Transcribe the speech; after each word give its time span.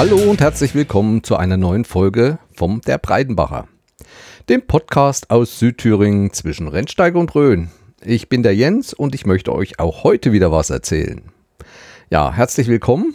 Hallo 0.00 0.16
und 0.16 0.40
herzlich 0.40 0.74
willkommen 0.74 1.22
zu 1.22 1.36
einer 1.36 1.58
neuen 1.58 1.84
Folge 1.84 2.38
vom 2.54 2.80
Der 2.80 2.96
Breidenbacher, 2.96 3.68
dem 4.48 4.66
Podcast 4.66 5.28
aus 5.28 5.58
Südthüringen 5.58 6.32
zwischen 6.32 6.68
Rennsteiger 6.68 7.20
und 7.20 7.34
Rhön. 7.34 7.68
Ich 8.02 8.30
bin 8.30 8.42
der 8.42 8.54
Jens 8.54 8.94
und 8.94 9.14
ich 9.14 9.26
möchte 9.26 9.54
euch 9.54 9.78
auch 9.78 10.02
heute 10.02 10.32
wieder 10.32 10.50
was 10.50 10.70
erzählen. 10.70 11.20
Ja, 12.08 12.32
herzlich 12.32 12.66
willkommen 12.68 13.14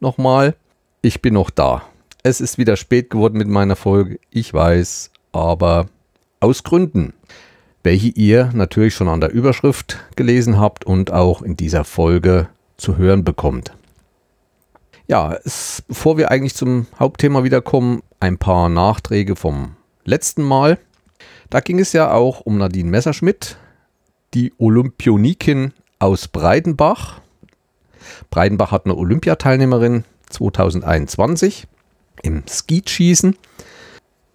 nochmal. 0.00 0.56
Ich 1.00 1.22
bin 1.22 1.34
noch 1.34 1.48
da. 1.48 1.82
Es 2.24 2.40
ist 2.40 2.58
wieder 2.58 2.76
spät 2.76 3.08
geworden 3.08 3.38
mit 3.38 3.46
meiner 3.46 3.76
Folge, 3.76 4.18
ich 4.30 4.52
weiß, 4.52 5.12
aber 5.30 5.86
aus 6.40 6.64
Gründen, 6.64 7.12
welche 7.84 8.08
ihr 8.08 8.50
natürlich 8.52 8.96
schon 8.96 9.06
an 9.06 9.20
der 9.20 9.30
Überschrift 9.30 10.04
gelesen 10.16 10.58
habt 10.58 10.84
und 10.84 11.12
auch 11.12 11.42
in 11.42 11.56
dieser 11.56 11.84
Folge 11.84 12.48
zu 12.78 12.96
hören 12.96 13.22
bekommt. 13.22 13.76
Ja, 15.08 15.38
es, 15.44 15.84
bevor 15.86 16.18
wir 16.18 16.30
eigentlich 16.30 16.54
zum 16.54 16.86
Hauptthema 16.98 17.44
wiederkommen, 17.44 18.02
ein 18.18 18.38
paar 18.38 18.68
Nachträge 18.68 19.36
vom 19.36 19.76
letzten 20.04 20.42
Mal. 20.42 20.78
Da 21.48 21.60
ging 21.60 21.78
es 21.78 21.92
ja 21.92 22.10
auch 22.10 22.40
um 22.40 22.58
Nadine 22.58 22.90
Messerschmidt, 22.90 23.56
die 24.34 24.52
Olympionikin 24.58 25.72
aus 26.00 26.26
Breidenbach. 26.26 27.20
Breidenbach 28.30 28.72
hat 28.72 28.86
eine 28.86 28.96
Olympiateilnehmerin 28.96 30.04
2021 30.30 31.68
im 32.22 32.42
Skeetschießen. 32.48 33.36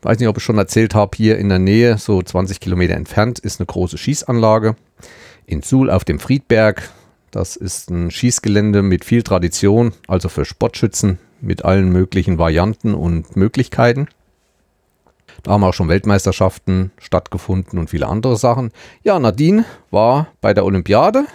Weiß 0.04 0.20
nicht, 0.20 0.30
ob 0.30 0.38
ich 0.38 0.44
schon 0.44 0.58
erzählt 0.58 0.96
habe, 0.96 1.16
hier 1.16 1.38
in 1.38 1.50
der 1.50 1.60
Nähe, 1.60 1.98
so 1.98 2.22
20 2.22 2.62
Kilometer 2.62 2.96
entfernt, 2.96 3.40
ist 3.40 3.60
eine 3.60 3.68
große 3.68 3.98
Schießanlage. 3.98 4.76
In 5.46 5.62
Suhl 5.62 5.90
auf 5.90 6.06
dem 6.06 6.20
Friedberg. 6.20 6.90
Das 7.32 7.56
ist 7.56 7.90
ein 7.90 8.12
Schießgelände 8.12 8.82
mit 8.82 9.06
viel 9.06 9.24
Tradition, 9.24 9.94
also 10.08 10.28
für 10.28 10.44
Sportschützen 10.44 11.18
mit 11.40 11.64
allen 11.64 11.90
möglichen 11.90 12.38
Varianten 12.38 12.94
und 12.94 13.38
Möglichkeiten. 13.38 14.08
Da 15.44 15.52
haben 15.52 15.64
auch 15.64 15.74
schon 15.74 15.88
Weltmeisterschaften 15.88 16.92
stattgefunden 16.98 17.80
und 17.80 17.90
viele 17.90 18.08
andere 18.08 18.36
Sachen. 18.36 18.72
Ja, 19.04 19.18
Nadine 19.18 19.64
war 19.92 20.28
bei 20.42 20.54
der 20.54 20.66
Olympiade 20.66 21.26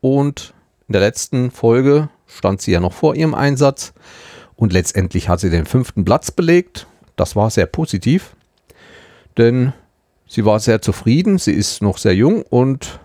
und 0.00 0.54
in 0.86 0.92
der 0.92 1.02
letzten 1.02 1.50
Folge 1.50 2.08
stand 2.28 2.62
sie 2.62 2.70
ja 2.70 2.80
noch 2.80 2.92
vor 2.92 3.16
ihrem 3.16 3.34
Einsatz 3.34 3.92
und 4.54 4.72
letztendlich 4.72 5.28
hat 5.28 5.40
sie 5.40 5.50
den 5.50 5.66
fünften 5.66 6.04
Platz 6.04 6.30
belegt. 6.30 6.86
Das 7.16 7.34
war 7.34 7.50
sehr 7.50 7.66
positiv, 7.66 8.36
denn 9.36 9.72
sie 10.28 10.44
war 10.44 10.60
sehr 10.60 10.80
zufrieden. 10.80 11.38
Sie 11.38 11.52
ist 11.52 11.82
noch 11.82 11.98
sehr 11.98 12.14
jung 12.14 12.42
und 12.42 13.00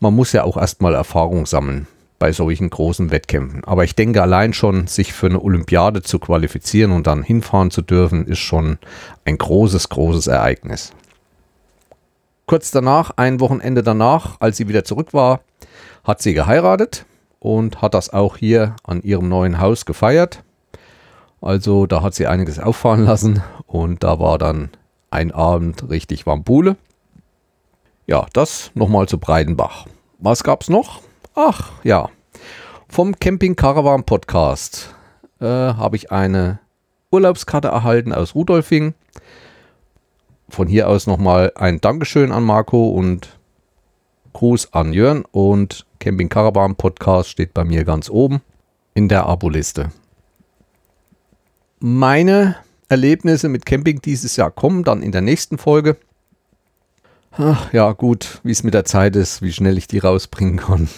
man 0.00 0.14
muss 0.14 0.32
ja 0.32 0.44
auch 0.44 0.56
erstmal 0.56 0.94
Erfahrung 0.94 1.46
sammeln 1.46 1.86
bei 2.18 2.32
solchen 2.32 2.68
großen 2.70 3.10
Wettkämpfen. 3.10 3.64
Aber 3.64 3.84
ich 3.84 3.94
denke, 3.94 4.22
allein 4.22 4.52
schon 4.52 4.86
sich 4.86 5.12
für 5.12 5.26
eine 5.26 5.40
Olympiade 5.40 6.02
zu 6.02 6.18
qualifizieren 6.18 6.92
und 6.92 7.06
dann 7.06 7.22
hinfahren 7.22 7.70
zu 7.70 7.82
dürfen, 7.82 8.26
ist 8.26 8.40
schon 8.40 8.78
ein 9.24 9.38
großes, 9.38 9.88
großes 9.88 10.26
Ereignis. 10.26 10.92
Kurz 12.46 12.70
danach, 12.70 13.12
ein 13.16 13.40
Wochenende 13.40 13.82
danach, 13.82 14.40
als 14.40 14.56
sie 14.56 14.68
wieder 14.68 14.84
zurück 14.84 15.12
war, 15.12 15.40
hat 16.02 16.22
sie 16.22 16.34
geheiratet 16.34 17.04
und 17.38 17.82
hat 17.82 17.94
das 17.94 18.10
auch 18.10 18.36
hier 18.36 18.74
an 18.84 19.02
ihrem 19.02 19.28
neuen 19.28 19.60
Haus 19.60 19.84
gefeiert. 19.84 20.42
Also 21.40 21.86
da 21.86 22.02
hat 22.02 22.14
sie 22.14 22.26
einiges 22.26 22.58
auffahren 22.58 23.04
lassen 23.04 23.42
und 23.66 24.02
da 24.02 24.18
war 24.18 24.38
dann 24.38 24.70
ein 25.10 25.30
Abend 25.30 25.88
richtig 25.88 26.26
Wambule. 26.26 26.76
Ja, 28.08 28.26
das 28.32 28.70
nochmal 28.72 29.06
zu 29.06 29.18
Breidenbach. 29.18 29.84
Was 30.18 30.42
gab's 30.42 30.70
noch? 30.70 31.02
Ach 31.34 31.72
ja, 31.84 32.08
vom 32.88 33.18
Camping 33.18 33.54
Caravan 33.54 34.04
Podcast 34.04 34.94
äh, 35.40 35.44
habe 35.44 35.96
ich 35.96 36.10
eine 36.10 36.58
Urlaubskarte 37.12 37.68
erhalten 37.68 38.14
aus 38.14 38.34
Rudolfing. 38.34 38.94
Von 40.48 40.68
hier 40.68 40.88
aus 40.88 41.06
nochmal 41.06 41.52
ein 41.54 41.82
Dankeschön 41.82 42.32
an 42.32 42.44
Marco 42.44 42.88
und 42.88 43.38
Gruß 44.32 44.72
an 44.72 44.94
Jörn 44.94 45.26
und 45.30 45.84
Camping 46.00 46.30
Caravan 46.30 46.76
Podcast 46.76 47.28
steht 47.28 47.52
bei 47.52 47.64
mir 47.64 47.84
ganz 47.84 48.08
oben 48.08 48.40
in 48.94 49.10
der 49.10 49.26
Abo-Liste. 49.26 49.90
Meine 51.78 52.56
Erlebnisse 52.88 53.50
mit 53.50 53.66
Camping 53.66 54.00
dieses 54.00 54.36
Jahr 54.36 54.50
kommen 54.50 54.82
dann 54.82 55.02
in 55.02 55.12
der 55.12 55.20
nächsten 55.20 55.58
Folge. 55.58 55.98
Ach, 57.32 57.72
ja, 57.72 57.92
gut, 57.92 58.40
wie 58.42 58.50
es 58.50 58.62
mit 58.64 58.74
der 58.74 58.84
Zeit 58.84 59.16
ist, 59.16 59.42
wie 59.42 59.52
schnell 59.52 59.78
ich 59.78 59.86
die 59.86 59.98
rausbringen 59.98 60.58
kann. 60.58 60.88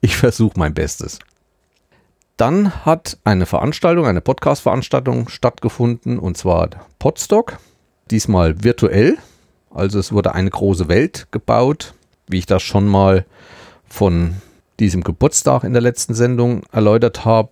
Ich 0.00 0.16
versuche 0.16 0.58
mein 0.58 0.74
Bestes. 0.74 1.18
Dann 2.36 2.84
hat 2.84 3.18
eine 3.24 3.46
Veranstaltung, 3.46 4.06
eine 4.06 4.20
Podcast-Veranstaltung 4.20 5.28
stattgefunden 5.28 6.18
und 6.18 6.36
zwar 6.36 6.68
Podstock. 6.98 7.58
Diesmal 8.10 8.62
virtuell. 8.62 9.16
Also 9.70 9.98
es 9.98 10.12
wurde 10.12 10.34
eine 10.34 10.50
große 10.50 10.88
Welt 10.88 11.26
gebaut 11.30 11.94
wie 12.28 12.38
ich 12.38 12.46
das 12.46 12.62
schon 12.62 12.86
mal 12.86 13.24
von 13.88 14.36
diesem 14.80 15.02
Geburtstag 15.02 15.64
in 15.64 15.72
der 15.72 15.82
letzten 15.82 16.14
Sendung 16.14 16.62
erläutert 16.72 17.24
habe. 17.24 17.50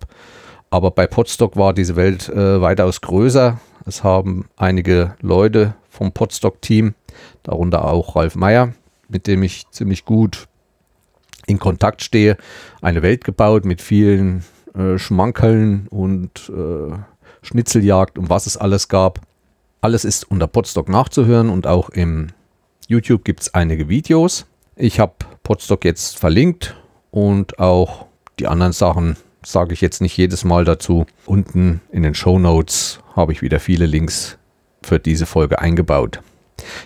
Aber 0.69 0.91
bei 0.91 1.07
Podstock 1.07 1.55
war 1.55 1.73
diese 1.73 1.95
Welt 1.95 2.29
äh, 2.29 2.61
weitaus 2.61 3.01
größer. 3.01 3.59
Es 3.85 4.03
haben 4.03 4.47
einige 4.57 5.15
Leute 5.21 5.75
vom 5.89 6.11
Podstock-Team, 6.11 6.93
darunter 7.43 7.85
auch 7.85 8.15
Ralf 8.15 8.35
Meyer, 8.35 8.73
mit 9.07 9.27
dem 9.27 9.43
ich 9.43 9.65
ziemlich 9.71 10.05
gut 10.05 10.47
in 11.47 11.59
Kontakt 11.59 12.01
stehe, 12.01 12.37
eine 12.81 13.01
Welt 13.01 13.23
gebaut 13.23 13.65
mit 13.65 13.81
vielen 13.81 14.43
äh, 14.73 14.97
Schmankeln 14.97 15.87
und 15.89 16.49
äh, 16.49 16.95
Schnitzeljagd 17.41 18.17
und 18.17 18.29
was 18.29 18.47
es 18.47 18.57
alles 18.57 18.87
gab. 18.87 19.21
Alles 19.81 20.03
ist 20.03 20.29
unter 20.29 20.47
Podstock 20.47 20.89
nachzuhören 20.89 21.49
und 21.49 21.67
auch 21.67 21.89
im 21.89 22.29
YouTube 22.87 23.23
gibt 23.23 23.41
es 23.41 23.53
einige 23.53 23.87
Videos. 23.87 24.45
Ich 24.75 24.99
habe 24.99 25.13
Podstock 25.43 25.85
jetzt 25.85 26.17
verlinkt 26.17 26.75
und 27.11 27.59
auch 27.59 28.07
die 28.39 28.47
anderen 28.47 28.73
Sachen 28.73 29.15
sage 29.43 29.73
ich 29.73 29.81
jetzt 29.81 30.01
nicht 30.01 30.17
jedes 30.17 30.43
Mal 30.43 30.65
dazu. 30.65 31.05
Unten 31.25 31.81
in 31.91 32.03
den 32.03 32.15
Show 32.15 32.39
Notes 32.39 32.99
habe 33.15 33.31
ich 33.31 33.41
wieder 33.41 33.59
viele 33.59 33.85
Links 33.85 34.37
für 34.83 34.99
diese 34.99 35.25
Folge 35.25 35.59
eingebaut. 35.59 36.19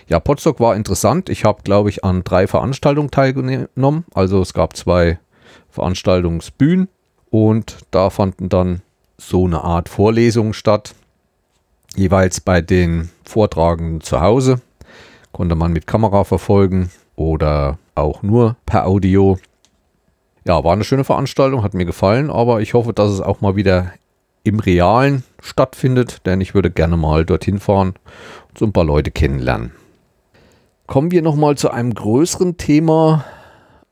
Ja, 0.08 0.20
Podstock 0.20 0.60
war 0.60 0.76
interessant. 0.76 1.28
Ich 1.28 1.44
habe, 1.44 1.62
glaube 1.62 1.90
ich, 1.90 2.04
an 2.04 2.24
drei 2.24 2.46
Veranstaltungen 2.46 3.10
teilgenommen. 3.10 4.04
Also 4.14 4.40
es 4.40 4.54
gab 4.54 4.76
zwei 4.76 5.18
Veranstaltungsbühnen 5.70 6.88
und 7.30 7.78
da 7.90 8.10
fanden 8.10 8.48
dann 8.48 8.82
so 9.16 9.44
eine 9.44 9.62
Art 9.62 9.88
Vorlesungen 9.88 10.52
statt. 10.52 10.94
Jeweils 11.96 12.40
bei 12.40 12.60
den 12.60 13.10
Vortragenden 13.24 14.00
zu 14.00 14.20
Hause 14.20 14.60
konnte 15.32 15.54
man 15.54 15.72
mit 15.72 15.86
Kamera 15.86 16.24
verfolgen 16.24 16.90
oder 17.16 17.78
auch 17.94 18.22
nur 18.22 18.56
per 18.66 18.86
Audio. 18.86 19.38
Ja, 20.46 20.64
war 20.64 20.72
eine 20.72 20.84
schöne 20.84 21.04
Veranstaltung, 21.04 21.62
hat 21.62 21.74
mir 21.74 21.84
gefallen, 21.84 22.30
aber 22.30 22.60
ich 22.60 22.74
hoffe, 22.74 22.92
dass 22.92 23.10
es 23.10 23.20
auch 23.20 23.40
mal 23.40 23.56
wieder 23.56 23.92
im 24.42 24.58
Realen 24.58 25.24
stattfindet, 25.40 26.26
denn 26.26 26.40
ich 26.40 26.54
würde 26.54 26.70
gerne 26.70 26.96
mal 26.96 27.24
dorthin 27.24 27.58
fahren 27.58 27.94
und 28.48 28.58
so 28.58 28.64
ein 28.64 28.72
paar 28.72 28.84
Leute 28.84 29.10
kennenlernen. 29.10 29.72
Kommen 30.86 31.10
wir 31.10 31.22
nochmal 31.22 31.56
zu 31.56 31.70
einem 31.70 31.94
größeren 31.94 32.56
Thema. 32.56 33.24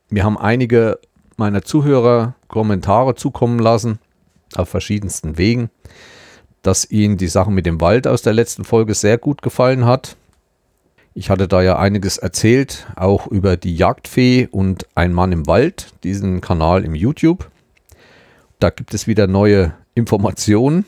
Wir 0.09 0.23
haben 0.23 0.37
einige 0.37 0.99
meiner 1.37 1.61
Zuhörer 1.61 2.35
Kommentare 2.47 3.15
zukommen 3.15 3.59
lassen, 3.59 3.99
auf 4.55 4.69
verschiedensten 4.69 5.37
Wegen, 5.37 5.69
dass 6.61 6.89
ihnen 6.89 7.17
die 7.17 7.27
Sache 7.27 7.51
mit 7.51 7.65
dem 7.65 7.79
Wald 7.79 8.07
aus 8.07 8.21
der 8.21 8.33
letzten 8.33 8.65
Folge 8.65 8.95
sehr 8.95 9.17
gut 9.17 9.41
gefallen 9.41 9.85
hat. 9.85 10.17
Ich 11.13 11.29
hatte 11.29 11.47
da 11.47 11.61
ja 11.61 11.77
einiges 11.77 12.17
erzählt, 12.17 12.87
auch 12.95 13.27
über 13.27 13.55
die 13.55 13.75
Jagdfee 13.75 14.47
und 14.51 14.87
Ein 14.95 15.13
Mann 15.13 15.31
im 15.31 15.47
Wald, 15.47 15.93
diesen 16.03 16.41
Kanal 16.41 16.83
im 16.83 16.95
YouTube. 16.95 17.49
Da 18.59 18.69
gibt 18.69 18.93
es 18.93 19.07
wieder 19.07 19.27
neue 19.27 19.73
Informationen. 19.95 20.85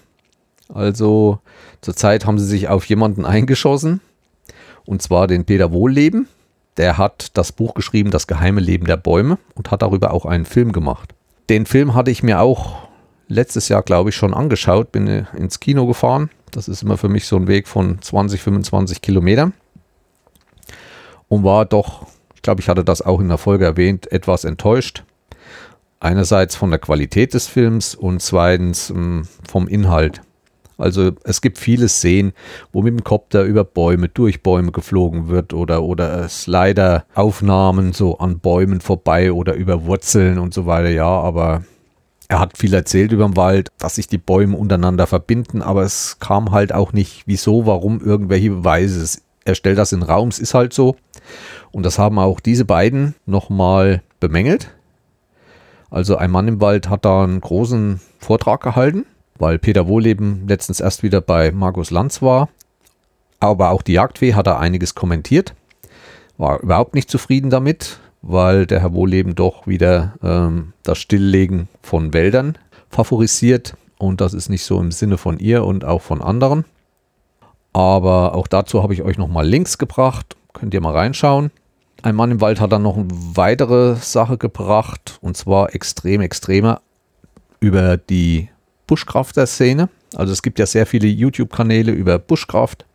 Also 0.73 1.39
zurzeit 1.81 2.25
haben 2.25 2.39
sie 2.39 2.45
sich 2.45 2.69
auf 2.69 2.85
jemanden 2.85 3.25
eingeschossen, 3.25 4.01
und 4.85 5.01
zwar 5.01 5.27
den 5.27 5.45
Peter 5.45 5.71
Wohlleben. 5.71 6.27
Der 6.77 6.97
hat 6.97 7.37
das 7.37 7.51
Buch 7.51 7.73
geschrieben, 7.73 8.11
Das 8.11 8.27
geheime 8.27 8.61
Leben 8.61 8.85
der 8.85 8.97
Bäume, 8.97 9.37
und 9.55 9.71
hat 9.71 9.81
darüber 9.81 10.13
auch 10.13 10.25
einen 10.25 10.45
Film 10.45 10.71
gemacht. 10.71 11.13
Den 11.49 11.65
Film 11.65 11.93
hatte 11.93 12.11
ich 12.11 12.23
mir 12.23 12.39
auch 12.39 12.87
letztes 13.27 13.67
Jahr, 13.69 13.81
glaube 13.81 14.09
ich, 14.09 14.15
schon 14.15 14.33
angeschaut, 14.33 14.91
bin 14.91 15.07
ins 15.07 15.59
Kino 15.59 15.85
gefahren. 15.85 16.29
Das 16.51 16.67
ist 16.67 16.83
immer 16.83 16.97
für 16.97 17.09
mich 17.09 17.27
so 17.27 17.35
ein 17.35 17.47
Weg 17.47 17.67
von 17.67 18.01
20, 18.01 18.41
25 18.41 19.01
Kilometern 19.01 19.53
und 21.27 21.43
war 21.43 21.65
doch, 21.65 22.07
ich 22.35 22.41
glaube, 22.41 22.61
ich 22.61 22.67
hatte 22.67 22.83
das 22.83 23.01
auch 23.01 23.21
in 23.21 23.29
der 23.29 23.37
Folge 23.37 23.63
erwähnt, 23.63 24.11
etwas 24.11 24.43
enttäuscht. 24.43 25.03
Einerseits 26.01 26.55
von 26.57 26.71
der 26.71 26.79
Qualität 26.79 27.33
des 27.33 27.47
Films 27.47 27.95
und 27.95 28.21
zweitens 28.21 28.89
ähm, 28.89 29.27
vom 29.47 29.67
Inhalt. 29.69 30.21
Also 30.77 31.11
es 31.23 31.41
gibt 31.41 31.59
viele 31.59 31.87
Szenen, 31.87 32.33
wo 32.73 32.81
mit 32.81 32.91
dem 32.91 33.03
Kopter 33.03 33.43
über 33.43 33.63
Bäume, 33.63 34.09
durch 34.09 34.41
Bäume 34.41 34.71
geflogen 34.71 35.27
wird 35.27 35.53
oder, 35.53 35.83
oder 35.83 36.27
Slider-Aufnahmen 36.27 37.93
so 37.93 38.17
an 38.17 38.39
Bäumen 38.39 38.81
vorbei 38.81 39.31
oder 39.31 39.53
über 39.53 39.85
Wurzeln 39.85 40.39
und 40.39 40.55
so 40.55 40.65
weiter. 40.65 40.89
Ja, 40.89 41.05
aber 41.05 41.63
Er 42.31 42.39
hat 42.39 42.57
viel 42.57 42.73
erzählt 42.73 43.11
über 43.11 43.25
den 43.25 43.35
Wald, 43.35 43.67
dass 43.77 43.95
sich 43.95 44.07
die 44.07 44.17
Bäume 44.17 44.55
untereinander 44.55 45.05
verbinden, 45.05 45.61
aber 45.61 45.83
es 45.83 46.17
kam 46.19 46.51
halt 46.51 46.73
auch 46.73 46.93
nicht, 46.93 47.23
wieso, 47.25 47.65
warum, 47.65 47.99
irgendwelche 47.99 48.51
Beweise. 48.51 49.19
Er 49.43 49.53
stellt 49.53 49.77
das 49.77 49.91
in 49.91 49.99
den 49.99 50.09
Raum, 50.09 50.29
es 50.29 50.39
ist 50.39 50.53
halt 50.53 50.71
so. 50.71 50.95
Und 51.71 51.85
das 51.85 51.99
haben 51.99 52.17
auch 52.19 52.39
diese 52.39 52.63
beiden 52.63 53.15
nochmal 53.25 54.01
bemängelt. 54.21 54.71
Also 55.91 56.15
ein 56.15 56.31
Mann 56.31 56.47
im 56.47 56.61
Wald 56.61 56.89
hat 56.89 57.03
da 57.05 57.23
einen 57.23 57.41
großen 57.41 57.99
Vortrag 58.17 58.61
gehalten, 58.61 59.05
weil 59.37 59.59
Peter 59.59 59.87
Wohleben 59.87 60.47
letztens 60.47 60.79
erst 60.79 61.03
wieder 61.03 61.19
bei 61.19 61.51
Markus 61.51 61.91
Lanz 61.91 62.21
war. 62.21 62.49
Aber 63.41 63.71
auch 63.71 63.81
die 63.81 63.93
Jagdfee 63.93 64.33
hat 64.33 64.47
da 64.47 64.57
einiges 64.57 64.95
kommentiert. 64.95 65.53
War 66.37 66.61
überhaupt 66.61 66.95
nicht 66.95 67.11
zufrieden 67.11 67.49
damit, 67.49 67.99
weil 68.21 68.65
der 68.65 68.79
Herr 68.79 68.93
Wohleben 68.93 69.35
doch 69.35 69.67
wieder 69.67 70.13
ähm, 70.23 70.73
das 70.83 70.97
Stilllegen 70.97 71.67
von 71.81 72.13
Wäldern 72.13 72.57
favorisiert. 72.89 73.75
Und 73.97 74.21
das 74.21 74.33
ist 74.33 74.49
nicht 74.49 74.63
so 74.63 74.79
im 74.79 74.91
Sinne 74.91 75.17
von 75.17 75.39
ihr 75.39 75.65
und 75.65 75.83
auch 75.83 76.01
von 76.01 76.21
anderen. 76.21 76.63
Aber 77.73 78.35
auch 78.35 78.47
dazu 78.47 78.81
habe 78.81 78.93
ich 78.93 79.01
euch 79.01 79.17
nochmal 79.17 79.45
Links 79.45 79.77
gebracht. 79.77 80.37
Könnt 80.53 80.73
ihr 80.73 80.81
mal 80.81 80.95
reinschauen. 80.95 81.51
Ein 82.03 82.15
Mann 82.15 82.31
im 82.31 82.41
Wald 82.41 82.59
hat 82.59 82.71
dann 82.71 82.81
noch 82.81 82.97
eine 82.97 83.07
weitere 83.11 83.95
Sache 83.95 84.37
gebracht. 84.37 85.19
Und 85.21 85.37
zwar 85.37 85.75
extrem, 85.75 86.21
extremer 86.21 86.81
über 87.59 87.97
die 87.97 88.49
Buschkrafter-Szene. 88.87 89.89
Also 90.15 90.33
es 90.33 90.41
gibt 90.41 90.59
ja 90.59 90.65
sehr 90.65 90.85
viele 90.85 91.07
YouTube-Kanäle 91.07 91.91
über 91.91 92.17
Buschkraft. 92.17 92.85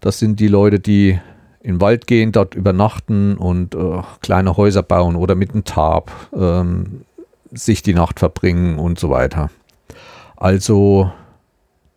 Das 0.00 0.18
sind 0.18 0.40
die 0.40 0.48
Leute, 0.48 0.80
die 0.80 1.20
in 1.60 1.74
den 1.74 1.80
Wald 1.80 2.06
gehen, 2.06 2.32
dort 2.32 2.54
übernachten 2.54 3.36
und 3.36 3.74
äh, 3.74 4.02
kleine 4.20 4.56
Häuser 4.56 4.82
bauen 4.82 5.14
oder 5.14 5.36
mit 5.36 5.52
einem 5.52 5.64
Tarp 5.64 6.10
ähm, 6.34 7.02
sich 7.52 7.82
die 7.82 7.94
Nacht 7.94 8.18
verbringen 8.18 8.78
und 8.78 8.98
so 8.98 9.10
weiter. 9.10 9.50
Also 10.34 11.12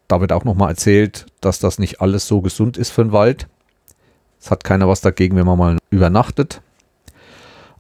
da 0.08 0.22
wird 0.22 0.32
auch 0.34 0.44
nochmal 0.44 0.70
erzählt, 0.70 1.26
dass 1.42 1.58
das 1.58 1.80
nicht 1.80 2.00
alles 2.00 2.28
so 2.28 2.42
gesund 2.42 2.78
ist 2.78 2.92
für 2.92 3.04
den 3.04 3.12
Wald. 3.12 3.48
Es 4.46 4.52
hat 4.52 4.64
keiner 4.64 4.88
was 4.88 5.02
dagegen, 5.02 5.36
wenn 5.38 5.48
man 5.48 5.58
mal 5.58 5.78
übernachtet. 5.90 6.62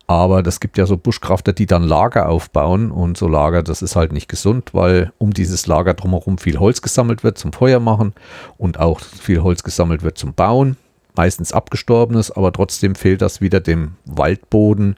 Aber 0.07 0.41
das 0.41 0.59
gibt 0.59 0.79
ja 0.79 0.87
so 0.87 0.97
Buschkrafter, 0.97 1.53
die 1.53 1.67
dann 1.67 1.83
Lager 1.83 2.27
aufbauen 2.27 2.89
und 2.89 3.17
so 3.17 3.27
Lager, 3.27 3.61
das 3.61 3.83
ist 3.83 3.95
halt 3.95 4.11
nicht 4.11 4.27
gesund, 4.27 4.73
weil 4.73 5.11
um 5.19 5.31
dieses 5.31 5.67
Lager 5.67 5.93
drumherum 5.93 6.39
viel 6.39 6.57
Holz 6.59 6.81
gesammelt 6.81 7.23
wird 7.23 7.37
zum 7.37 7.53
Feuer 7.53 7.79
machen 7.79 8.13
und 8.57 8.79
auch 8.79 8.99
viel 8.99 9.43
Holz 9.43 9.61
gesammelt 9.61 10.01
wird 10.01 10.17
zum 10.17 10.33
Bauen 10.33 10.75
meistens 11.15 11.53
abgestorbenes, 11.53 12.31
aber 12.31 12.51
trotzdem 12.51 12.95
fehlt 12.95 13.21
das 13.21 13.41
wieder 13.41 13.59
dem 13.59 13.95
Waldboden 14.05 14.97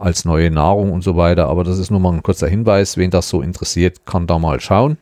als 0.00 0.24
neue 0.24 0.50
Nahrung 0.50 0.92
und 0.92 1.02
so 1.02 1.16
weiter. 1.16 1.48
Aber 1.48 1.62
das 1.62 1.78
ist 1.78 1.90
nur 1.90 2.00
mal 2.00 2.12
ein 2.12 2.24
kurzer 2.24 2.48
Hinweis. 2.48 2.96
Wen 2.96 3.10
das 3.10 3.28
so 3.28 3.40
interessiert, 3.40 4.04
kann 4.04 4.26
da 4.26 4.38
mal 4.38 4.60
schauen. 4.60 4.98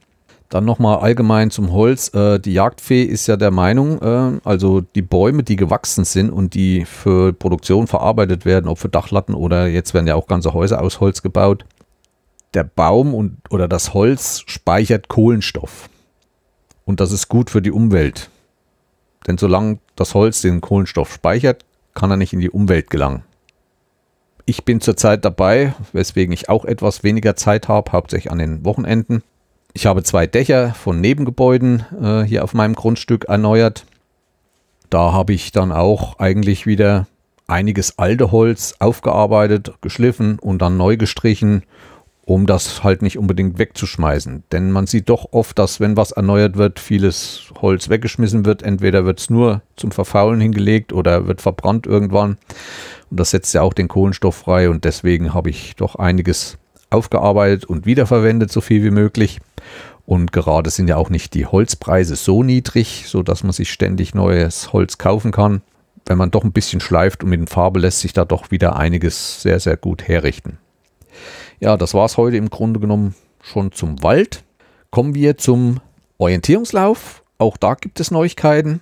Dann 0.52 0.66
nochmal 0.66 0.98
allgemein 0.98 1.50
zum 1.50 1.72
Holz. 1.72 2.12
Äh, 2.12 2.38
die 2.38 2.52
Jagdfee 2.52 3.04
ist 3.04 3.26
ja 3.26 3.38
der 3.38 3.50
Meinung, 3.50 4.02
äh, 4.02 4.38
also 4.44 4.82
die 4.82 5.00
Bäume, 5.00 5.44
die 5.44 5.56
gewachsen 5.56 6.04
sind 6.04 6.28
und 6.28 6.52
die 6.52 6.84
für 6.84 7.32
Produktion 7.32 7.86
verarbeitet 7.86 8.44
werden, 8.44 8.68
ob 8.68 8.78
für 8.78 8.90
Dachlatten 8.90 9.34
oder 9.34 9.66
jetzt 9.66 9.94
werden 9.94 10.06
ja 10.06 10.14
auch 10.14 10.26
ganze 10.26 10.52
Häuser 10.52 10.82
aus 10.82 11.00
Holz 11.00 11.22
gebaut. 11.22 11.64
Der 12.52 12.64
Baum 12.64 13.14
und, 13.14 13.38
oder 13.48 13.66
das 13.66 13.94
Holz 13.94 14.42
speichert 14.44 15.08
Kohlenstoff. 15.08 15.88
Und 16.84 17.00
das 17.00 17.12
ist 17.12 17.28
gut 17.28 17.48
für 17.48 17.62
die 17.62 17.72
Umwelt. 17.72 18.28
Denn 19.26 19.38
solange 19.38 19.78
das 19.96 20.12
Holz 20.12 20.42
den 20.42 20.60
Kohlenstoff 20.60 21.14
speichert, 21.14 21.64
kann 21.94 22.10
er 22.10 22.18
nicht 22.18 22.34
in 22.34 22.40
die 22.40 22.50
Umwelt 22.50 22.90
gelangen. 22.90 23.22
Ich 24.44 24.66
bin 24.66 24.82
zurzeit 24.82 25.24
dabei, 25.24 25.74
weswegen 25.94 26.34
ich 26.34 26.50
auch 26.50 26.66
etwas 26.66 27.02
weniger 27.02 27.36
Zeit 27.36 27.68
habe, 27.68 27.92
hauptsächlich 27.92 28.30
an 28.30 28.38
den 28.38 28.66
Wochenenden. 28.66 29.22
Ich 29.74 29.86
habe 29.86 30.02
zwei 30.02 30.26
Dächer 30.26 30.74
von 30.74 31.00
Nebengebäuden 31.00 31.84
äh, 32.00 32.22
hier 32.22 32.44
auf 32.44 32.54
meinem 32.54 32.74
Grundstück 32.74 33.24
erneuert. 33.24 33.86
Da 34.90 35.12
habe 35.12 35.32
ich 35.32 35.52
dann 35.52 35.72
auch 35.72 36.18
eigentlich 36.18 36.66
wieder 36.66 37.06
einiges 37.46 37.98
alte 37.98 38.30
Holz 38.30 38.74
aufgearbeitet, 38.78 39.72
geschliffen 39.80 40.38
und 40.38 40.60
dann 40.60 40.76
neu 40.76 40.96
gestrichen 40.96 41.62
um 42.24 42.46
das 42.46 42.84
halt 42.84 43.02
nicht 43.02 43.18
unbedingt 43.18 43.58
wegzuschmeißen. 43.58 44.44
Denn 44.52 44.70
man 44.70 44.86
sieht 44.86 45.08
doch 45.08 45.32
oft, 45.32 45.58
dass 45.58 45.80
wenn 45.80 45.96
was 45.96 46.12
erneuert 46.12 46.56
wird, 46.56 46.78
vieles 46.78 47.52
Holz 47.60 47.88
weggeschmissen 47.88 48.44
wird. 48.44 48.62
Entweder 48.62 49.04
wird 49.04 49.20
es 49.20 49.30
nur 49.30 49.62
zum 49.76 49.90
Verfaulen 49.90 50.40
hingelegt 50.40 50.92
oder 50.92 51.26
wird 51.26 51.40
verbrannt 51.40 51.86
irgendwann. 51.86 52.38
Und 53.10 53.20
das 53.20 53.30
setzt 53.30 53.52
ja 53.54 53.62
auch 53.62 53.74
den 53.74 53.88
Kohlenstoff 53.88 54.36
frei 54.36 54.70
und 54.70 54.84
deswegen 54.84 55.34
habe 55.34 55.50
ich 55.50 55.74
doch 55.76 55.96
einiges 55.96 56.58
aufgearbeitet 56.92 57.64
und 57.64 57.86
wiederverwendet, 57.86 58.52
so 58.52 58.60
viel 58.60 58.82
wie 58.84 58.90
möglich. 58.90 59.40
Und 60.06 60.32
gerade 60.32 60.70
sind 60.70 60.88
ja 60.88 60.96
auch 60.96 61.10
nicht 61.10 61.34
die 61.34 61.46
Holzpreise 61.46 62.16
so 62.16 62.42
niedrig, 62.42 63.04
sodass 63.06 63.42
man 63.44 63.52
sich 63.52 63.70
ständig 63.70 64.14
neues 64.14 64.72
Holz 64.72 64.98
kaufen 64.98 65.30
kann. 65.32 65.62
Wenn 66.06 66.18
man 66.18 66.30
doch 66.30 66.44
ein 66.44 66.52
bisschen 66.52 66.80
schleift 66.80 67.22
und 67.22 67.30
mit 67.30 67.40
den 67.40 67.46
Farbe 67.46 67.78
lässt 67.78 68.00
sich 68.00 68.12
da 68.12 68.24
doch 68.24 68.50
wieder 68.50 68.76
einiges 68.76 69.42
sehr, 69.42 69.60
sehr 69.60 69.76
gut 69.76 70.08
herrichten. 70.08 70.58
Ja, 71.60 71.76
das 71.76 71.94
war 71.94 72.06
es 72.06 72.16
heute 72.16 72.36
im 72.36 72.50
Grunde 72.50 72.80
genommen 72.80 73.14
schon 73.40 73.70
zum 73.70 74.02
Wald. 74.02 74.42
Kommen 74.90 75.14
wir 75.14 75.38
zum 75.38 75.80
Orientierungslauf. 76.18 77.22
Auch 77.38 77.56
da 77.56 77.74
gibt 77.74 78.00
es 78.00 78.10
Neuigkeiten. 78.10 78.80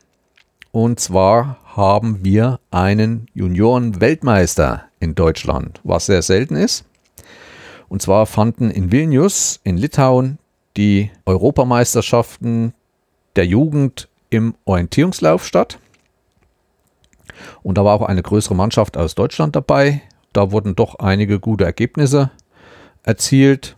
Und 0.73 1.01
zwar 1.01 1.59
haben 1.77 2.25
wir 2.25 2.61
einen 2.71 3.27
Junioren-Weltmeister 3.35 4.85
in 4.99 5.15
Deutschland, 5.15 5.81
was 5.83 6.07
sehr 6.07 6.23
selten 6.23 6.57
ist. 6.57 6.85
Und 7.91 8.01
zwar 8.01 8.25
fanden 8.27 8.71
in 8.71 8.93
Vilnius 8.93 9.59
in 9.65 9.77
Litauen 9.77 10.39
die 10.77 11.11
Europameisterschaften 11.27 12.73
der 13.35 13.47
Jugend 13.47 14.09
im 14.31 14.55
Orientierungslauf 14.65 15.45
statt. 15.45 15.81
Und 17.65 17.79
da 17.79 17.85
war 17.85 18.01
auch 18.01 18.07
eine 18.07 18.23
größere 18.23 18.55
Mannschaft 18.55 18.97
aus 18.97 19.17
Deutschland 19.17 19.57
dabei. 19.57 20.03
Da 20.33 20.53
wurden 20.53 20.77
doch 20.77 21.01
einige 21.01 21.41
gute 21.41 21.65
Ergebnisse 21.65 22.31
erzielt. 23.03 23.77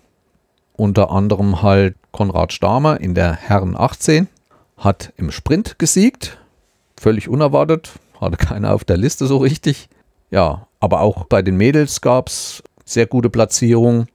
Unter 0.74 1.10
anderem 1.10 1.62
halt 1.62 1.96
Konrad 2.10 2.52
Stamer 2.52 3.00
in 3.00 3.14
der 3.14 3.32
Herren 3.32 3.74
18 3.74 4.28
hat 4.76 5.14
im 5.16 5.30
Sprint 5.30 5.78
gesiegt. 5.78 6.38
Völlig 7.00 7.30
unerwartet. 7.30 7.92
Hatte 8.20 8.36
keiner 8.36 8.74
auf 8.74 8.84
der 8.84 8.98
Liste 8.98 9.26
so 9.26 9.38
richtig. 9.38 9.88
Ja, 10.30 10.66
aber 10.80 11.00
auch 11.00 11.24
bei 11.24 11.40
den 11.40 11.56
Mädels 11.56 12.02
gab 12.02 12.28
es 12.28 12.62
sehr 12.92 13.06
gute 13.06 13.30
Platzierungen. 13.30 14.06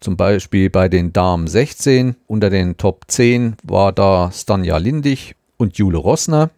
Zum 0.00 0.16
Beispiel 0.16 0.70
bei 0.70 0.88
den 0.88 1.12
Damen 1.12 1.46
16. 1.46 2.16
Unter 2.26 2.50
den 2.50 2.76
Top 2.76 3.04
10 3.08 3.56
war 3.62 3.92
da 3.92 4.30
Stanja 4.32 4.76
Lindig 4.76 5.34
und 5.56 5.78
Jule 5.78 5.98
Rossner. 5.98 6.50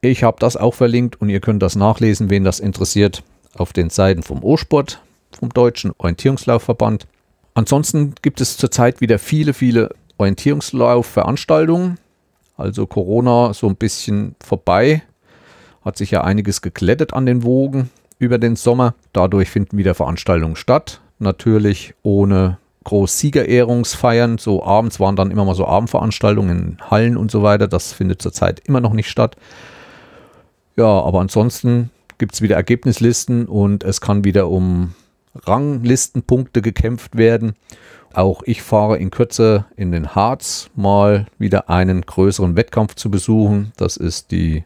Ich 0.00 0.22
habe 0.22 0.36
das 0.38 0.56
auch 0.56 0.74
verlinkt 0.74 1.20
und 1.20 1.28
ihr 1.28 1.40
könnt 1.40 1.62
das 1.62 1.74
nachlesen, 1.74 2.30
wen 2.30 2.44
das 2.44 2.60
interessiert, 2.60 3.22
auf 3.54 3.72
den 3.72 3.90
Seiten 3.90 4.22
vom 4.22 4.44
O-Sport 4.44 5.00
vom 5.38 5.50
Deutschen 5.50 5.92
Orientierungslaufverband. 5.98 7.06
Ansonsten 7.54 8.14
gibt 8.22 8.40
es 8.40 8.56
zurzeit 8.56 9.00
wieder 9.00 9.18
viele, 9.18 9.54
viele 9.54 9.90
Orientierungslaufveranstaltungen. 10.18 11.98
Also 12.56 12.86
Corona 12.86 13.54
so 13.54 13.66
ein 13.68 13.76
bisschen 13.76 14.36
vorbei. 14.40 15.02
Hat 15.84 15.96
sich 15.96 16.10
ja 16.10 16.22
einiges 16.22 16.62
geklettet 16.62 17.14
an 17.14 17.26
den 17.26 17.42
Wogen 17.42 17.90
über 18.18 18.38
den 18.38 18.56
Sommer. 18.56 18.94
Dadurch 19.12 19.50
finden 19.50 19.78
wieder 19.78 19.94
Veranstaltungen 19.94 20.56
statt. 20.56 21.00
Natürlich 21.18 21.94
ohne 22.02 22.58
groß 22.84 23.18
Siegerehrungsfeiern. 23.18 24.38
So 24.38 24.64
abends 24.64 25.00
waren 25.00 25.16
dann 25.16 25.30
immer 25.30 25.44
mal 25.44 25.54
so 25.54 25.66
Abendveranstaltungen 25.66 26.58
in 26.58 26.90
Hallen 26.90 27.16
und 27.16 27.30
so 27.30 27.42
weiter. 27.42 27.68
Das 27.68 27.92
findet 27.92 28.22
zurzeit 28.22 28.60
immer 28.64 28.80
noch 28.80 28.92
nicht 28.92 29.10
statt. 29.10 29.36
Ja, 30.76 30.86
aber 30.86 31.20
ansonsten 31.20 31.90
gibt 32.18 32.34
es 32.34 32.42
wieder 32.42 32.56
Ergebnislisten 32.56 33.46
und 33.46 33.84
es 33.84 34.00
kann 34.00 34.24
wieder 34.24 34.48
um 34.48 34.94
Ranglistenpunkte 35.34 36.62
gekämpft 36.62 37.16
werden. 37.16 37.54
Auch 38.14 38.42
ich 38.44 38.62
fahre 38.62 38.96
in 38.98 39.10
Kürze 39.10 39.66
in 39.76 39.92
den 39.92 40.14
Harz 40.14 40.70
mal 40.74 41.26
wieder 41.38 41.68
einen 41.68 42.02
größeren 42.02 42.56
Wettkampf 42.56 42.94
zu 42.94 43.10
besuchen. 43.10 43.72
Das 43.76 43.96
ist 43.96 44.30
die 44.30 44.64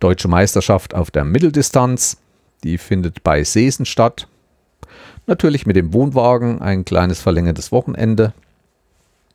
Deutsche 0.00 0.28
Meisterschaft 0.28 0.94
auf 0.94 1.10
der 1.10 1.24
Mitteldistanz. 1.24 2.18
Die 2.64 2.78
findet 2.78 3.22
bei 3.22 3.44
Seesen 3.44 3.86
statt. 3.86 4.26
Natürlich 5.26 5.66
mit 5.66 5.76
dem 5.76 5.92
Wohnwagen, 5.92 6.60
ein 6.60 6.84
kleines 6.84 7.20
verlängertes 7.20 7.72
Wochenende. 7.72 8.32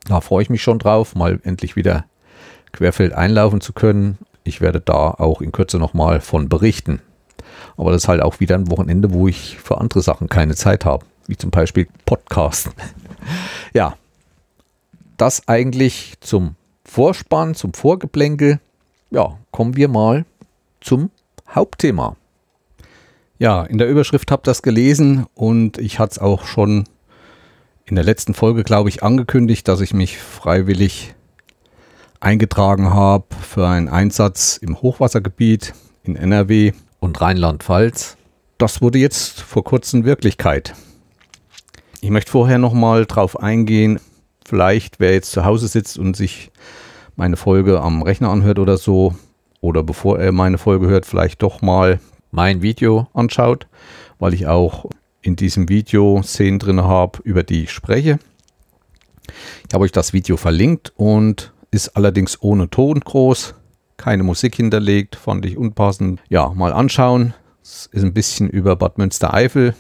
Da 0.05 0.21
freue 0.21 0.43
ich 0.43 0.50
mich 0.50 0.63
schon 0.63 0.79
drauf, 0.79 1.15
mal 1.15 1.39
endlich 1.43 1.75
wieder 1.75 2.05
querfeld 2.71 3.13
einlaufen 3.13 3.62
zu 3.62 3.74
können. 3.74 4.17
Ich 4.43 4.62
werde 4.62 4.81
da 4.81 5.12
auch 5.12 5.41
in 5.41 5.51
Kürze 5.51 5.77
nochmal 5.77 6.21
von 6.21 6.50
berichten. 6.50 7.01
Aber 7.77 7.91
das 7.91 8.03
ist 8.03 8.07
halt 8.07 8.21
auch 8.21 8.39
wieder 8.39 8.55
ein 8.55 8.69
Wochenende, 8.71 9.13
wo 9.13 9.27
ich 9.27 9.57
für 9.59 9.79
andere 9.79 10.01
Sachen 10.01 10.27
keine 10.27 10.55
Zeit 10.55 10.86
habe, 10.86 11.05
wie 11.27 11.38
zum 11.38 11.51
Beispiel 11.51 11.88
Podcasten. 12.05 12.74
ja, 13.74 13.95
das 15.17 15.48
eigentlich 15.48 16.15
zum 16.21 16.55
Vorspann, 16.83 17.53
zum 17.53 17.74
Vorgeplänkel. 17.74 18.59
Ja, 19.12 19.38
kommen 19.51 19.75
wir 19.75 19.88
mal 19.88 20.25
zum 20.81 21.12
Hauptthema. 21.53 22.15
Ja, 23.41 23.63
in 23.63 23.77
der 23.77 23.88
Überschrift 23.88 24.31
habt 24.31 24.48
ihr 24.48 24.51
das 24.51 24.62
gelesen 24.62 25.25
und 25.34 25.77
ich 25.77 25.98
hatte 25.98 26.12
es 26.12 26.19
auch 26.19 26.46
schon 26.46 26.84
in 27.86 27.96
der 27.96 28.03
letzten 28.03 28.34
Folge, 28.34 28.65
glaube 28.65 28.89
ich, 28.89 29.01
angekündigt, 29.01 29.65
dass 29.69 29.79
ich 29.79 29.93
mich 29.93 30.17
freiwillig 30.17 31.15
eingetragen 32.19 32.93
habe 32.93 33.27
für 33.41 33.65
einen 33.65 33.88
Einsatz 33.88 34.58
im 34.58 34.81
Hochwassergebiet 34.81 35.74
in 36.03 36.17
NRW 36.17 36.74
und 37.00 37.22
Rheinland-Pfalz. 37.22 38.17
Das 38.58 38.81
wurde 38.81 38.98
jetzt 38.98 39.39
vor 39.39 39.63
kurzem 39.63 40.03
Wirklichkeit. 40.03 40.74
Ich 42.01 42.10
möchte 42.10 42.31
vorher 42.34 42.58
noch 42.58 42.74
mal 42.74 43.05
drauf 43.05 43.39
eingehen, 43.39 44.01
vielleicht 44.46 45.00
wer 45.00 45.13
jetzt 45.13 45.31
zu 45.31 45.46
Hause 45.46 45.69
sitzt 45.69 45.98
und 45.98 46.17
sich 46.17 46.51
meine 47.15 47.38
Folge 47.38 47.79
am 47.79 48.01
Rechner 48.01 48.31
anhört 48.31 48.60
oder 48.60 48.75
so, 48.75 49.15
oder 49.62 49.81
bevor 49.81 50.19
er 50.19 50.34
meine 50.34 50.58
Folge 50.58 50.88
hört, 50.88 51.05
vielleicht 51.05 51.41
doch 51.41 51.62
mal 51.62 52.01
mein 52.31 52.62
Video 52.62 53.07
anschaut, 53.13 53.67
weil 54.19 54.33
ich 54.33 54.48
auch 54.48 54.86
in 55.21 55.36
diesem 55.36 55.69
Video 55.69 56.21
Szenen 56.24 56.59
drin 56.59 56.81
habe, 56.83 57.19
über 57.24 57.43
die 57.43 57.63
ich 57.63 57.71
spreche. 57.71 58.19
Ich 59.67 59.74
habe 59.74 59.83
euch 59.83 59.91
das 59.91 60.13
Video 60.13 60.38
verlinkt 60.38 60.93
und 60.95 61.53
ist 61.71 61.95
allerdings 61.95 62.41
ohne 62.41 62.69
Ton 62.69 63.00
groß, 63.00 63.55
keine 63.98 64.24
Musik 64.24 64.55
hinterlegt, 64.55 65.15
fand 65.15 65.45
ich 65.45 65.57
unpassend. 65.57 66.21
Ja, 66.29 66.50
mal 66.50 66.74
anschauen. 66.74 67.33
Es 67.62 67.88
ist 67.91 68.03
ein 68.03 68.13
bisschen 68.13 68.50
über 68.50 68.75
Bad 68.75 68.98
Münstereifel, 68.98 69.75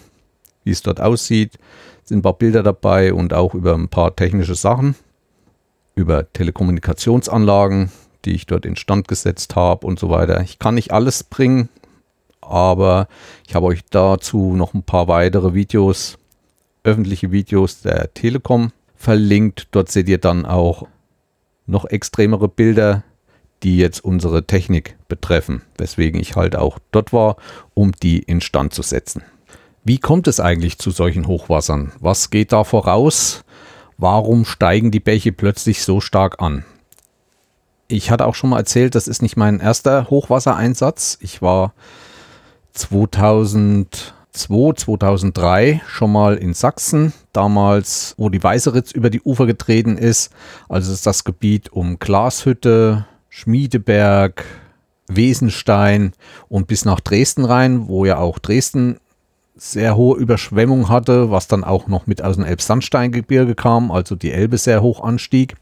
wie 0.63 0.71
es 0.71 0.83
dort 0.83 1.01
aussieht. 1.01 1.57
Es 2.03 2.09
sind 2.09 2.19
ein 2.19 2.23
paar 2.23 2.37
Bilder 2.37 2.61
dabei 2.61 3.13
und 3.13 3.33
auch 3.33 3.55
über 3.55 3.73
ein 3.73 3.87
paar 3.87 4.15
technische 4.15 4.55
Sachen, 4.55 4.95
über 5.95 6.31
Telekommunikationsanlagen, 6.31 7.91
die 8.25 8.33
ich 8.33 8.45
dort 8.45 8.65
instand 8.65 9.07
gesetzt 9.07 9.55
habe 9.55 9.87
und 9.87 9.99
so 9.99 10.09
weiter. 10.09 10.41
Ich 10.41 10.59
kann 10.59 10.75
nicht 10.75 10.91
alles 10.91 11.23
bringen, 11.23 11.69
aber 12.49 13.07
ich 13.47 13.55
habe 13.55 13.67
euch 13.67 13.81
dazu 13.89 14.55
noch 14.55 14.73
ein 14.73 14.83
paar 14.83 15.07
weitere 15.07 15.53
Videos, 15.53 16.17
öffentliche 16.83 17.31
Videos 17.31 17.81
der 17.81 18.13
Telekom 18.13 18.71
verlinkt. 18.95 19.67
Dort 19.71 19.89
seht 19.89 20.09
ihr 20.09 20.17
dann 20.17 20.45
auch 20.45 20.87
noch 21.65 21.85
extremere 21.85 22.47
Bilder, 22.47 23.03
die 23.63 23.77
jetzt 23.77 24.03
unsere 24.03 24.45
Technik 24.45 24.97
betreffen, 25.07 25.61
weswegen 25.77 26.19
ich 26.19 26.35
halt 26.35 26.55
auch 26.55 26.79
dort 26.91 27.13
war, 27.13 27.35
um 27.73 27.91
die 27.91 28.19
instand 28.19 28.73
zu 28.73 28.81
setzen. 28.81 29.23
Wie 29.83 29.99
kommt 29.99 30.27
es 30.27 30.39
eigentlich 30.39 30.77
zu 30.77 30.91
solchen 30.91 31.27
Hochwassern? 31.27 31.91
Was 31.99 32.29
geht 32.29 32.51
da 32.51 32.63
voraus? 32.63 33.43
Warum 33.97 34.45
steigen 34.45 34.91
die 34.91 34.99
Bäche 34.99 35.31
plötzlich 35.31 35.83
so 35.83 35.99
stark 35.99 36.41
an? 36.41 36.63
Ich 37.87 38.11
hatte 38.11 38.27
auch 38.27 38.35
schon 38.35 38.51
mal 38.51 38.59
erzählt, 38.59 38.95
das 38.95 39.07
ist 39.07 39.21
nicht 39.21 39.35
mein 39.35 39.59
erster 39.59 40.09
Hochwassereinsatz. 40.09 41.17
Ich 41.21 41.41
war 41.41 41.73
2002, 42.73 44.13
2003 44.31 45.81
schon 45.87 46.11
mal 46.11 46.35
in 46.35 46.53
Sachsen, 46.53 47.13
damals, 47.33 48.15
wo 48.17 48.29
die 48.29 48.43
Weißeritz 48.43 48.91
über 48.91 49.09
die 49.09 49.21
Ufer 49.21 49.45
getreten 49.45 49.97
ist. 49.97 50.31
Also 50.67 50.93
ist 50.93 51.05
das 51.05 51.23
Gebiet 51.23 51.71
um 51.71 51.99
Glashütte, 51.99 53.05
Schmiedeberg, 53.29 54.45
Wesenstein 55.07 56.13
und 56.47 56.67
bis 56.67 56.85
nach 56.85 56.99
Dresden 56.99 57.45
rein, 57.45 57.87
wo 57.87 58.05
ja 58.05 58.17
auch 58.17 58.39
Dresden 58.39 58.97
sehr 59.55 59.95
hohe 59.95 60.17
Überschwemmung 60.17 60.89
hatte, 60.89 61.31
was 61.31 61.47
dann 61.47 61.63
auch 61.63 61.87
noch 61.87 62.07
mit 62.07 62.23
aus 62.23 62.35
dem 62.35 62.45
Elbsandsteingebirge 62.45 63.55
kam, 63.55 63.91
also 63.91 64.15
die 64.15 64.31
Elbe 64.31 64.57
sehr 64.57 64.81
hoch 64.81 65.03
anstieg. 65.03 65.55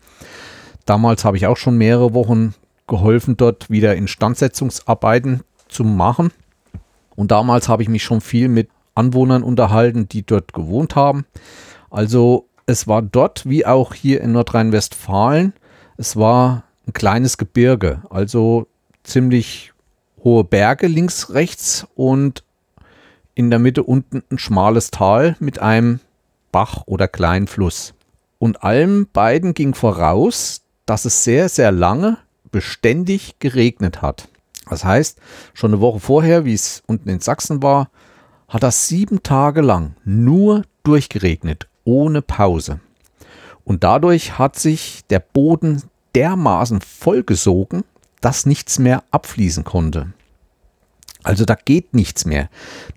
Damals 0.85 1.25
habe 1.25 1.37
ich 1.37 1.47
auch 1.47 1.57
schon 1.57 1.77
mehrere 1.77 2.13
Wochen 2.13 2.53
geholfen, 2.87 3.37
dort 3.37 3.69
wieder 3.69 3.95
Instandsetzungsarbeiten 3.95 5.41
zu 5.67 5.83
machen. 5.83 6.31
Und 7.17 7.31
damals 7.31 7.67
habe 7.67 7.83
ich 7.83 7.89
mich 7.89 8.03
schon 8.03 8.21
viel 8.21 8.47
mit 8.47 8.69
Anwohnern 8.95 9.43
unterhalten, 9.43 10.07
die 10.07 10.25
dort 10.25 10.53
gewohnt 10.53 10.95
haben. 10.95 11.25
Also 11.89 12.47
es 12.67 12.87
war 12.87 13.01
dort 13.01 13.49
wie 13.49 13.65
auch 13.65 13.93
hier 13.93 14.21
in 14.21 14.31
Nordrhein-Westfalen, 14.31 15.53
es 15.97 16.15
war 16.15 16.63
ein 16.87 16.93
kleines 16.93 17.37
Gebirge, 17.37 18.03
also 18.09 18.67
ziemlich 19.03 19.73
hohe 20.23 20.43
Berge 20.43 20.87
links, 20.87 21.33
rechts 21.33 21.87
und 21.95 22.43
in 23.33 23.49
der 23.49 23.59
Mitte 23.59 23.83
unten 23.83 24.23
ein 24.31 24.37
schmales 24.37 24.91
Tal 24.91 25.35
mit 25.39 25.59
einem 25.59 25.99
Bach 26.51 26.83
oder 26.85 27.07
kleinen 27.07 27.47
Fluss. 27.47 27.93
Und 28.39 28.63
allen 28.63 29.07
beiden 29.07 29.53
ging 29.53 29.73
voraus, 29.73 30.61
dass 30.85 31.05
es 31.05 31.23
sehr, 31.23 31.49
sehr 31.49 31.71
lange 31.71 32.17
beständig 32.51 33.39
geregnet 33.39 34.01
hat. 34.01 34.27
Das 34.69 34.83
heißt, 34.83 35.19
schon 35.53 35.71
eine 35.71 35.81
Woche 35.81 35.99
vorher, 35.99 36.45
wie 36.45 36.53
es 36.53 36.83
unten 36.87 37.09
in 37.09 37.19
Sachsen 37.19 37.63
war, 37.63 37.89
hat 38.47 38.63
das 38.63 38.87
sieben 38.87 39.23
Tage 39.23 39.61
lang 39.61 39.95
nur 40.03 40.63
durchgeregnet, 40.83 41.67
ohne 41.83 42.21
Pause. 42.21 42.79
Und 43.63 43.83
dadurch 43.83 44.37
hat 44.37 44.57
sich 44.57 45.01
der 45.09 45.19
Boden 45.19 45.83
dermaßen 46.15 46.81
vollgesogen, 46.81 47.83
dass 48.21 48.45
nichts 48.45 48.79
mehr 48.79 49.03
abfließen 49.11 49.63
konnte. 49.63 50.13
Also 51.23 51.43
da 51.43 51.55
geht 51.55 51.93
nichts 51.93 52.25
mehr. 52.25 52.49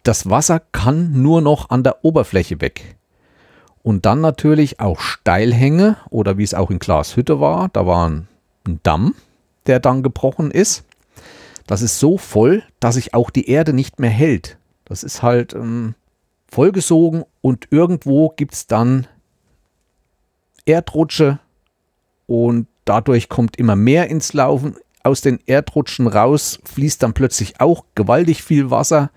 Das 0.04 0.30
Wasser 0.30 0.60
kann 0.60 1.20
nur 1.20 1.40
noch 1.40 1.70
an 1.70 1.82
der 1.82 2.04
Oberfläche 2.04 2.60
weg. 2.60 2.96
Und 3.82 4.06
dann 4.06 4.20
natürlich 4.20 4.78
auch 4.78 5.00
Steilhänge 5.00 5.96
oder 6.10 6.38
wie 6.38 6.44
es 6.44 6.54
auch 6.54 6.70
in 6.70 6.78
Glashütte 6.78 7.40
war, 7.40 7.68
da 7.72 7.86
war 7.86 8.08
ein 8.08 8.28
Damm, 8.82 9.14
der 9.66 9.80
dann 9.80 10.02
gebrochen 10.02 10.50
ist. 10.50 10.84
Das 11.70 11.82
ist 11.82 12.00
so 12.00 12.18
voll, 12.18 12.64
dass 12.80 12.96
sich 12.96 13.14
auch 13.14 13.30
die 13.30 13.48
Erde 13.48 13.72
nicht 13.72 14.00
mehr 14.00 14.10
hält. 14.10 14.58
Das 14.84 15.04
ist 15.04 15.22
halt 15.22 15.54
ähm, 15.54 15.94
vollgesogen 16.48 17.22
und 17.42 17.68
irgendwo 17.70 18.30
gibt 18.30 18.54
es 18.54 18.66
dann 18.66 19.06
Erdrutsche 20.66 21.38
und 22.26 22.66
dadurch 22.86 23.28
kommt 23.28 23.56
immer 23.56 23.76
mehr 23.76 24.08
ins 24.08 24.32
Laufen. 24.32 24.78
Aus 25.04 25.20
den 25.20 25.38
Erdrutschen 25.46 26.08
raus 26.08 26.58
fließt 26.64 27.04
dann 27.04 27.14
plötzlich 27.14 27.60
auch 27.60 27.84
gewaltig 27.94 28.42
viel 28.42 28.72
Wasser 28.72 29.12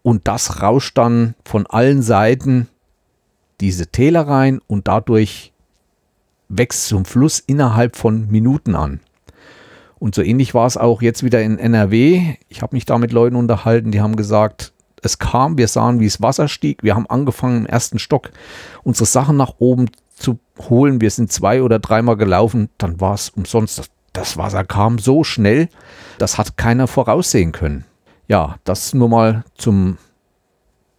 und 0.00 0.28
das 0.28 0.62
rauscht 0.62 0.96
dann 0.96 1.34
von 1.44 1.66
allen 1.66 2.00
Seiten 2.00 2.68
diese 3.60 3.88
Täler 3.88 4.26
rein 4.26 4.62
und 4.66 4.88
dadurch 4.88 5.52
wächst 6.48 6.86
zum 6.86 7.04
Fluss 7.04 7.38
innerhalb 7.38 7.96
von 7.96 8.30
Minuten 8.30 8.76
an. 8.76 9.00
Und 9.98 10.14
so 10.14 10.22
ähnlich 10.22 10.54
war 10.54 10.66
es 10.66 10.76
auch 10.76 11.02
jetzt 11.02 11.22
wieder 11.22 11.42
in 11.42 11.58
NRW. 11.58 12.36
Ich 12.48 12.62
habe 12.62 12.76
mich 12.76 12.84
da 12.84 12.98
mit 12.98 13.12
Leuten 13.12 13.36
unterhalten, 13.36 13.90
die 13.90 14.00
haben 14.00 14.16
gesagt, 14.16 14.72
es 15.02 15.18
kam, 15.18 15.58
wir 15.58 15.68
sahen, 15.68 16.00
wie 16.00 16.06
es 16.06 16.20
Wasser 16.20 16.48
stieg. 16.48 16.82
Wir 16.82 16.94
haben 16.94 17.08
angefangen 17.08 17.58
im 17.58 17.66
ersten 17.66 17.98
Stock 17.98 18.30
unsere 18.82 19.06
Sachen 19.06 19.36
nach 19.36 19.54
oben 19.58 19.90
zu 20.14 20.38
holen. 20.68 21.00
Wir 21.00 21.10
sind 21.10 21.32
zwei 21.32 21.62
oder 21.62 21.78
dreimal 21.78 22.16
gelaufen, 22.16 22.68
dann 22.78 23.00
war 23.00 23.14
es 23.14 23.30
umsonst. 23.30 23.78
Das, 23.78 23.90
das 24.12 24.36
Wasser 24.36 24.64
kam 24.64 24.98
so 24.98 25.22
schnell, 25.24 25.68
das 26.18 26.38
hat 26.38 26.56
keiner 26.56 26.86
voraussehen 26.86 27.52
können. 27.52 27.84
Ja, 28.26 28.56
das 28.64 28.94
nur 28.94 29.08
mal 29.08 29.44
zum 29.56 29.98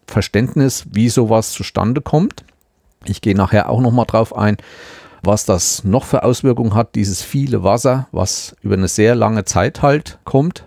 Verständnis, 0.07 0.85
wie 0.91 1.09
sowas 1.09 1.51
zustande 1.51 2.01
kommt. 2.01 2.43
Ich 3.05 3.21
gehe 3.21 3.35
nachher 3.35 3.69
auch 3.69 3.81
noch 3.81 3.91
mal 3.91 4.05
drauf 4.05 4.35
ein, 4.35 4.57
was 5.23 5.45
das 5.45 5.83
noch 5.83 6.05
für 6.05 6.23
Auswirkungen 6.23 6.75
hat, 6.75 6.95
dieses 6.95 7.21
viele 7.21 7.63
Wasser, 7.63 8.07
was 8.11 8.55
über 8.61 8.75
eine 8.75 8.87
sehr 8.87 9.15
lange 9.15 9.45
Zeit 9.45 9.81
halt 9.81 10.19
kommt. 10.23 10.63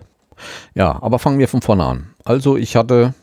Ja, 0.73 1.01
aber 1.01 1.19
fangen 1.19 1.39
wir 1.39 1.47
von 1.47 1.61
vorne 1.61 1.85
an. 1.85 2.07
Also 2.25 2.57
ich 2.57 2.75
hatte 2.75 3.13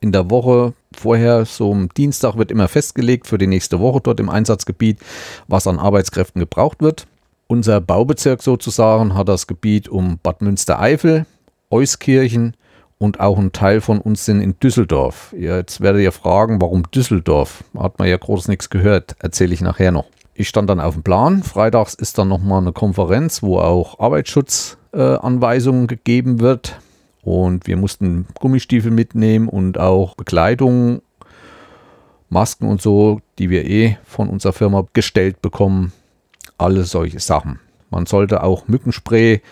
in 0.00 0.12
der 0.12 0.30
Woche 0.30 0.74
vorher, 0.92 1.44
so 1.44 1.72
am 1.72 1.88
Dienstag 1.90 2.36
wird 2.36 2.50
immer 2.50 2.68
festgelegt 2.68 3.26
für 3.26 3.38
die 3.38 3.46
nächste 3.46 3.80
Woche 3.80 4.00
dort 4.02 4.20
im 4.20 4.28
Einsatzgebiet, 4.28 4.98
was 5.46 5.66
an 5.66 5.78
Arbeitskräften 5.78 6.40
gebraucht 6.40 6.80
wird. 6.80 7.06
Unser 7.46 7.80
Baubezirk 7.80 8.42
sozusagen 8.42 9.14
hat 9.14 9.28
das 9.28 9.46
Gebiet 9.46 9.88
um 9.88 10.18
Bad 10.22 10.42
Münstereifel, 10.42 11.26
Euskirchen 11.70 12.56
und 13.02 13.18
auch 13.18 13.36
ein 13.36 13.50
Teil 13.50 13.80
von 13.80 14.00
uns 14.00 14.24
sind 14.24 14.40
in 14.40 14.58
Düsseldorf. 14.60 15.34
Jetzt 15.36 15.80
werdet 15.80 16.02
ihr 16.02 16.12
fragen, 16.12 16.60
warum 16.60 16.84
Düsseldorf? 16.92 17.64
Hat 17.76 17.98
man 17.98 18.08
ja 18.08 18.16
groß 18.16 18.46
nichts 18.46 18.70
gehört, 18.70 19.16
erzähle 19.18 19.52
ich 19.52 19.60
nachher 19.60 19.90
noch. 19.90 20.06
Ich 20.34 20.48
stand 20.48 20.70
dann 20.70 20.80
auf 20.80 20.94
dem 20.94 21.02
Plan. 21.02 21.42
Freitags 21.42 21.94
ist 21.94 22.16
dann 22.16 22.28
nochmal 22.28 22.62
eine 22.62 22.72
Konferenz, 22.72 23.42
wo 23.42 23.58
auch 23.58 23.98
Arbeitsschutzanweisungen 23.98 25.84
äh, 25.84 25.88
gegeben 25.88 26.40
wird. 26.40 26.78
Und 27.22 27.66
wir 27.66 27.76
mussten 27.76 28.26
Gummistiefel 28.38 28.92
mitnehmen 28.92 29.48
und 29.48 29.78
auch 29.78 30.14
Bekleidung, 30.14 31.02
Masken 32.28 32.68
und 32.68 32.80
so, 32.80 33.20
die 33.38 33.50
wir 33.50 33.66
eh 33.66 33.98
von 34.04 34.28
unserer 34.28 34.52
Firma 34.52 34.86
gestellt 34.92 35.42
bekommen. 35.42 35.92
Alle 36.56 36.84
solche 36.84 37.18
Sachen. 37.18 37.58
Man 37.90 38.06
sollte 38.06 38.44
auch 38.44 38.68
Mückenspray 38.68 39.42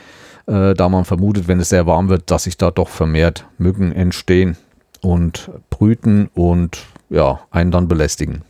äh, 0.51 0.75
da 0.75 0.89
man 0.89 1.05
vermutet, 1.05 1.47
wenn 1.47 1.61
es 1.61 1.69
sehr 1.69 1.87
warm 1.87 2.09
wird, 2.09 2.31
dass 2.31 2.45
sich 2.45 2.57
da 2.57 2.71
doch 2.71 2.89
vermehrt 2.89 3.47
Mücken 3.59 3.93
entstehen 3.93 4.57
und 5.01 5.51
brüten 5.71 6.29
und 6.35 6.79
ja, 7.09 7.41
einen 7.51 7.71
dann 7.71 7.89
belästigen. 7.89 8.43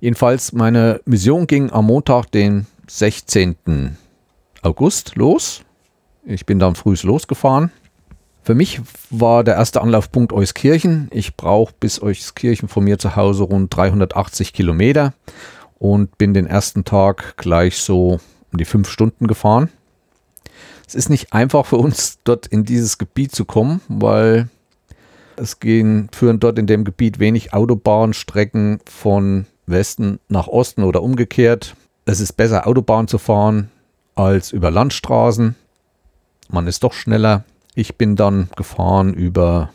Jedenfalls, 0.00 0.52
meine 0.52 1.00
Mission 1.04 1.46
ging 1.46 1.70
am 1.70 1.86
Montag, 1.86 2.30
den 2.32 2.66
16. 2.88 3.98
August 4.62 5.14
los. 5.16 5.62
Ich 6.24 6.46
bin 6.46 6.58
dann 6.58 6.74
früh 6.74 6.96
losgefahren. 7.02 7.70
Für 8.42 8.54
mich 8.54 8.80
war 9.10 9.44
der 9.44 9.56
erste 9.56 9.82
Anlaufpunkt 9.82 10.32
Euskirchen. 10.32 11.08
Ich 11.12 11.36
brauche 11.36 11.74
bis 11.78 12.00
Euskirchen 12.00 12.68
von 12.68 12.84
mir 12.84 12.98
zu 12.98 13.14
Hause 13.14 13.44
rund 13.44 13.74
380 13.76 14.54
Kilometer 14.54 15.12
und 15.78 16.16
bin 16.16 16.32
den 16.32 16.46
ersten 16.46 16.84
Tag 16.84 17.36
gleich 17.36 17.76
so 17.76 18.20
um 18.52 18.58
die 18.58 18.64
fünf 18.64 18.88
Stunden 18.88 19.26
gefahren. 19.26 19.68
Es 20.90 20.96
ist 20.96 21.08
nicht 21.08 21.32
einfach 21.32 21.66
für 21.66 21.76
uns, 21.76 22.18
dort 22.24 22.48
in 22.48 22.64
dieses 22.64 22.98
Gebiet 22.98 23.32
zu 23.32 23.44
kommen, 23.44 23.80
weil 23.86 24.48
es 25.36 25.60
gehen, 25.60 26.08
führen 26.12 26.40
dort 26.40 26.58
in 26.58 26.66
dem 26.66 26.82
Gebiet 26.82 27.20
wenig 27.20 27.54
Autobahnstrecken 27.54 28.80
von 28.90 29.46
Westen 29.66 30.18
nach 30.26 30.48
Osten 30.48 30.82
oder 30.82 31.04
umgekehrt. 31.04 31.76
Es 32.06 32.18
ist 32.18 32.32
besser, 32.32 32.66
Autobahn 32.66 33.06
zu 33.06 33.18
fahren 33.18 33.70
als 34.16 34.50
über 34.50 34.72
Landstraßen. 34.72 35.54
Man 36.48 36.66
ist 36.66 36.82
doch 36.82 36.92
schneller. 36.92 37.44
Ich 37.76 37.94
bin 37.94 38.16
dann 38.16 38.48
gefahren 38.56 39.14
über 39.14 39.70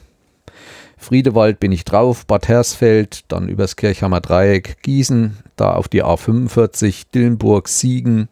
Friedewald 0.98 1.62
bin 1.62 1.72
ich 1.72 1.86
drauf, 1.86 2.26
Bad 2.26 2.50
Hersfeld, 2.50 3.24
dann 3.30 3.48
übers 3.48 3.78
Kirchhammer 3.78 4.20
Dreieck, 4.20 4.82
Gießen, 4.82 5.38
da 5.56 5.76
auf 5.76 5.88
die 5.88 6.04
A45, 6.04 7.06
Dillenburg, 7.14 7.70
Siegen, 7.70 8.28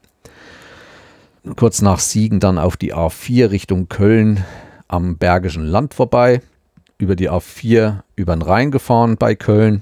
kurz 1.55 1.81
nach 1.81 1.99
Siegen 1.99 2.39
dann 2.39 2.57
auf 2.57 2.77
die 2.77 2.93
A4 2.93 3.51
Richtung 3.51 3.89
Köln 3.89 4.43
am 4.87 5.17
Bergischen 5.17 5.65
Land 5.65 5.93
vorbei, 5.93 6.41
über 6.97 7.15
die 7.15 7.29
A4 7.29 8.01
über 8.15 8.35
den 8.35 8.41
Rhein 8.41 8.71
gefahren 8.71 9.17
bei 9.17 9.35
Köln, 9.35 9.81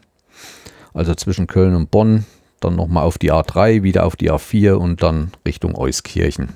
also 0.93 1.13
zwischen 1.15 1.47
Köln 1.47 1.75
und 1.75 1.91
Bonn, 1.91 2.25
dann 2.59 2.75
nochmal 2.75 3.03
auf 3.03 3.17
die 3.17 3.31
A3, 3.31 3.83
wieder 3.83 4.05
auf 4.05 4.15
die 4.15 4.31
A4 4.31 4.73
und 4.73 5.03
dann 5.03 5.31
Richtung 5.45 5.75
Euskirchen. 5.75 6.49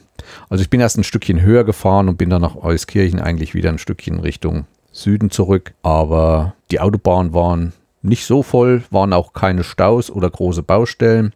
Also 0.50 0.62
ich 0.64 0.70
bin 0.70 0.80
erst 0.80 0.98
ein 0.98 1.04
Stückchen 1.04 1.42
höher 1.42 1.64
gefahren 1.64 2.10
und 2.10 2.18
bin 2.18 2.30
dann 2.30 2.42
nach 2.42 2.56
Euskirchen 2.56 3.20
eigentlich 3.20 3.54
wieder 3.54 3.70
ein 3.70 3.78
Stückchen 3.78 4.20
Richtung 4.20 4.66
Süden 4.92 5.30
zurück. 5.30 5.74
Aber 5.84 6.56
die 6.72 6.80
Autobahnen 6.80 7.34
waren 7.34 7.74
nicht 8.02 8.26
so 8.26 8.42
voll, 8.42 8.84
waren 8.90 9.14
auch 9.14 9.34
keine 9.34 9.64
Staus 9.64 10.10
oder 10.10 10.30
große 10.30 10.64
Baustellen. 10.64 11.34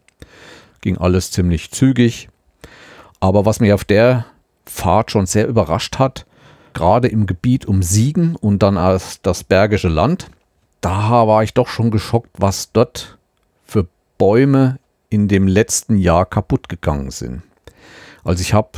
Ging 0.80 0.96
alles 0.96 1.30
ziemlich 1.30 1.70
zügig. 1.70 2.29
Aber 3.20 3.44
was 3.44 3.60
mich 3.60 3.72
auf 3.72 3.84
der 3.84 4.24
Fahrt 4.64 5.10
schon 5.10 5.26
sehr 5.26 5.46
überrascht 5.46 5.98
hat, 5.98 6.26
gerade 6.72 7.08
im 7.08 7.26
Gebiet 7.26 7.66
um 7.66 7.82
Siegen 7.82 8.34
und 8.36 8.62
dann 8.62 8.78
als 8.78 9.20
das 9.22 9.44
Bergische 9.44 9.88
Land, 9.88 10.30
da 10.80 11.26
war 11.26 11.42
ich 11.42 11.52
doch 11.52 11.68
schon 11.68 11.90
geschockt, 11.90 12.30
was 12.38 12.72
dort 12.72 13.18
für 13.64 13.86
Bäume 14.16 14.78
in 15.10 15.28
dem 15.28 15.46
letzten 15.46 15.98
Jahr 15.98 16.24
kaputt 16.24 16.68
gegangen 16.68 17.10
sind. 17.10 17.42
Also 18.24 18.40
ich 18.40 18.54
habe 18.54 18.70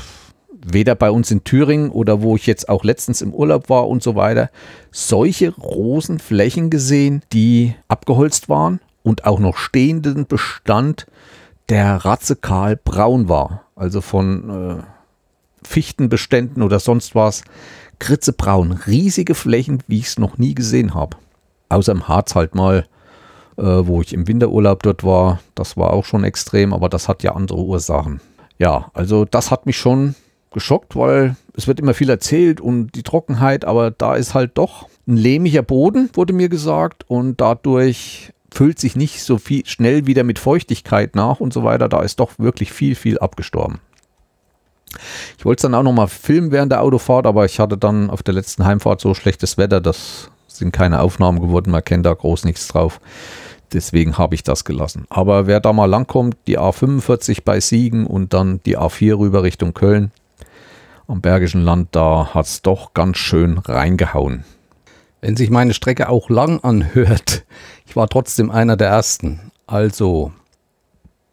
weder 0.65 0.95
bei 0.95 1.11
uns 1.11 1.31
in 1.31 1.45
Thüringen 1.45 1.91
oder 1.91 2.23
wo 2.23 2.37
ich 2.37 2.47
jetzt 2.47 2.69
auch 2.69 2.85
letztens 2.85 3.21
im 3.21 3.35
Urlaub 3.35 3.69
war 3.69 3.89
und 3.89 4.03
so 4.03 4.15
weiter, 4.15 4.51
solche 4.91 5.51
Rosenflächen 5.55 6.71
gesehen, 6.71 7.23
die 7.33 7.75
abgeholzt 7.89 8.49
waren 8.49 8.81
und 9.03 9.25
auch 9.25 9.41
noch 9.41 9.57
stehenden 9.57 10.27
Bestand, 10.27 11.07
der 11.69 12.05
ratzekal 12.05 12.77
braun 12.77 13.29
war. 13.29 13.62
Also 13.75 14.01
von 14.01 14.51
äh, 14.51 14.83
Fichtenbeständen 15.67 16.63
oder 16.63 16.79
sonst 16.79 17.15
was. 17.15 17.43
Kritzebraun. 17.99 18.73
Riesige 18.73 19.35
Flächen, 19.35 19.83
wie 19.87 19.99
ich 19.99 20.07
es 20.07 20.19
noch 20.19 20.39
nie 20.39 20.55
gesehen 20.55 20.95
habe. 20.95 21.17
Außer 21.69 21.93
im 21.93 22.09
Harz 22.09 22.35
halt 22.35 22.55
mal, 22.55 22.87
äh, 23.57 23.63
wo 23.63 24.01
ich 24.01 24.13
im 24.13 24.27
Winterurlaub 24.27 24.83
dort 24.83 25.05
war. 25.05 25.41
Das 25.55 25.77
war 25.77 25.93
auch 25.93 26.05
schon 26.05 26.25
extrem, 26.25 26.73
aber 26.73 26.89
das 26.89 27.09
hat 27.09 27.23
ja 27.23 27.35
andere 27.35 27.61
Ursachen. 27.61 28.21
Ja, 28.59 28.91
also 28.95 29.25
das 29.25 29.51
hat 29.51 29.67
mich 29.67 29.79
schon 29.79 30.15
geschockt, 30.53 30.97
weil 30.97 31.37
es 31.57 31.67
wird 31.67 31.81
immer 31.81 31.95
viel 31.95 32.11
erzählt 32.11 32.61
und 32.61 32.93
die 32.95 33.03
Trockenheit, 33.03 33.65
aber 33.65 33.91
da 33.91 34.15
ist 34.15 34.35
halt 34.35 34.59
doch 34.59 34.89
ein 35.07 35.17
lehmiger 35.17 35.63
Boden, 35.63 36.11
wurde 36.13 36.33
mir 36.33 36.49
gesagt, 36.49 37.05
und 37.09 37.41
dadurch 37.41 38.33
füllt 38.53 38.79
sich 38.79 38.97
nicht 38.97 39.23
so 39.23 39.39
viel 39.39 39.67
schnell 39.67 40.07
wieder 40.07 40.25
mit 40.25 40.39
Feuchtigkeit 40.39 41.17
nach 41.17 41.41
und 41.41 41.53
so 41.53 41.65
weiter. 41.65 41.89
Da 41.89 42.01
ist 42.01 42.21
doch 42.21 42.33
wirklich 42.39 42.73
viel, 42.73 42.95
viel 42.95 43.19
abgestorben. 43.19 43.81
Ich 45.39 45.45
wollte 45.45 45.61
es 45.61 45.63
dann 45.63 45.75
auch 45.75 45.83
nochmal 45.83 46.09
filmen 46.09 46.53
während 46.53 46.71
der 46.71 46.83
Autofahrt, 46.83 47.27
aber 47.27 47.45
ich 47.47 47.59
hatte 47.59 47.79
dann 47.79 48.11
auf 48.11 48.23
der 48.23 48.35
letzten 48.35 48.65
Heimfahrt 48.65 49.01
so 49.01 49.15
schlechtes 49.15 49.57
Wetter, 49.57 49.81
das 49.81 50.31
sind 50.49 50.73
keine 50.73 51.01
Aufnahmen 51.01 51.41
geworden, 51.41 51.71
man 51.71 51.83
kennt 51.83 52.05
da 52.05 52.13
groß 52.13 52.45
nichts 52.45 52.69
drauf. 52.69 53.01
Deswegen 53.73 54.19
habe 54.19 54.35
ich 54.35 54.43
das 54.43 54.65
gelassen. 54.65 55.07
Aber 55.09 55.47
wer 55.47 55.61
da 55.61 55.73
mal 55.73 55.87
langkommt, 55.87 56.37
die 56.47 56.59
A45 56.59 57.39
bei 57.43 57.59
Siegen 57.59 58.07
und 58.07 58.35
dann 58.35 58.61
die 58.67 58.77
A4 58.77 59.19
rüber 59.19 59.43
Richtung 59.43 59.73
Köln, 59.73 60.13
am 61.09 61.23
Bergischen 61.23 61.63
Land, 61.63 61.89
da 61.93 62.35
hat 62.35 62.47
es 62.47 62.61
doch 62.61 62.93
ganz 62.93 63.17
schön 63.17 63.59
reingehauen. 63.59 64.45
Wenn 65.23 65.37
sich 65.37 65.51
meine 65.51 65.73
Strecke 65.73 66.09
auch 66.09 66.29
lang 66.29 66.61
anhört, 66.61 67.45
ich 67.93 67.97
war 67.97 68.09
trotzdem 68.09 68.51
einer 68.51 68.79
der 68.79 68.89
Ersten. 68.89 69.53
Also, 69.67 70.33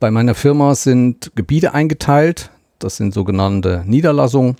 bei 0.02 0.12
meiner 0.12 0.36
Firma 0.36 0.76
sind 0.76 1.32
Gebiete 1.34 1.74
eingeteilt, 1.74 2.52
das 2.80 2.98
sind 2.98 3.13
sogenannte 3.13 3.86
Niederlassungen 3.88 4.58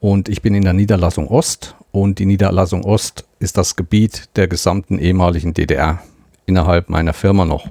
und 0.00 0.28
ich 0.28 0.42
bin 0.42 0.54
in 0.54 0.64
der 0.64 0.74
Niederlassung 0.74 1.28
Ost 1.28 1.76
und 1.92 2.18
die 2.18 2.26
Niederlassung 2.26 2.84
Ost 2.84 3.24
ist 3.38 3.56
das 3.56 3.74
Gebiet 3.74 4.28
der 4.36 4.48
gesamten 4.48 4.98
ehemaligen 4.98 5.54
DDR 5.54 6.02
innerhalb 6.44 6.90
meiner 6.90 7.14
Firma 7.14 7.46
noch. 7.46 7.68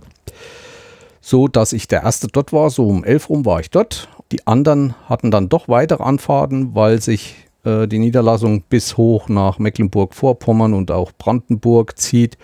So 1.21 1.47
dass 1.47 1.71
ich 1.71 1.87
der 1.87 2.01
Erste 2.01 2.25
dort 2.25 2.51
war, 2.51 2.71
so 2.71 2.87
um 2.87 3.03
elf 3.03 3.29
rum 3.29 3.45
war 3.45 3.59
ich 3.59 3.69
dort 3.69 4.09
die 4.31 4.47
anderen 4.47 4.95
hatten 5.07 5.29
dann 5.29 5.47
doch 5.47 5.67
weitere 5.67 6.03
Anfahrten, 6.03 6.73
weil 6.73 7.01
sich 7.01 7.35
äh, 7.63 7.87
die 7.87 7.99
Niederlassung 7.99 8.63
bis 8.63 8.97
hoch 8.97 9.29
nach 9.29 9.59
Mecklenburg-Vorpommern 9.59 10.73
und 10.73 10.91
auch 10.91 11.11
Brandenburg 11.17 11.99
zieht. 11.99 12.37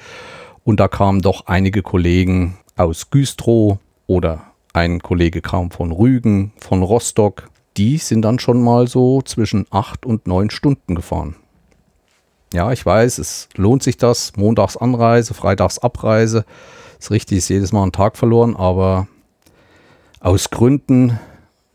Und 0.65 0.79
da 0.79 0.87
kamen 0.87 1.21
doch 1.21 1.45
einige 1.45 1.83
Kollegen 1.83 2.57
aus 2.75 3.11
Güstrow 3.11 3.77
oder 4.07 4.41
ein 4.73 4.99
Kollege 4.99 5.41
kam 5.41 5.69
von 5.71 5.91
Rügen, 5.91 6.51
von 6.59 6.81
Rostock. 6.81 7.49
Die 7.77 7.97
sind 7.97 8.23
dann 8.23 8.39
schon 8.39 8.61
mal 8.61 8.87
so 8.87 9.21
zwischen 9.21 9.67
acht 9.69 10.05
und 10.05 10.27
neun 10.27 10.49
Stunden 10.49 10.95
gefahren. 10.95 11.35
Ja, 12.51 12.71
ich 12.71 12.83
weiß, 12.83 13.19
es 13.19 13.47
lohnt 13.55 13.83
sich 13.83 13.97
das. 13.97 14.35
Montags 14.37 14.75
Anreise, 14.75 15.35
Freitags 15.35 15.77
Abreise. 15.77 16.45
Ist 16.99 17.11
richtig, 17.11 17.37
ist 17.37 17.49
jedes 17.49 17.71
Mal 17.71 17.83
ein 17.83 17.91
Tag 17.91 18.17
verloren, 18.17 18.55
aber 18.55 19.07
aus 20.19 20.49
Gründen 20.49 21.19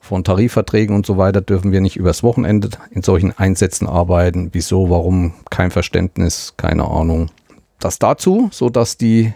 von 0.01 0.25
Tarifverträgen 0.25 0.97
und 0.97 1.07
so 1.07 1.17
weiter 1.17 1.41
dürfen 1.41 1.71
wir 1.71 1.81
nicht 1.81 1.97
übers 1.97 2.25
Wochenende 2.25 2.71
in 2.91 3.03
solchen 3.03 3.39
Einsätzen 3.39 3.87
arbeiten. 3.87 4.49
Wieso, 4.53 4.91
warum, 4.91 5.35
kein 5.49 5.71
Verständnis, 5.71 6.55
keine 6.57 6.89
Ahnung. 6.89 7.31
Das 7.81 7.99
dazu, 7.99 8.51
so 8.53 8.69
dass 8.69 8.99
die 8.99 9.33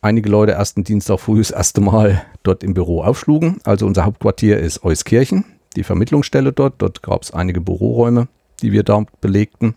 einige 0.00 0.30
Leute 0.30 0.52
ersten 0.52 0.82
Dienstag 0.82 1.20
früh 1.20 1.38
das 1.38 1.50
erste 1.50 1.82
Mal 1.82 2.22
dort 2.42 2.64
im 2.64 2.72
Büro 2.72 3.02
aufschlugen. 3.02 3.58
Also 3.64 3.86
unser 3.86 4.06
Hauptquartier 4.06 4.58
ist 4.58 4.82
Euskirchen, 4.82 5.44
die 5.76 5.84
Vermittlungsstelle 5.84 6.52
dort. 6.52 6.74
Dort 6.78 7.02
gab 7.02 7.22
es 7.22 7.32
einige 7.32 7.60
Büroräume, 7.60 8.28
die 8.62 8.72
wir 8.72 8.82
da 8.82 9.04
belegten. 9.20 9.74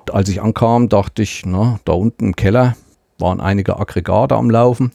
Und 0.00 0.14
als 0.14 0.30
ich 0.30 0.40
ankam, 0.40 0.88
dachte 0.88 1.22
ich, 1.22 1.44
na, 1.44 1.78
da 1.84 1.92
unten 1.92 2.28
im 2.28 2.36
Keller 2.36 2.76
waren 3.18 3.42
einige 3.42 3.78
Aggregate 3.78 4.34
am 4.34 4.48
Laufen. 4.50 4.92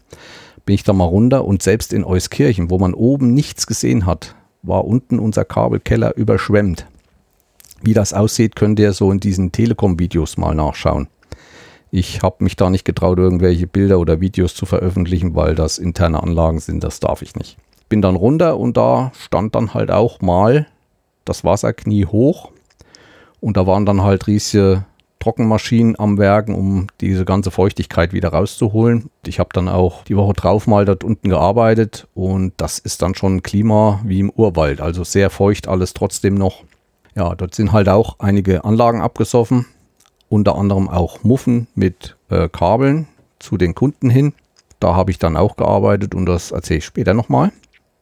Bin 0.66 0.74
ich 0.74 0.84
da 0.84 0.94
mal 0.94 1.06
runter 1.06 1.46
und 1.46 1.62
selbst 1.62 1.94
in 1.94 2.04
Euskirchen, 2.04 2.72
wo 2.72 2.80
man 2.80 2.96
oben 2.96 3.34
nichts 3.34 3.68
gesehen 3.68 4.08
hat, 4.08 4.36
war 4.64 4.86
unten 4.86 5.20
unser 5.20 5.46
Kabelkeller 5.46 6.16
überschwemmt. 6.18 6.88
Wie 7.82 7.94
das 7.94 8.14
aussieht, 8.14 8.56
könnt 8.56 8.80
ihr 8.80 8.94
so 8.94 9.12
in 9.12 9.20
diesen 9.20 9.52
Telekom-Videos 9.52 10.38
mal 10.38 10.56
nachschauen. 10.56 11.08
Ich 11.92 12.22
habe 12.22 12.44
mich 12.44 12.56
da 12.56 12.70
nicht 12.70 12.86
getraut, 12.86 13.18
irgendwelche 13.18 13.66
Bilder 13.66 14.00
oder 14.00 14.22
Videos 14.22 14.54
zu 14.54 14.66
veröffentlichen, 14.66 15.36
weil 15.36 15.56
das 15.56 15.78
interne 15.78 16.22
Anlagen 16.22 16.60
sind, 16.60 16.84
das 16.84 17.00
darf 17.00 17.22
ich 17.22 17.36
nicht. 17.36 17.58
Bin 17.90 18.02
dann 18.02 18.16
runter 18.16 18.58
und 18.58 18.78
da 18.78 19.12
stand 19.18 19.56
dann 19.56 19.74
halt 19.74 19.90
auch 19.90 20.22
mal 20.22 20.68
das 21.26 21.44
Wasser 21.44 21.74
knie 21.74 22.06
hoch 22.06 22.52
und 23.40 23.58
da 23.58 23.66
waren 23.66 23.86
dann 23.86 24.04
halt 24.04 24.28
riesige 24.28 24.86
Trockenmaschinen 25.20 26.00
am 26.00 26.18
Werken, 26.18 26.56
um 26.56 26.88
diese 27.02 27.26
ganze 27.26 27.52
Feuchtigkeit 27.52 28.14
wieder 28.14 28.30
rauszuholen. 28.30 29.10
Ich 29.26 29.40
habe 29.40 29.50
dann 29.54 29.68
auch 29.68 30.04
die 30.06 30.16
Woche 30.16 30.34
drauf 30.34 30.66
mal 30.66 30.86
dort 30.86 31.04
unten 31.04 31.30
gearbeitet 31.30 32.08
und 32.14 32.54
das 32.58 32.80
ist 32.80 33.02
dann 33.02 33.16
schon 33.16 33.44
Klima 33.44 34.00
wie 34.06 34.20
im 34.20 34.30
Urwald, 34.30 34.80
also 34.80 35.04
sehr 35.04 35.30
feucht 35.30 35.68
alles 35.68 35.94
trotzdem 35.94 36.36
noch. 36.36 36.64
Ja, 37.16 37.36
dort 37.36 37.54
sind 37.56 37.74
halt 37.74 37.90
auch 37.90 38.18
einige 38.20 38.64
Anlagen 38.64 39.02
abgesoffen, 39.02 39.66
unter 40.30 40.56
anderem 40.56 40.88
auch 40.88 41.24
Muffen 41.24 41.68
mit 41.76 42.16
äh, 42.30 42.48
Kabeln 42.48 43.08
zu 43.40 43.58
den 43.58 43.76
Kunden 43.76 44.10
hin. 44.10 44.34
Da 44.80 44.96
habe 44.96 45.12
ich 45.12 45.20
dann 45.20 45.36
auch 45.36 45.58
gearbeitet 45.58 46.16
und 46.16 46.26
das 46.26 46.52
erzähle 46.52 46.78
ich 46.78 46.86
später 46.86 47.14
nochmal. 47.14 47.52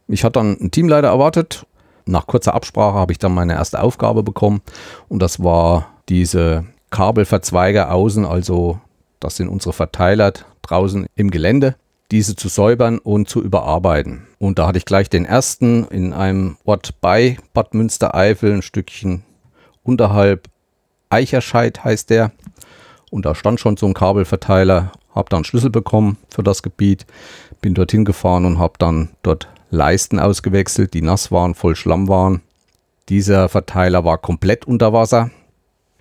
Ich 0.08 0.24
hatte 0.24 0.34
dann 0.34 0.58
einen 0.58 0.72
Teamleiter 0.72 1.08
erwartet. 1.08 1.66
Nach 2.06 2.28
kurzer 2.28 2.54
Absprache 2.54 2.98
habe 2.98 3.12
ich 3.12 3.20
dann 3.20 3.34
meine 3.34 3.54
erste 3.54 3.82
Aufgabe 3.82 4.24
bekommen 4.24 4.62
und 5.10 5.22
das 5.22 5.44
war 5.44 5.88
diese 6.08 6.66
Kabelverzweiger 6.90 7.92
außen, 7.92 8.26
also 8.26 8.80
das 9.20 9.36
sind 9.36 9.50
unsere 9.50 9.74
Verteiler 9.74 10.32
draußen 10.62 11.08
im 11.16 11.32
Gelände, 11.32 11.76
diese 12.12 12.36
zu 12.36 12.48
säubern 12.48 13.00
und 13.00 13.28
zu 13.28 13.42
überarbeiten. 13.44 14.28
Und 14.40 14.60
da 14.60 14.68
hatte 14.68 14.78
ich 14.78 14.86
gleich 14.86 15.10
den 15.10 15.26
ersten 15.26 15.86
in 15.86 16.14
einem 16.14 16.58
Ort 16.64 16.96
bei 17.02 17.38
Bad 17.54 17.74
Münstereifel, 17.74 18.54
ein 18.54 18.62
Stückchen 18.62 19.24
unterhalb 19.84 20.48
Eicherscheid 21.10 21.84
heißt 21.84 22.10
der. 22.10 22.32
Und 23.10 23.26
da 23.26 23.36
stand 23.36 23.60
schon 23.60 23.78
so 23.78 23.86
ein 23.86 23.94
Kabelverteiler. 23.94 24.92
Habe 25.14 25.30
dann 25.30 25.44
Schlüssel 25.44 25.70
bekommen 25.70 26.18
für 26.30 26.44
das 26.44 26.62
Gebiet. 26.62 27.06
Bin 27.62 27.74
dorthin 27.74 28.06
gefahren 28.06 28.46
und 28.46 28.60
habe 28.60 28.74
dann 28.78 29.10
dort 29.24 29.48
Leisten 29.70 30.20
ausgewechselt, 30.20 30.94
die 30.94 31.02
nass 31.02 31.32
waren, 31.32 31.56
voll 31.56 31.76
Schlamm 31.76 32.08
waren. 32.08 32.42
Dieser 33.10 33.50
Verteiler 33.50 34.04
war 34.06 34.18
komplett 34.18 34.66
unter 34.66 34.94
Wasser. 34.94 35.32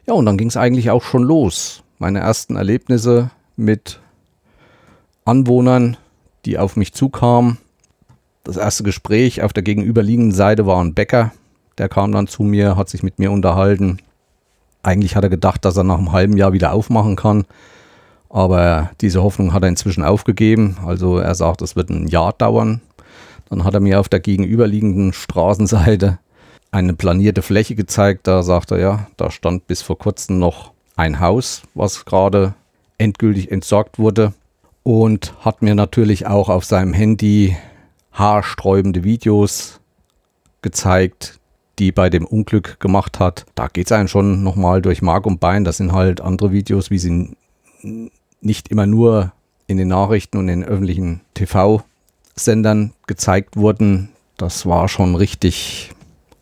Ja, 0.07 0.15
und 0.15 0.27
dann 0.27 0.39
ging 0.39 0.49
es 0.49 0.57
eigentlich 0.57 0.91
auch 0.91 1.03
schon 1.03 1.23
los. 1.23 1.83
Meine 1.99 2.21
ersten 2.21 2.57
Erlebnisse 2.57 3.31
mit 3.57 4.01
Anwohnern, 5.25 5.97
die 6.45 6.59
auf 6.59 6.77
mich 6.77 6.93
zukamen. 6.93 7.59
Das 8.45 8.57
erste 8.57 8.85
Gespräch 8.85 9.43
auf 9.43 9.53
der 9.53 9.65
gegenüberliegenden 9.65 10.33
Seite 10.33 10.67
war 10.67 10.83
ein 10.83 10.95
Bäcker. 10.95 11.33
Der 11.79 11.89
kam 11.89 12.13
dann 12.13 12.29
zu 12.29 12.43
mir, 12.43 12.77
hat 12.77 12.89
sich 12.89 13.03
mit 13.03 13.19
mir 13.19 13.33
unterhalten. 13.33 13.99
Eigentlich 14.87 15.17
hat 15.17 15.25
er 15.25 15.31
gedacht, 15.31 15.65
dass 15.65 15.77
er 15.77 15.83
nach 15.83 15.99
einem 15.99 16.13
halben 16.13 16.37
Jahr 16.37 16.53
wieder 16.53 16.73
aufmachen 16.73 17.17
kann. 17.17 17.45
Aber 18.31 18.91
diese 19.01 19.21
Hoffnung 19.21 19.53
hat 19.53 19.65
er 19.65 19.69
inzwischen 19.69 20.05
aufgegeben. 20.05 20.77
Also 20.87 21.19
er 21.19 21.35
sagt, 21.35 21.61
es 21.61 21.75
wird 21.75 21.91
ein 21.91 22.07
Jahr 22.07 22.33
dauern. 22.33 22.81
Dann 23.51 23.65
hat 23.65 23.75
er 23.75 23.81
mir 23.81 23.99
auf 23.99 24.09
der 24.09 24.21
gegenüberliegenden 24.21 25.13
Straßenseite 25.13 26.21
eine 26.71 26.95
planierte 26.95 27.43
Fläche 27.43 27.75
gezeigt. 27.75 28.29
Da 28.29 28.45
sagt 28.45 28.71
er, 28.71 28.79
ja, 28.79 29.07
da 29.17 29.33
stand 29.33 29.67
bis 29.67 29.83
vor 29.83 29.99
kurzem 29.99 30.39
noch 30.39 30.71
ein 30.95 31.19
Haus, 31.19 31.63
was 31.75 32.05
gerade 32.05 32.55
endgültig 32.97 33.51
entsorgt 33.51 33.99
wurde. 33.99 34.35
Und 34.85 35.35
hat 35.41 35.63
mir 35.63 35.75
natürlich 35.75 36.29
auch 36.29 36.49
auf 36.49 36.65
seinem 36.65 36.93
Handy 36.93 37.57
haarsträubende 38.13 39.03
Videos 39.03 39.81
gezeigt, 40.63 41.41
die 41.79 41.93
bei 41.93 42.11
dem 42.11 42.25
Unglück 42.25 42.81
gemacht 42.81 43.21
hat. 43.21 43.47
Da 43.55 43.69
geht 43.69 43.87
es 43.87 43.93
einem 43.93 44.09
schon 44.09 44.43
nochmal 44.43 44.83
durch 44.83 45.03
Mark 45.03 45.27
und 45.27 45.41
Bein. 45.41 45.65
Das 45.65 45.77
sind 45.77 45.93
halt 45.93 46.21
andere 46.21 46.53
Videos, 46.53 46.91
wie 46.91 46.99
sie 46.99 47.37
nicht 48.41 48.69
immer 48.69 48.87
nur 48.87 49.33
in 49.67 49.77
den 49.77 49.89
Nachrichten 49.89 50.39
und 50.39 50.49
in 50.49 50.65
öffentlichen 50.65 51.21
TV-Sendern 51.35 52.93
gezeigt 53.07 53.57
wurden. 53.57 54.11
Das 54.37 54.67
war 54.67 54.89
schon 54.89 55.15
richtig 55.15 55.91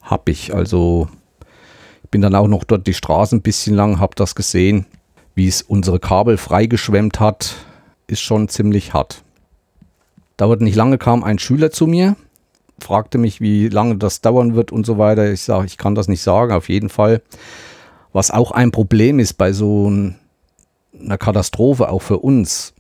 happig. 0.03 0.55
Also 0.55 1.09
ich 2.03 2.11
bin 2.11 2.21
dann 2.21 2.35
auch 2.35 2.49
noch 2.49 2.65
dort 2.65 2.87
die 2.87 2.95
Straße 2.95 3.37
ein 3.37 3.43
bisschen 3.43 3.75
lang, 3.75 3.99
habe 3.99 4.15
das 4.15 4.35
gesehen, 4.35 4.87
wie 5.35 5.49
es 5.49 5.63
unsere 5.63 5.99
Kabel 5.99 6.37
freigeschwemmt 6.37 7.19
hat. 7.19 7.57
Ist 8.07 8.21
schon 8.21 8.49
ziemlich 8.49 8.93
hart. 8.93 9.23
Dauert 10.37 10.61
nicht 10.61 10.77
lange, 10.77 10.99
kam 10.99 11.25
ein 11.25 11.39
Schüler 11.39 11.71
zu 11.71 11.87
mir, 11.87 12.17
fragte 12.79 13.19
mich, 13.19 13.41
wie 13.41 13.69
lange 13.69 13.97
das 13.97 14.21
dauern 14.21 14.55
wird 14.55 14.73
und 14.73 14.87
so 14.87 14.99
weiter. 14.99 15.33
Ich 15.33 15.43
sage, 15.43 15.67
ich 15.67 15.79
kann 15.79 15.95
das 15.95 16.09
nicht 16.09 16.23
sagen, 16.23 16.53
auf 16.53 16.69
jeden 16.69 16.89
Fall. 16.89 17.23
Was 18.13 18.31
auch 18.31 18.53
ein 18.53 18.71
Problem 18.71 19.19
ist 19.19 19.35
bei 19.35 19.53
so 19.53 19.93
einer 20.99 21.19
Katastrophe, 21.19 21.89
auch 21.89 22.03
für 22.03 22.19
uns. 22.19 22.75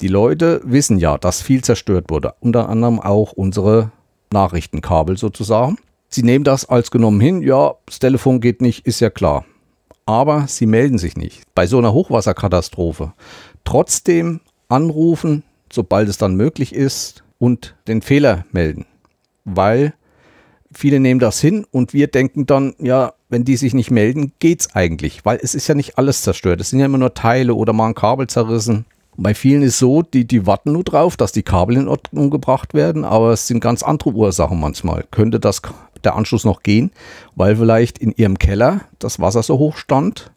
Die 0.00 0.08
Leute 0.08 0.60
wissen 0.64 0.98
ja, 0.98 1.18
dass 1.18 1.40
viel 1.40 1.62
zerstört 1.62 2.10
wurde, 2.10 2.34
unter 2.40 2.68
anderem 2.68 3.00
auch 3.00 3.32
unsere 3.32 3.92
Nachrichtenkabel 4.32 5.16
sozusagen. 5.16 5.78
Sie 6.08 6.22
nehmen 6.22 6.44
das 6.44 6.68
als 6.68 6.90
genommen 6.90 7.20
hin, 7.20 7.42
ja, 7.42 7.74
das 7.86 7.98
Telefon 7.98 8.40
geht 8.40 8.60
nicht, 8.60 8.86
ist 8.86 9.00
ja 9.00 9.10
klar. 9.10 9.44
Aber 10.06 10.46
sie 10.48 10.66
melden 10.66 10.98
sich 10.98 11.16
nicht. 11.16 11.42
Bei 11.54 11.66
so 11.66 11.78
einer 11.78 11.94
Hochwasserkatastrophe 11.94 13.14
trotzdem 13.64 14.40
anrufen, 14.68 15.42
sobald 15.72 16.08
es 16.08 16.18
dann 16.18 16.36
möglich 16.36 16.74
ist 16.74 17.24
und 17.38 17.74
den 17.88 18.02
Fehler 18.02 18.44
melden. 18.52 18.86
Weil 19.44 19.94
viele 20.72 21.00
nehmen 21.00 21.20
das 21.20 21.40
hin 21.40 21.66
und 21.70 21.92
wir 21.92 22.08
denken 22.08 22.46
dann, 22.46 22.74
ja, 22.78 23.12
wenn 23.28 23.44
die 23.44 23.56
sich 23.56 23.74
nicht 23.74 23.90
melden, 23.90 24.32
geht's 24.38 24.74
eigentlich, 24.74 25.24
weil 25.24 25.38
es 25.42 25.54
ist 25.54 25.68
ja 25.68 25.74
nicht 25.74 25.98
alles 25.98 26.22
zerstört. 26.22 26.60
Es 26.60 26.70
sind 26.70 26.80
ja 26.80 26.86
immer 26.86 26.98
nur 26.98 27.14
Teile 27.14 27.54
oder 27.54 27.72
mal 27.72 27.88
ein 27.88 27.94
Kabel 27.94 28.26
zerrissen. 28.26 28.86
Bei 29.16 29.34
vielen 29.34 29.62
ist 29.62 29.78
so, 29.78 30.02
die, 30.02 30.26
die 30.26 30.46
warten 30.46 30.72
nur 30.72 30.82
drauf, 30.82 31.16
dass 31.16 31.30
die 31.30 31.44
Kabel 31.44 31.76
in 31.76 31.88
Ordnung 31.88 32.30
gebracht 32.30 32.74
werden, 32.74 33.04
aber 33.04 33.32
es 33.32 33.46
sind 33.46 33.60
ganz 33.60 33.82
andere 33.82 34.10
Ursachen 34.10 34.58
manchmal. 34.58 35.04
Könnte 35.10 35.38
das 35.38 35.62
der 36.02 36.16
Anschluss 36.16 36.44
noch 36.44 36.62
gehen, 36.62 36.90
weil 37.34 37.56
vielleicht 37.56 37.98
in 37.98 38.12
ihrem 38.12 38.38
Keller 38.38 38.80
das 38.98 39.20
Wasser 39.20 39.42
so 39.42 39.58
hoch 39.58 39.76
stand. 39.76 40.32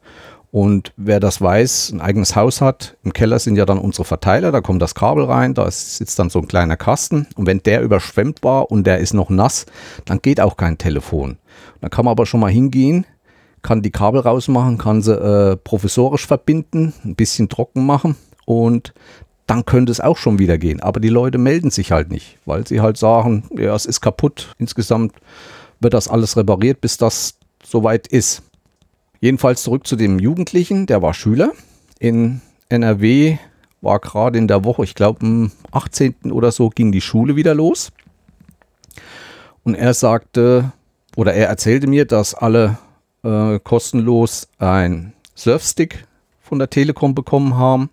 Und 0.57 0.91
wer 0.97 1.19
das 1.19 1.39
weiß, 1.39 1.91
ein 1.93 2.01
eigenes 2.01 2.35
Haus 2.35 2.61
hat, 2.61 2.97
im 3.03 3.13
Keller 3.13 3.37
sind 3.37 3.57
ja 3.57 3.65
dann 3.67 3.77
unsere 3.77 4.05
Verteiler, 4.05 4.51
da 4.51 4.59
kommt 4.59 4.81
das 4.81 4.95
Kabel 4.95 5.25
rein, 5.25 5.53
da 5.53 5.69
sitzt 5.69 6.17
dann 6.17 6.31
so 6.31 6.39
ein 6.39 6.47
kleiner 6.47 6.75
Kasten. 6.75 7.27
Und 7.35 7.45
wenn 7.45 7.61
der 7.61 7.83
überschwemmt 7.83 8.41
war 8.41 8.71
und 8.71 8.87
der 8.87 8.97
ist 8.97 9.13
noch 9.13 9.29
nass, 9.29 9.67
dann 10.05 10.19
geht 10.19 10.41
auch 10.41 10.57
kein 10.57 10.79
Telefon. 10.79 11.37
Dann 11.79 11.91
kann 11.91 12.05
man 12.05 12.13
aber 12.13 12.25
schon 12.25 12.39
mal 12.39 12.49
hingehen, 12.49 13.05
kann 13.61 13.83
die 13.83 13.91
Kabel 13.91 14.21
rausmachen, 14.21 14.79
kann 14.79 15.03
sie 15.03 15.13
äh, 15.13 15.57
provisorisch 15.57 16.25
verbinden, 16.25 16.91
ein 17.05 17.13
bisschen 17.13 17.49
trocken 17.49 17.85
machen 17.85 18.15
und 18.47 18.95
dann 19.45 19.63
könnte 19.63 19.91
es 19.91 20.01
auch 20.01 20.17
schon 20.17 20.39
wieder 20.39 20.57
gehen. 20.57 20.79
Aber 20.79 20.99
die 20.99 21.09
Leute 21.09 21.37
melden 21.37 21.69
sich 21.69 21.91
halt 21.91 22.09
nicht, 22.09 22.39
weil 22.45 22.65
sie 22.65 22.81
halt 22.81 22.97
sagen, 22.97 23.43
ja, 23.55 23.75
es 23.75 23.85
ist 23.85 24.01
kaputt. 24.01 24.55
Insgesamt 24.57 25.13
wird 25.81 25.93
das 25.93 26.07
alles 26.07 26.35
repariert, 26.35 26.81
bis 26.81 26.97
das 26.97 27.35
soweit 27.63 28.07
ist. 28.07 28.41
Jedenfalls 29.19 29.63
zurück 29.63 29.87
zu 29.87 29.95
dem 29.95 30.19
Jugendlichen, 30.19 30.85
der 30.85 31.01
war 31.01 31.13
Schüler. 31.13 31.51
In 31.99 32.41
NRW 32.69 33.37
war 33.81 33.99
gerade 33.99 34.37
in 34.37 34.47
der 34.47 34.63
Woche, 34.63 34.83
ich 34.83 34.95
glaube 34.95 35.21
am 35.21 35.51
18. 35.71 36.31
oder 36.31 36.51
so, 36.51 36.69
ging 36.69 36.91
die 36.91 37.01
Schule 37.01 37.35
wieder 37.35 37.55
los. 37.55 37.91
Und 39.63 39.75
er 39.75 39.93
sagte, 39.93 40.71
oder 41.15 41.33
er 41.33 41.47
erzählte 41.47 41.87
mir, 41.87 42.05
dass 42.05 42.33
alle 42.33 42.77
äh, 43.23 43.59
kostenlos 43.59 44.47
ein 44.59 45.13
Surfstick 45.35 46.05
von 46.41 46.59
der 46.59 46.69
Telekom 46.69 47.15
bekommen 47.15 47.55
haben, 47.55 47.89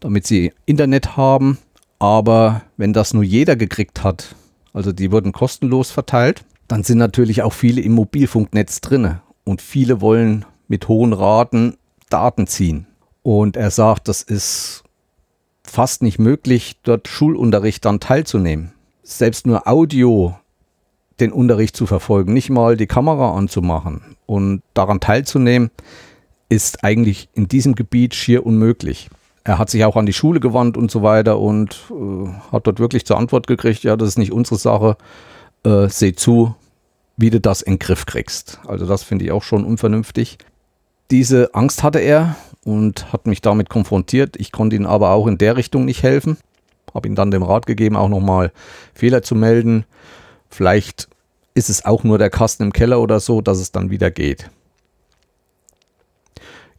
damit 0.00 0.26
sie 0.26 0.52
Internet 0.64 1.16
haben. 1.16 1.58
Aber 1.98 2.62
wenn 2.76 2.92
das 2.92 3.14
nur 3.14 3.24
jeder 3.24 3.56
gekriegt 3.56 4.04
hat, 4.04 4.34
also 4.72 4.92
die 4.92 5.10
wurden 5.10 5.32
kostenlos 5.32 5.90
verteilt, 5.90 6.44
dann 6.68 6.82
sind 6.82 6.98
natürlich 6.98 7.42
auch 7.42 7.52
viele 7.52 7.80
im 7.80 7.92
Mobilfunknetz 7.92 8.80
drinne 8.80 9.22
und 9.46 9.62
viele 9.62 10.02
wollen 10.02 10.44
mit 10.68 10.88
hohen 10.88 11.14
Raten 11.14 11.78
Daten 12.10 12.46
ziehen. 12.46 12.86
Und 13.22 13.56
er 13.56 13.70
sagt, 13.70 14.08
das 14.08 14.22
ist 14.22 14.84
fast 15.64 16.02
nicht 16.02 16.18
möglich, 16.18 16.76
dort 16.82 17.08
Schulunterricht 17.08 17.84
dann 17.84 18.00
teilzunehmen. 18.00 18.72
Selbst 19.02 19.46
nur 19.46 19.66
Audio 19.66 20.36
den 21.18 21.32
Unterricht 21.32 21.76
zu 21.76 21.86
verfolgen, 21.86 22.32
nicht 22.32 22.50
mal 22.50 22.76
die 22.76 22.86
Kamera 22.86 23.34
anzumachen 23.36 24.02
und 24.26 24.62
daran 24.74 25.00
teilzunehmen, 25.00 25.70
ist 26.48 26.84
eigentlich 26.84 27.28
in 27.32 27.48
diesem 27.48 27.74
Gebiet 27.74 28.14
schier 28.14 28.44
unmöglich. 28.44 29.08
Er 29.42 29.58
hat 29.58 29.70
sich 29.70 29.84
auch 29.84 29.96
an 29.96 30.06
die 30.06 30.12
Schule 30.12 30.40
gewandt 30.40 30.76
und 30.76 30.90
so 30.90 31.02
weiter 31.02 31.38
und 31.38 31.90
äh, 31.90 32.28
hat 32.52 32.66
dort 32.66 32.78
wirklich 32.78 33.06
zur 33.06 33.16
Antwort 33.16 33.46
gekriegt, 33.46 33.84
ja, 33.84 33.96
das 33.96 34.10
ist 34.10 34.18
nicht 34.18 34.32
unsere 34.32 34.56
Sache, 34.56 34.96
äh, 35.64 35.88
seh 35.88 36.14
zu, 36.14 36.54
wie 37.16 37.30
du 37.30 37.40
das 37.40 37.62
in 37.62 37.74
den 37.74 37.78
Griff 37.78 38.06
kriegst. 38.06 38.60
Also 38.66 38.86
das 38.86 39.02
finde 39.02 39.24
ich 39.24 39.32
auch 39.32 39.42
schon 39.42 39.64
unvernünftig. 39.64 40.38
Diese 41.10 41.54
Angst 41.54 41.82
hatte 41.82 41.98
er 41.98 42.36
und 42.64 43.12
hat 43.12 43.26
mich 43.26 43.40
damit 43.40 43.68
konfrontiert. 43.68 44.36
Ich 44.36 44.52
konnte 44.52 44.76
ihm 44.76 44.86
aber 44.86 45.10
auch 45.10 45.26
in 45.26 45.38
der 45.38 45.56
Richtung 45.56 45.84
nicht 45.84 46.02
helfen. 46.02 46.36
Habe 46.92 47.08
ihm 47.08 47.14
dann 47.14 47.30
den 47.30 47.42
Rat 47.42 47.66
gegeben, 47.66 47.96
auch 47.96 48.08
nochmal 48.08 48.52
Fehler 48.94 49.22
zu 49.22 49.34
melden. 49.34 49.84
Vielleicht 50.50 51.08
ist 51.54 51.70
es 51.70 51.84
auch 51.84 52.04
nur 52.04 52.18
der 52.18 52.30
Kasten 52.30 52.64
im 52.64 52.72
Keller 52.72 53.00
oder 53.00 53.20
so, 53.20 53.40
dass 53.40 53.58
es 53.58 53.72
dann 53.72 53.90
wieder 53.90 54.10
geht. 54.10 54.50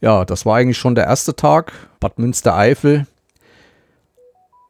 Ja, 0.02 0.26
das 0.26 0.46
war 0.46 0.58
eigentlich 0.58 0.78
schon 0.78 0.96
der 0.96 1.06
erste 1.06 1.36
Tag. 1.36 1.74
Bad 2.00 2.20
Münstereifel. 2.20 3.08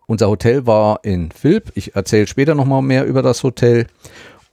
Unser 0.05 0.29
Hotel 0.29 0.65
war 0.65 1.03
in 1.03 1.29
Vilp. 1.41 1.71
Ich 1.75 1.95
erzähle 1.95 2.27
später 2.27 2.55
nochmal 2.55 2.81
mehr 2.81 3.05
über 3.05 3.21
das 3.21 3.43
Hotel. 3.43 3.87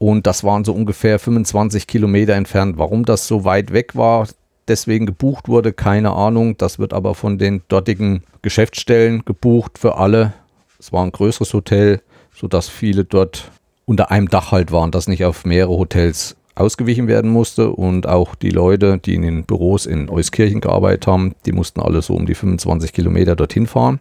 Und 0.04 0.26
das 0.26 0.44
waren 0.44 0.64
so 0.64 0.74
ungefähr 0.74 1.18
25 1.18 1.86
Kilometer 1.86 2.34
entfernt. 2.34 2.76
Warum 2.76 3.06
das 3.06 3.26
so 3.26 3.46
weit 3.46 3.72
weg 3.72 3.96
war, 3.96 4.28
deswegen 4.68 5.06
gebucht 5.06 5.48
wurde, 5.48 5.72
keine 5.72 6.12
Ahnung. 6.12 6.58
Das 6.58 6.78
wird 6.78 6.92
aber 6.92 7.14
von 7.14 7.38
den 7.38 7.62
dortigen 7.68 8.22
Geschäftsstellen 8.42 9.24
gebucht 9.24 9.78
für 9.78 9.96
alle. 9.96 10.34
Es 10.78 10.92
war 10.92 11.02
ein 11.02 11.10
größeres 11.10 11.54
Hotel, 11.54 12.02
sodass 12.34 12.68
viele 12.68 13.06
dort 13.06 13.50
unter 13.86 14.10
einem 14.10 14.28
Dach 14.28 14.52
halt 14.52 14.72
waren, 14.72 14.90
dass 14.90 15.08
nicht 15.08 15.24
auf 15.24 15.46
mehrere 15.46 15.78
Hotels 15.78 16.36
ausgewichen 16.54 17.08
werden 17.08 17.30
musste. 17.30 17.70
Und 17.70 18.06
auch 18.06 18.34
die 18.34 18.50
Leute, 18.50 18.98
die 18.98 19.14
in 19.14 19.22
den 19.22 19.44
Büros 19.44 19.86
in 19.86 20.10
Euskirchen 20.10 20.60
gearbeitet 20.60 21.06
haben, 21.06 21.34
die 21.46 21.52
mussten 21.52 21.80
alle 21.80 22.02
so 22.02 22.12
um 22.12 22.26
die 22.26 22.34
25 22.34 22.92
Kilometer 22.92 23.36
dorthin 23.36 23.66
fahren. 23.66 24.00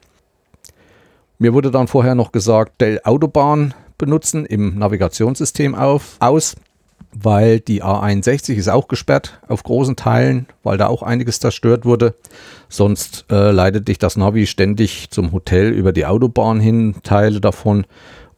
Mir 1.39 1.53
wurde 1.53 1.71
dann 1.71 1.87
vorher 1.87 2.13
noch 2.13 2.33
gesagt, 2.33 2.81
Dell 2.81 2.99
Autobahn 3.05 3.73
benutzen 4.03 4.45
im 4.45 4.77
Navigationssystem 4.77 5.75
auf, 5.75 6.17
aus, 6.19 6.55
weil 7.13 7.59
die 7.59 7.83
A61 7.83 8.55
ist 8.55 8.67
auch 8.67 8.87
gesperrt 8.87 9.39
auf 9.47 9.63
großen 9.63 9.95
Teilen, 9.95 10.47
weil 10.63 10.77
da 10.77 10.87
auch 10.87 11.03
einiges 11.03 11.39
zerstört 11.39 11.85
wurde. 11.85 12.15
Sonst 12.67 13.25
äh, 13.29 13.51
leitet 13.51 13.87
dich 13.87 13.99
das 13.99 14.17
Navi 14.17 14.45
ständig 14.45 15.09
zum 15.11 15.31
Hotel 15.31 15.71
über 15.71 15.93
die 15.93 16.05
Autobahn 16.05 16.59
hin, 16.59 16.95
Teile 17.03 17.39
davon 17.39 17.85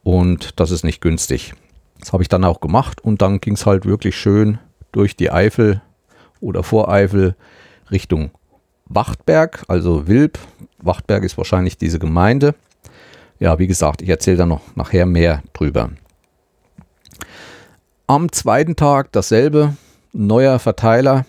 und 0.04 0.60
das 0.60 0.70
ist 0.70 0.84
nicht 0.84 1.00
günstig. 1.00 1.54
Das 1.98 2.12
habe 2.12 2.22
ich 2.22 2.28
dann 2.28 2.44
auch 2.44 2.60
gemacht 2.60 3.00
und 3.02 3.22
dann 3.22 3.40
ging 3.40 3.54
es 3.54 3.66
halt 3.66 3.86
wirklich 3.86 4.16
schön 4.16 4.58
durch 4.92 5.16
die 5.16 5.32
Eifel 5.32 5.82
oder 6.40 6.62
Voreifel 6.62 7.34
Richtung 7.90 8.30
Wachtberg, 8.84 9.64
also 9.66 10.06
Wilb. 10.06 10.38
Wachtberg 10.78 11.24
ist 11.24 11.36
wahrscheinlich 11.36 11.76
diese 11.76 11.98
Gemeinde. 11.98 12.54
Ja, 13.38 13.58
wie 13.58 13.66
gesagt, 13.66 14.02
ich 14.02 14.08
erzähle 14.08 14.38
da 14.38 14.46
noch 14.46 14.74
nachher 14.76 15.06
mehr 15.06 15.42
drüber. 15.52 15.90
Am 18.06 18.30
zweiten 18.32 18.76
Tag 18.76 19.12
dasselbe, 19.12 19.76
neuer 20.12 20.58
Verteiler, 20.58 21.26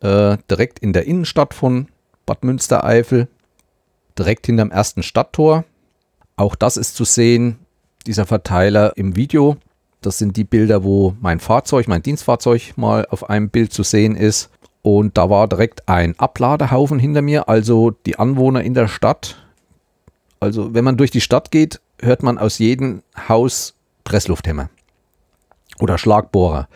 äh, 0.00 0.36
direkt 0.50 0.78
in 0.78 0.92
der 0.92 1.06
Innenstadt 1.06 1.54
von 1.54 1.88
Bad 2.26 2.44
Münstereifel, 2.44 3.28
direkt 4.18 4.46
hinterm 4.46 4.70
ersten 4.70 5.02
Stadttor. 5.02 5.64
Auch 6.36 6.54
das 6.54 6.76
ist 6.76 6.96
zu 6.96 7.04
sehen, 7.04 7.58
dieser 8.06 8.26
Verteiler 8.26 8.96
im 8.96 9.16
Video. 9.16 9.56
Das 10.00 10.18
sind 10.18 10.36
die 10.36 10.44
Bilder, 10.44 10.84
wo 10.84 11.14
mein 11.20 11.40
Fahrzeug, 11.40 11.88
mein 11.88 12.02
Dienstfahrzeug 12.02 12.76
mal 12.76 13.06
auf 13.10 13.28
einem 13.30 13.48
Bild 13.48 13.72
zu 13.72 13.82
sehen 13.82 14.16
ist. 14.16 14.50
Und 14.82 15.16
da 15.16 15.30
war 15.30 15.48
direkt 15.48 15.88
ein 15.88 16.18
Abladehaufen 16.18 16.98
hinter 16.98 17.22
mir, 17.22 17.48
also 17.48 17.90
die 17.90 18.18
Anwohner 18.18 18.62
in 18.62 18.74
der 18.74 18.88
Stadt. 18.88 19.43
Also 20.44 20.74
wenn 20.74 20.84
man 20.84 20.98
durch 20.98 21.10
die 21.10 21.22
Stadt 21.22 21.50
geht, 21.50 21.80
hört 21.98 22.22
man 22.22 22.36
aus 22.36 22.58
jedem 22.58 23.02
Haus 23.30 23.76
Presslufthämmer 24.04 24.68
oder 25.80 25.96
Schlagbohrer. 25.96 26.68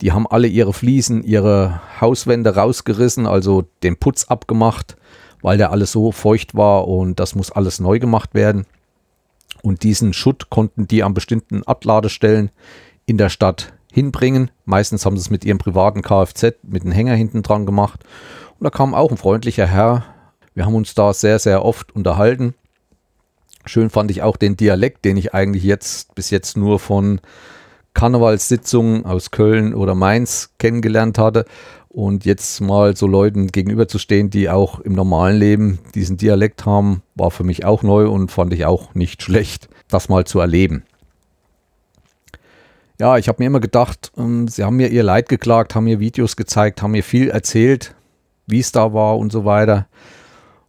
Die 0.00 0.12
haben 0.12 0.26
alle 0.26 0.46
ihre 0.46 0.72
Fliesen, 0.72 1.22
ihre 1.22 1.82
Hauswände 2.00 2.56
rausgerissen, 2.56 3.26
also 3.26 3.64
den 3.82 3.98
Putz 3.98 4.24
abgemacht, 4.24 4.96
weil 5.42 5.58
der 5.58 5.70
alles 5.70 5.92
so 5.92 6.12
feucht 6.12 6.54
war 6.54 6.88
und 6.88 7.20
das 7.20 7.34
muss 7.34 7.50
alles 7.50 7.78
neu 7.78 7.98
gemacht 7.98 8.32
werden. 8.32 8.64
Und 9.60 9.82
diesen 9.82 10.14
Schutt 10.14 10.48
konnten 10.48 10.88
die 10.88 11.02
an 11.02 11.12
bestimmten 11.12 11.62
Abladestellen 11.64 12.50
in 13.04 13.18
der 13.18 13.28
Stadt 13.28 13.74
hinbringen. 13.92 14.50
Meistens 14.64 15.04
haben 15.04 15.18
sie 15.18 15.24
es 15.24 15.30
mit 15.30 15.44
ihrem 15.44 15.58
privaten 15.58 16.00
Kfz 16.00 16.54
mit 16.62 16.84
einem 16.84 16.92
Hänger 16.92 17.16
hinten 17.16 17.42
dran 17.42 17.66
gemacht. 17.66 18.02
Und 18.58 18.64
da 18.64 18.70
kam 18.70 18.94
auch 18.94 19.10
ein 19.10 19.18
freundlicher 19.18 19.66
Herr. 19.66 20.06
Wir 20.54 20.64
haben 20.64 20.74
uns 20.74 20.94
da 20.94 21.12
sehr, 21.12 21.38
sehr 21.38 21.66
oft 21.66 21.94
unterhalten. 21.94 22.54
Schön 23.66 23.90
fand 23.90 24.10
ich 24.10 24.22
auch 24.22 24.36
den 24.36 24.56
Dialekt, 24.56 25.04
den 25.04 25.16
ich 25.16 25.34
eigentlich 25.34 25.64
jetzt 25.64 26.14
bis 26.14 26.30
jetzt 26.30 26.56
nur 26.56 26.78
von 26.78 27.20
Karnevalssitzungen 27.94 29.04
aus 29.04 29.30
Köln 29.30 29.74
oder 29.74 29.94
Mainz 29.94 30.50
kennengelernt 30.58 31.18
hatte. 31.18 31.44
Und 31.88 32.24
jetzt 32.24 32.60
mal 32.60 32.96
so 32.96 33.06
Leuten 33.08 33.48
gegenüberzustehen, 33.48 34.30
die 34.30 34.48
auch 34.48 34.78
im 34.78 34.92
normalen 34.92 35.38
Leben 35.38 35.78
diesen 35.94 36.16
Dialekt 36.16 36.64
haben, 36.64 37.02
war 37.16 37.32
für 37.32 37.42
mich 37.42 37.64
auch 37.64 37.82
neu 37.82 38.08
und 38.08 38.30
fand 38.30 38.52
ich 38.52 38.64
auch 38.64 38.94
nicht 38.94 39.22
schlecht, 39.22 39.68
das 39.88 40.08
mal 40.08 40.24
zu 40.24 40.38
erleben 40.38 40.84
ja, 43.00 43.16
ich 43.16 43.28
habe 43.28 43.36
mir 43.42 43.46
immer 43.46 43.60
gedacht, 43.60 44.12
ähm, 44.18 44.46
sie 44.46 44.62
haben 44.62 44.76
mir 44.76 44.88
ihr 44.88 45.02
Leid 45.02 45.28
geklagt, 45.28 45.74
haben 45.74 45.84
mir 45.84 46.00
Videos 46.00 46.36
gezeigt, 46.36 46.82
haben 46.82 46.90
mir 46.90 47.02
viel 47.02 47.30
erzählt, 47.30 47.94
wie 48.46 48.60
es 48.60 48.72
da 48.72 48.92
war 48.92 49.16
und 49.16 49.32
so 49.32 49.46
weiter. 49.46 49.86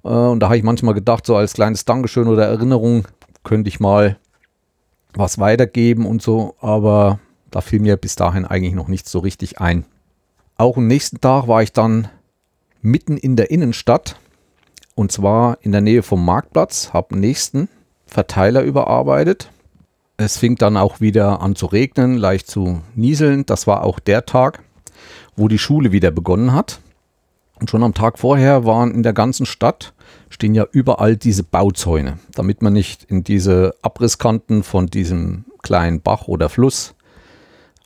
Äh, 0.04 0.10
und 0.10 0.40
da 0.40 0.48
habe 0.48 0.58
ich 0.58 0.64
manchmal 0.64 0.94
gedacht, 0.94 1.26
so 1.26 1.36
als 1.36 1.54
kleines 1.54 1.86
Dankeschön 1.86 2.28
oder 2.28 2.46
Erinnerung 2.46 3.08
könnte 3.44 3.70
ich 3.70 3.80
mal 3.80 4.18
was 5.14 5.40
weitergeben 5.40 6.06
und 6.06 6.22
so, 6.22 6.56
aber 6.62 7.20
da 7.50 7.62
fiel 7.62 7.80
mir 7.80 7.98
bis 7.98 8.16
dahin 8.16 8.46
eigentlich 8.46 8.76
noch 8.76 8.88
nichts 8.88 9.12
so 9.12 9.20
richtig 9.20 9.60
ein. 9.60 9.86
Auch 10.58 10.78
am 10.78 10.88
nächsten 10.88 11.20
Tag 11.20 11.48
war 11.48 11.62
ich 11.64 11.74
dann 11.74 12.08
mitten 12.82 13.18
in 13.18 13.36
der 13.36 13.52
Innenstadt 13.52 14.16
und 14.96 15.12
zwar 15.12 15.58
in 15.62 15.72
der 15.72 15.82
Nähe 15.82 16.04
vom 16.04 16.24
Marktplatz, 16.24 16.92
habe 16.94 17.16
den 17.16 17.20
nächsten 17.20 17.68
Verteiler 18.06 18.62
überarbeitet 18.62 19.50
es 20.24 20.38
fing 20.38 20.56
dann 20.56 20.78
auch 20.78 21.02
wieder 21.02 21.42
an 21.42 21.56
zu 21.56 21.66
regnen, 21.66 22.16
leicht 22.16 22.48
zu 22.48 22.82
nieseln. 22.96 23.46
Das 23.46 23.68
war 23.68 23.84
auch 23.84 24.00
der 24.00 24.26
Tag, 24.26 24.64
wo 25.36 25.48
die 25.48 25.58
Schule 25.58 25.92
wieder 25.92 26.12
begonnen 26.12 26.54
hat. 26.54 26.80
Und 27.62 27.70
schon 27.70 27.84
am 27.84 27.94
Tag 27.94 28.18
vorher 28.18 28.66
waren 28.66 28.92
in 28.92 29.04
der 29.04 29.14
ganzen 29.14 29.46
Stadt, 29.46 29.94
stehen 30.30 30.56
ja 30.56 30.66
überall 30.72 31.16
diese 31.16 31.44
Bauzäune, 31.44 32.18
damit 32.34 32.64
man 32.64 32.74
nicht 32.74 33.04
in 33.04 33.24
diese 33.24 33.76
Abrisskanten 33.84 34.64
von 34.64 34.88
diesem 34.88 35.46
kleinen 35.62 36.02
Bach 36.02 36.28
oder 36.28 36.50
Fluss 36.50 36.96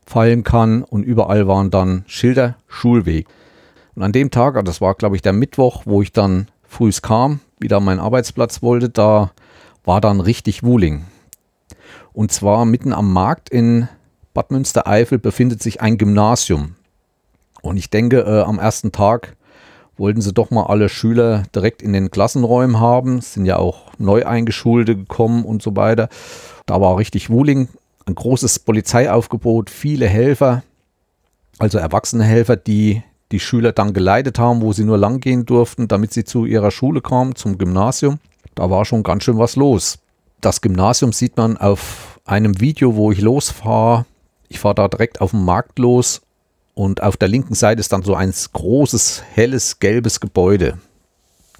fallen 0.05 0.45
kann. 0.45 0.81
Und 0.81 1.03
überall 1.03 1.47
waren 1.49 1.71
dann 1.71 2.05
Schilder 2.07 2.55
Schulweg. 2.69 3.27
Und 3.95 4.03
an 4.03 4.13
dem 4.13 4.31
Tag, 4.31 4.63
das 4.63 4.79
war 4.79 4.95
glaube 4.95 5.17
ich 5.17 5.21
der 5.21 5.33
Mittwoch, 5.33 5.81
wo 5.83 6.01
ich 6.01 6.13
dann 6.13 6.47
frühs 6.63 7.01
kam, 7.01 7.41
wieder 7.59 7.77
an 7.77 7.83
meinen 7.83 7.99
Arbeitsplatz 7.99 8.61
wollte, 8.61 8.89
da 8.89 9.31
war 9.83 9.99
dann 9.99 10.21
richtig 10.21 10.63
Wuling. 10.63 11.03
Und 12.13 12.31
zwar 12.31 12.63
mitten 12.63 12.93
am 12.93 13.11
Markt 13.11 13.49
in 13.49 13.89
Bad 14.33 14.51
Münstereifel 14.51 15.19
befindet 15.19 15.61
sich 15.61 15.81
ein 15.81 15.97
Gymnasium. 15.97 16.75
Und 17.61 17.75
ich 17.75 17.89
denke, 17.89 18.21
äh, 18.21 18.43
am 18.43 18.57
ersten 18.57 18.93
Tag 18.93 19.35
wollten 19.97 20.21
sie 20.21 20.33
doch 20.33 20.51
mal 20.51 20.63
alle 20.63 20.89
Schüler 20.89 21.43
direkt 21.53 21.81
in 21.81 21.93
den 21.93 22.11
Klassenräumen 22.11 22.79
haben. 22.79 23.19
Es 23.19 23.33
sind 23.33 23.45
ja 23.45 23.57
auch 23.57 23.91
neu 23.97 24.25
eingeschulte 24.25 24.95
gekommen 24.95 25.45
und 25.45 25.61
so 25.61 25.75
weiter. 25.75 26.09
Da 26.65 26.81
war 26.81 26.97
richtig 26.97 27.29
Wuling, 27.29 27.69
ein 28.05 28.15
großes 28.15 28.59
Polizeiaufgebot, 28.59 29.69
viele 29.69 30.07
Helfer, 30.07 30.63
also 31.59 31.77
erwachsene 31.77 32.23
Helfer, 32.23 32.55
die 32.55 33.03
die 33.31 33.39
Schüler 33.39 33.71
dann 33.71 33.93
geleitet 33.93 34.37
haben, 34.37 34.61
wo 34.61 34.73
sie 34.73 34.83
nur 34.83 34.97
lang 34.97 35.19
gehen 35.19 35.45
durften, 35.45 35.87
damit 35.87 36.13
sie 36.13 36.25
zu 36.25 36.45
ihrer 36.45 36.71
Schule 36.71 37.01
kamen, 37.01 37.35
zum 37.35 37.57
Gymnasium. 37.57 38.19
Da 38.53 38.69
war 38.69 38.85
schon 38.85 39.03
ganz 39.03 39.23
schön 39.23 39.37
was 39.37 39.55
los 39.55 39.99
das 40.45 40.61
Gymnasium 40.61 41.11
sieht 41.11 41.37
man 41.37 41.57
auf 41.57 42.19
einem 42.23 42.59
Video, 42.59 42.95
wo 42.95 43.11
ich 43.11 43.19
losfahre. 43.19 44.05
Ich 44.47 44.59
fahre 44.59 44.75
da 44.75 44.87
direkt 44.87 45.19
auf 45.19 45.31
dem 45.31 45.43
Markt 45.43 45.79
los 45.79 46.21
und 46.75 47.01
auf 47.01 47.17
der 47.17 47.29
linken 47.29 47.55
Seite 47.55 47.79
ist 47.79 47.91
dann 47.91 48.03
so 48.03 48.13
ein 48.13 48.33
großes, 48.53 49.23
helles, 49.33 49.79
gelbes 49.79 50.19
Gebäude. 50.19 50.77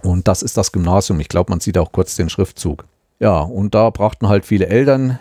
Und 0.03 0.27
das 0.27 0.43
ist 0.43 0.57
das 0.57 0.71
Gymnasium. 0.71 1.19
Ich 1.19 1.29
glaube, 1.29 1.51
man 1.51 1.61
sieht 1.61 1.77
auch 1.77 1.91
kurz 1.91 2.15
den 2.15 2.29
Schriftzug. 2.29 2.85
Ja, 3.19 3.39
und 3.39 3.73
da 3.73 3.89
brachten 3.89 4.27
halt 4.27 4.45
viele 4.45 4.67
Eltern 4.67 5.19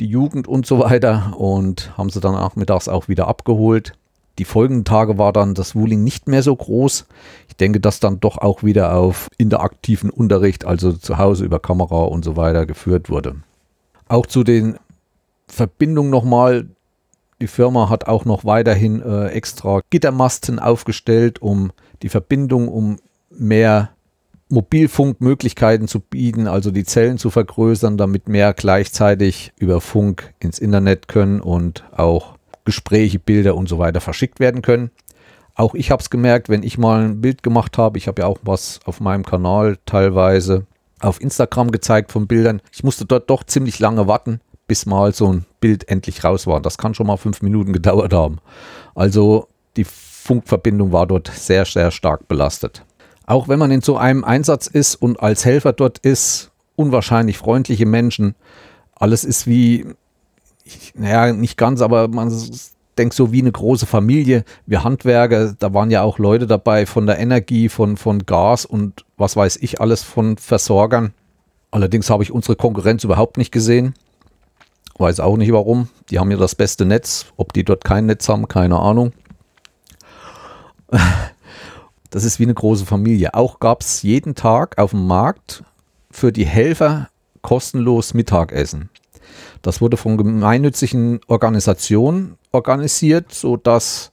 die 0.00 0.06
Jugend 0.06 0.46
und 0.46 0.66
so 0.66 0.80
weiter 0.80 1.34
und 1.38 1.96
haben 1.96 2.10
sie 2.10 2.20
dann 2.20 2.34
nachmittags 2.34 2.88
auch 2.88 3.08
wieder 3.08 3.28
abgeholt. 3.28 3.94
Die 4.38 4.44
folgenden 4.44 4.84
Tage 4.84 5.16
war 5.16 5.32
dann 5.32 5.54
das 5.54 5.74
Wuling 5.74 6.04
nicht 6.04 6.28
mehr 6.28 6.42
so 6.42 6.54
groß. 6.54 7.06
Ich 7.48 7.56
denke, 7.56 7.80
dass 7.80 8.00
dann 8.00 8.20
doch 8.20 8.36
auch 8.36 8.62
wieder 8.62 8.94
auf 8.94 9.28
interaktiven 9.38 10.10
Unterricht, 10.10 10.66
also 10.66 10.92
zu 10.92 11.16
Hause 11.16 11.46
über 11.46 11.58
Kamera 11.58 12.04
und 12.04 12.24
so 12.24 12.36
weiter 12.36 12.66
geführt 12.66 13.08
wurde. 13.08 13.36
Auch 14.08 14.26
zu 14.26 14.44
den 14.44 14.78
Verbindungen 15.48 16.10
nochmal. 16.10 16.66
Die 17.40 17.46
Firma 17.48 17.90
hat 17.90 18.06
auch 18.06 18.24
noch 18.24 18.44
weiterhin 18.44 19.02
äh, 19.02 19.28
extra 19.28 19.80
Gittermasten 19.90 20.58
aufgestellt, 20.58 21.42
um 21.42 21.70
die 22.02 22.08
Verbindung, 22.08 22.68
um 22.68 22.98
mehr 23.30 23.90
Mobilfunkmöglichkeiten 24.48 25.88
zu 25.88 26.00
bieten, 26.00 26.46
also 26.46 26.70
die 26.70 26.84
Zellen 26.84 27.18
zu 27.18 27.30
vergrößern, 27.30 27.98
damit 27.98 28.28
mehr 28.28 28.54
gleichzeitig 28.54 29.52
über 29.58 29.80
Funk 29.80 30.34
ins 30.38 30.58
Internet 30.58 31.08
können 31.08 31.40
und 31.40 31.84
auch 31.94 32.36
Gespräche, 32.64 33.18
Bilder 33.18 33.54
und 33.54 33.68
so 33.68 33.78
weiter 33.78 34.00
verschickt 34.00 34.40
werden 34.40 34.62
können. 34.62 34.90
Auch 35.54 35.74
ich 35.74 35.90
habe 35.90 36.02
es 36.02 36.10
gemerkt, 36.10 36.48
wenn 36.48 36.62
ich 36.62 36.78
mal 36.78 37.04
ein 37.04 37.20
Bild 37.20 37.42
gemacht 37.42 37.76
habe, 37.76 37.98
ich 37.98 38.08
habe 38.08 38.22
ja 38.22 38.28
auch 38.28 38.38
was 38.42 38.80
auf 38.84 39.00
meinem 39.00 39.24
Kanal 39.24 39.78
teilweise 39.84 40.66
auf 41.00 41.20
Instagram 41.20 41.70
gezeigt 41.70 42.12
von 42.12 42.26
Bildern. 42.26 42.62
Ich 42.72 42.84
musste 42.84 43.04
dort 43.04 43.28
doch 43.30 43.44
ziemlich 43.44 43.78
lange 43.78 44.06
warten, 44.06 44.40
bis 44.68 44.86
mal 44.86 45.12
so 45.12 45.32
ein 45.32 45.44
Bild 45.66 45.88
endlich 45.88 46.22
raus 46.22 46.46
war. 46.46 46.60
Das 46.60 46.78
kann 46.78 46.94
schon 46.94 47.08
mal 47.08 47.16
fünf 47.16 47.42
Minuten 47.42 47.72
gedauert 47.72 48.12
haben. 48.12 48.38
Also 48.94 49.48
die 49.76 49.82
Funkverbindung 49.82 50.92
war 50.92 51.08
dort 51.08 51.28
sehr, 51.34 51.64
sehr 51.64 51.90
stark 51.90 52.28
belastet. 52.28 52.84
Auch 53.26 53.48
wenn 53.48 53.58
man 53.58 53.72
in 53.72 53.80
so 53.80 53.96
einem 53.96 54.22
Einsatz 54.22 54.68
ist 54.68 54.94
und 54.94 55.18
als 55.20 55.44
Helfer 55.44 55.72
dort 55.72 55.98
ist, 55.98 56.52
unwahrscheinlich 56.76 57.38
freundliche 57.38 57.84
Menschen, 57.84 58.36
alles 58.94 59.24
ist 59.24 59.48
wie 59.48 59.86
naja, 60.94 61.32
nicht 61.32 61.56
ganz, 61.56 61.80
aber 61.80 62.06
man 62.06 62.32
denkt 62.96 63.14
so 63.14 63.32
wie 63.32 63.40
eine 63.40 63.50
große 63.50 63.86
Familie. 63.86 64.44
Wir 64.66 64.84
Handwerker, 64.84 65.52
da 65.58 65.74
waren 65.74 65.90
ja 65.90 66.02
auch 66.02 66.20
Leute 66.20 66.46
dabei 66.46 66.86
von 66.86 67.06
der 67.06 67.18
Energie, 67.18 67.68
von, 67.68 67.96
von 67.96 68.24
Gas 68.24 68.64
und 68.64 69.04
was 69.16 69.34
weiß 69.34 69.56
ich 69.56 69.80
alles 69.80 70.04
von 70.04 70.38
Versorgern. 70.38 71.12
Allerdings 71.72 72.08
habe 72.08 72.22
ich 72.22 72.30
unsere 72.30 72.54
Konkurrenz 72.54 73.02
überhaupt 73.02 73.36
nicht 73.36 73.50
gesehen. 73.50 73.94
Weiß 74.98 75.20
auch 75.20 75.36
nicht 75.36 75.52
warum. 75.52 75.88
Die 76.10 76.18
haben 76.18 76.30
ja 76.30 76.36
das 76.36 76.54
beste 76.54 76.86
Netz. 76.86 77.26
Ob 77.36 77.52
die 77.52 77.64
dort 77.64 77.84
kein 77.84 78.06
Netz 78.06 78.28
haben, 78.28 78.48
keine 78.48 78.78
Ahnung. 78.78 79.12
Das 82.10 82.24
ist 82.24 82.38
wie 82.38 82.44
eine 82.44 82.54
große 82.54 82.86
Familie. 82.86 83.34
Auch 83.34 83.58
gab 83.58 83.82
es 83.82 84.00
jeden 84.02 84.34
Tag 84.34 84.78
auf 84.78 84.92
dem 84.92 85.06
Markt 85.06 85.64
für 86.10 86.32
die 86.32 86.46
Helfer 86.46 87.10
kostenlos 87.42 88.14
Mittagessen. 88.14 88.88
Das 89.60 89.80
wurde 89.80 89.96
von 89.96 90.16
gemeinnützigen 90.16 91.20
Organisationen 91.26 92.38
organisiert, 92.52 93.34
sodass 93.34 94.12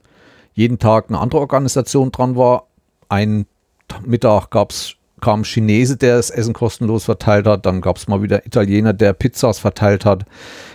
jeden 0.54 0.80
Tag 0.80 1.06
eine 1.08 1.19
andere 1.19 1.39
Organisation 1.41 2.12
dran 2.12 2.36
war. 2.36 2.67
Ein 3.10 3.46
Mittag 4.04 4.50
gab's, 4.50 4.96
kam 5.24 5.42
ein 5.42 5.46
Chinese, 5.46 5.96
der 5.96 6.18
das 6.18 6.30
Essen 6.30 6.54
kostenlos 6.54 7.06
verteilt 7.06 7.48
hat. 7.48 7.66
Dann 7.66 7.80
gab 7.80 7.98
es 7.98 8.08
mal 8.08 8.22
wieder 8.22 8.46
Italiener, 8.46 8.92
der 8.92 9.14
Pizzas 9.14 9.58
verteilt 9.58 10.04
hat. 10.06 10.26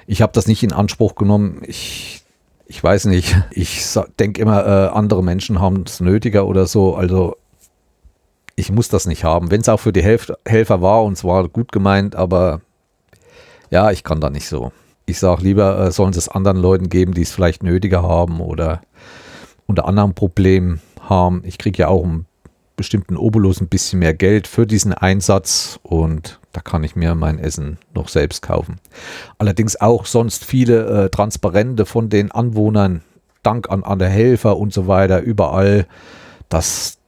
Ich 0.06 0.22
habe 0.22 0.32
das 0.32 0.46
nicht 0.46 0.62
in 0.62 0.72
Anspruch 0.72 1.14
genommen. 1.14 1.60
Ich, 1.66 2.24
Ich 2.66 2.82
weiß 2.82 3.04
nicht. 3.06 3.36
Ich 3.50 3.86
denke 4.18 4.40
immer, 4.42 4.66
äh, 4.66 4.88
andere 4.88 5.22
Menschen 5.22 5.60
haben 5.60 5.84
es 5.86 6.00
nötiger 6.00 6.46
oder 6.46 6.66
so. 6.66 6.96
Also 6.96 7.36
ich 8.56 8.72
muss 8.72 8.88
das 8.88 9.06
nicht 9.06 9.22
haben. 9.24 9.50
Wenn 9.50 9.60
es 9.60 9.68
auch 9.68 9.80
für 9.80 9.92
die 9.92 10.02
Helf 10.02 10.32
Helfer 10.46 10.80
war 10.80 11.04
und 11.04 11.12
es 11.12 11.24
war 11.24 11.48
gut 11.48 11.70
gemeint, 11.70 12.16
aber 12.16 12.60
ja, 13.70 13.90
ich 13.90 14.02
kann 14.02 14.20
da 14.20 14.30
nicht 14.30 14.48
so. 14.48 14.72
Ich 15.06 15.18
sage 15.18 15.42
lieber, 15.42 15.78
äh, 15.78 15.90
sollen 15.92 16.12
es 16.14 16.28
anderen 16.28 16.58
Leuten 16.58 16.88
geben, 16.88 17.12
die 17.12 17.22
es 17.22 17.32
vielleicht 17.32 17.62
nötiger 17.62 18.02
haben 18.02 18.40
oder 18.40 18.80
unter 19.66 19.86
anderem 19.86 20.14
Problemen 20.14 20.80
haben. 21.00 21.42
Ich 21.44 21.58
kriege 21.58 21.78
ja 21.78 21.88
auch 21.88 22.04
einen 22.04 22.26
bestimmten 22.78 23.18
Obolus 23.18 23.60
ein 23.60 23.68
bisschen 23.68 23.98
mehr 23.98 24.14
Geld 24.14 24.46
für 24.46 24.66
diesen 24.66 24.94
Einsatz 24.94 25.78
und 25.82 26.40
da 26.52 26.62
kann 26.62 26.84
ich 26.84 26.96
mir 26.96 27.14
mein 27.14 27.38
Essen 27.38 27.76
noch 27.92 28.08
selbst 28.08 28.40
kaufen. 28.40 28.76
Allerdings 29.36 29.78
auch 29.78 30.06
sonst 30.06 30.46
viele 30.46 31.04
äh, 31.04 31.10
Transparente 31.10 31.84
von 31.84 32.08
den 32.08 32.32
Anwohnern, 32.32 33.02
Dank 33.42 33.70
an, 33.70 33.98
der 33.98 34.08
Helfer 34.08 34.56
und 34.56 34.72
so 34.72 34.88
weiter, 34.88 35.20
überall. 35.20 35.86
Das 36.48 36.98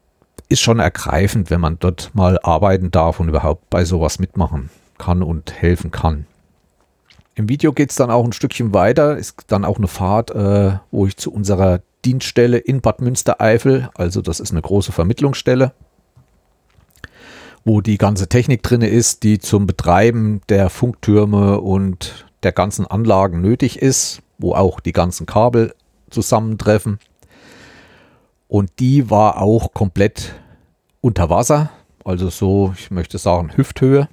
ist 0.49 0.61
schon 0.61 0.79
ergreifend, 0.79 1.51
wenn 1.51 1.61
man 1.61 1.79
dort 1.79 2.11
mal 2.15 2.39
arbeiten 2.43 2.91
darf 2.91 3.21
und 3.21 3.29
überhaupt 3.29 3.71
bei 3.71 3.85
sowas 3.85 4.19
mitmachen 4.19 4.71
kann 4.99 5.23
und 5.23 5.53
helfen 5.53 5.91
kann. 5.91 6.27
Im 7.35 7.49
Video 7.49 7.73
geht 7.73 7.91
es 7.91 7.97
dann 7.97 8.11
auch 8.11 8.25
ein 8.25 8.33
Stückchen 8.33 8.75
weiter, 8.75 9.17
ist 9.17 9.45
dann 9.47 9.65
auch 9.65 9.79
eine 9.79 9.89
Fahrt, 9.89 10.31
äh, 10.31 10.79
wo 10.91 11.07
ich 11.07 11.17
zu 11.17 11.33
unserer 11.33 11.81
Dienststelle 12.05 12.59
in 12.59 12.81
Bad 12.81 13.01
Münstereifel, 13.01 13.91
also 13.95 14.23
das 14.23 14.41
ist 14.41 14.53
eine 14.53 14.63
große 14.63 14.93
Vermittlungsstelle, 14.93 15.73
wo 17.65 17.81
die 17.81 17.99
ganze 17.99 18.29
Technik 18.29 18.63
drin 18.63 18.83
ist, 18.83 19.23
die 19.23 19.39
zum 19.39 19.67
Betreiben 19.67 20.41
der 20.49 20.71
Funktürme 20.71 21.61
und 21.61 22.27
der 22.43 22.53
ganzen 22.53 22.87
Anlagen 22.87 23.41
nötig 23.41 23.81
ist, 23.81 24.23
wo 24.39 24.55
auch 24.55 24.81
die 24.81 24.93
ganzen 24.93 25.27
Kabel 25.27 25.75
zusammentreffen. 26.09 26.99
Und 28.49 28.71
die 28.81 29.11
war 29.11 29.39
auch 29.39 29.75
komplett 29.75 30.35
unter 31.01 31.31
Wasser, 31.31 31.71
also 32.05 32.31
so, 32.31 32.75
ich 32.77 32.91
möchte 32.91 33.19
sagen, 33.19 33.53
Hüfthöhe. 33.55 34.09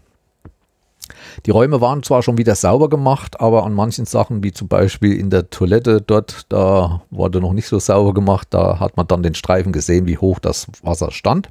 Die 1.46 1.52
Räume 1.52 1.82
waren 1.82 2.04
zwar 2.04 2.24
schon 2.24 2.38
wieder 2.38 2.56
sauber 2.56 2.89
gemacht, 2.89 3.39
aber 3.39 3.65
an 3.65 3.74
manchen 3.74 4.06
Sachen, 4.06 4.43
wie 4.43 4.52
zum 4.52 4.67
Beispiel 4.67 5.17
in 5.17 5.30
der 5.30 5.50
Toilette 5.50 6.02
dort, 6.02 6.46
da 6.50 7.02
wurde 7.10 7.41
noch 7.41 7.54
nicht 7.54 7.67
so 7.67 7.80
sauber 7.80 8.13
gemacht. 8.13 8.48
Da 8.52 8.80
hat 8.80 8.98
man 8.98 9.08
dann 9.08 9.24
den 9.24 9.36
Streifen 9.36 9.72
gesehen, 9.72 10.08
wie 10.08 10.17
hoch 10.17 10.39
das 10.39 10.67
Wasser 10.82 11.12
stand. 11.12 11.50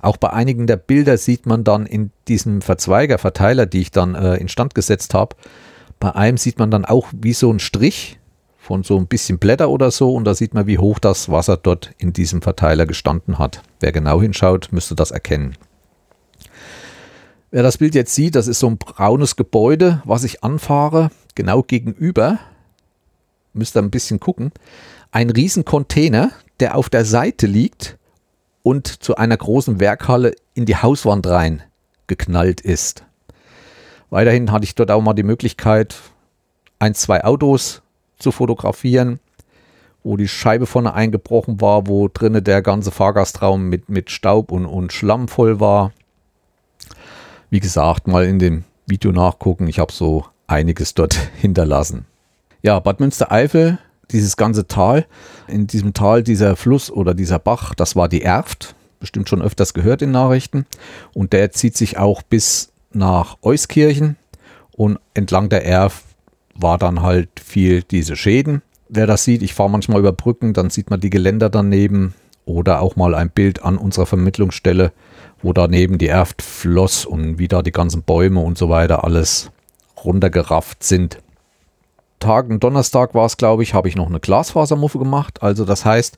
Auch 0.00 0.18
bei 0.18 0.30
einigen 0.30 0.66
der 0.66 0.76
Bilder 0.76 1.16
sieht 1.16 1.46
man 1.46 1.64
dann 1.64 1.86
in 1.86 2.10
diesem 2.28 2.60
Verzweigerverteiler, 2.60 3.64
die 3.64 3.80
ich 3.80 3.90
dann 3.90 4.14
äh, 4.14 4.36
instand 4.36 4.74
gesetzt 4.74 5.14
habe, 5.14 5.36
bei 6.00 6.14
einem 6.14 6.36
sieht 6.36 6.58
man 6.58 6.70
dann 6.70 6.84
auch 6.84 7.08
wie 7.12 7.32
so 7.32 7.50
ein 7.50 7.58
Strich 7.58 8.18
von 8.58 8.82
so 8.82 8.98
ein 8.98 9.06
bisschen 9.06 9.38
Blätter 9.38 9.70
oder 9.70 9.90
so 9.90 10.14
und 10.14 10.24
da 10.24 10.34
sieht 10.34 10.52
man, 10.54 10.66
wie 10.66 10.78
hoch 10.78 10.98
das 10.98 11.30
Wasser 11.30 11.56
dort 11.56 11.92
in 11.98 12.12
diesem 12.12 12.42
Verteiler 12.42 12.84
gestanden 12.84 13.38
hat. 13.38 13.62
Wer 13.80 13.92
genau 13.92 14.20
hinschaut, 14.20 14.68
müsste 14.70 14.94
das 14.94 15.10
erkennen. 15.10 15.56
Wer 17.54 17.62
das 17.62 17.78
Bild 17.78 17.94
jetzt 17.94 18.12
sieht, 18.12 18.34
das 18.34 18.48
ist 18.48 18.58
so 18.58 18.66
ein 18.66 18.78
braunes 18.78 19.36
Gebäude, 19.36 20.02
was 20.04 20.24
ich 20.24 20.42
anfahre, 20.42 21.10
genau 21.36 21.62
gegenüber. 21.62 22.40
Müsst 23.52 23.76
ihr 23.76 23.82
ein 23.82 23.92
bisschen 23.92 24.18
gucken. 24.18 24.50
Ein 25.12 25.30
riesen 25.30 25.64
Container, 25.64 26.32
der 26.58 26.76
auf 26.76 26.90
der 26.90 27.04
Seite 27.04 27.46
liegt 27.46 27.96
und 28.64 28.88
zu 28.88 29.14
einer 29.14 29.36
großen 29.36 29.78
Werkhalle 29.78 30.34
in 30.54 30.64
die 30.66 30.74
Hauswand 30.74 31.28
rein 31.28 31.62
geknallt 32.08 32.60
ist. 32.60 33.04
Weiterhin 34.10 34.50
hatte 34.50 34.64
ich 34.64 34.74
dort 34.74 34.90
auch 34.90 35.00
mal 35.00 35.14
die 35.14 35.22
Möglichkeit, 35.22 35.94
ein, 36.80 36.96
zwei 36.96 37.22
Autos 37.22 37.82
zu 38.18 38.32
fotografieren, 38.32 39.20
wo 40.02 40.16
die 40.16 40.26
Scheibe 40.26 40.66
vorne 40.66 40.92
eingebrochen 40.94 41.60
war, 41.60 41.86
wo 41.86 42.08
drinnen 42.08 42.42
der 42.42 42.62
ganze 42.62 42.90
Fahrgastraum 42.90 43.68
mit, 43.68 43.88
mit 43.88 44.10
Staub 44.10 44.50
und, 44.50 44.66
und 44.66 44.92
Schlamm 44.92 45.28
voll 45.28 45.60
war. 45.60 45.92
Wie 47.54 47.60
gesagt, 47.60 48.08
mal 48.08 48.24
in 48.24 48.40
dem 48.40 48.64
Video 48.84 49.12
nachgucken. 49.12 49.68
Ich 49.68 49.78
habe 49.78 49.92
so 49.92 50.24
einiges 50.48 50.92
dort 50.94 51.14
hinterlassen. 51.40 52.04
Ja, 52.62 52.80
Bad 52.80 52.98
Münstereifel, 52.98 53.78
dieses 54.10 54.36
ganze 54.36 54.66
Tal. 54.66 55.06
In 55.46 55.68
diesem 55.68 55.94
Tal 55.94 56.24
dieser 56.24 56.56
Fluss 56.56 56.90
oder 56.90 57.14
dieser 57.14 57.38
Bach, 57.38 57.72
das 57.76 57.94
war 57.94 58.08
die 58.08 58.22
Erft. 58.22 58.74
Bestimmt 58.98 59.28
schon 59.28 59.40
öfters 59.40 59.72
gehört 59.72 60.02
in 60.02 60.10
Nachrichten. 60.10 60.66
Und 61.12 61.32
der 61.32 61.52
zieht 61.52 61.76
sich 61.76 61.96
auch 61.96 62.22
bis 62.22 62.72
nach 62.92 63.36
Euskirchen. 63.40 64.16
Und 64.72 64.98
entlang 65.14 65.48
der 65.48 65.64
Erft 65.64 66.04
war 66.56 66.76
dann 66.76 67.02
halt 67.02 67.28
viel 67.38 67.84
diese 67.84 68.16
Schäden. 68.16 68.62
Wer 68.88 69.06
das 69.06 69.22
sieht, 69.22 69.42
ich 69.42 69.54
fahre 69.54 69.70
manchmal 69.70 70.00
über 70.00 70.10
Brücken, 70.10 70.54
dann 70.54 70.70
sieht 70.70 70.90
man 70.90 70.98
die 70.98 71.10
Geländer 71.10 71.50
daneben 71.50 72.14
oder 72.46 72.80
auch 72.80 72.96
mal 72.96 73.14
ein 73.14 73.30
Bild 73.30 73.62
an 73.62 73.78
unserer 73.78 74.06
Vermittlungsstelle 74.06 74.90
wo 75.44 75.52
daneben 75.52 75.98
die 75.98 76.08
Erft 76.08 76.40
floss 76.40 77.04
und 77.04 77.38
wie 77.38 77.48
da 77.48 77.62
die 77.62 77.70
ganzen 77.70 78.02
Bäume 78.02 78.40
und 78.40 78.56
so 78.56 78.70
weiter 78.70 79.04
alles 79.04 79.50
runtergerafft 80.02 80.82
sind. 80.82 81.18
Tag 82.18 82.48
und 82.48 82.64
Donnerstag 82.64 83.14
war 83.14 83.26
es, 83.26 83.36
glaube 83.36 83.62
ich, 83.62 83.74
habe 83.74 83.88
ich 83.88 83.94
noch 83.94 84.08
eine 84.08 84.20
Glasfasermuffe 84.20 84.98
gemacht. 84.98 85.42
Also 85.42 85.66
das 85.66 85.84
heißt, 85.84 86.16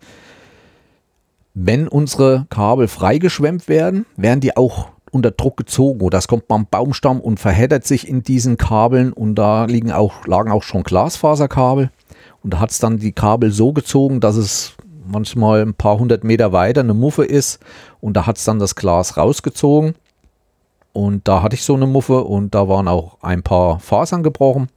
wenn 1.55 1.89
unsere 1.89 2.47
Kabel 2.51 2.87
freigeschwemmt 2.87 3.69
werden, 3.69 4.07
werden 4.17 4.41
die 4.41 4.57
auch 4.57 4.91
unter 5.11 5.33
Druck 5.33 5.57
gezogen 5.57 6.03
oder 6.03 6.19
das 6.19 6.29
kommt 6.29 6.47
beim 6.47 6.67
Baumstamm 6.67 7.21
und 7.21 7.41
verheddert 7.41 7.85
sich 7.85 8.07
in 8.07 8.23
diesen 8.23 8.57
Kabeln 8.59 9.13
und 9.13 9.35
da 9.35 9.65
liegen 9.65 9.91
auch, 9.91 10.27
lagen 10.27 10.53
auch 10.53 10.63
schon 10.63 10.85
Glasfaserkabel 10.85 11.91
und 12.45 12.53
da 12.53 12.61
hat 12.61 12.71
es 12.71 12.79
dann 12.79 12.99
die 12.99 13.13
Kabel 13.13 13.51
so 13.51 13.73
gezogen, 13.73 14.21
dass 14.21 14.37
es 14.37 14.76
manchmal 15.07 15.63
ein 15.63 15.75
paar 15.75 15.99
hundert 15.99 16.25
Meter 16.25 16.53
weiter 16.53 16.81
eine 16.81 16.95
Muffe 16.95 17.25
ist 17.25 17.61
und 18.01 18.17
da 18.17 18.27
hat 18.27 18.39
es 18.39 18.45
dann 18.45 18.59
das 18.59 18.75
Glas 18.75 19.17
rausgezogen. 19.17 19.95
Und 20.93 21.29
da 21.29 21.43
hatte 21.43 21.55
ich 21.55 21.63
so 21.63 21.75
eine 21.75 21.87
Muffe 21.87 22.25
und 22.25 22.55
da 22.55 22.69
waren 22.69 22.89
auch 22.89 23.19
ein 23.21 23.43
paar 23.43 23.81
Fasern 23.81 24.23
gebrochen. 24.23 24.69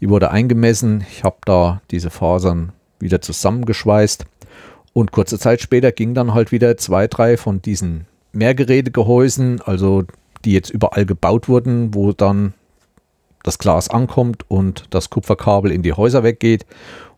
Die 0.00 0.08
wurde 0.08 0.30
eingemessen. 0.30 1.04
Ich 1.10 1.24
habe 1.24 1.36
da 1.44 1.82
diese 1.90 2.08
Fasern 2.08 2.72
wieder 2.98 3.20
zusammengeschweißt. 3.20 4.24
Und 4.92 5.12
kurze 5.12 5.38
Zeit 5.38 5.60
später 5.60 5.92
ging 5.92 6.14
dann 6.14 6.34
halt 6.34 6.52
wieder 6.52 6.76
zwei, 6.78 7.06
drei 7.06 7.36
von 7.36 7.60
diesen 7.60 8.06
Mehrgerätegehäusen, 8.32 9.60
also 9.60 10.04
die 10.44 10.52
jetzt 10.52 10.70
überall 10.70 11.04
gebaut 11.04 11.48
wurden, 11.48 11.94
wo 11.94 12.12
dann 12.12 12.54
das 13.42 13.58
Glas 13.58 13.88
ankommt 13.88 14.44
und 14.48 14.84
das 14.90 15.10
Kupferkabel 15.10 15.70
in 15.70 15.82
die 15.82 15.92
Häuser 15.92 16.22
weggeht. 16.22 16.66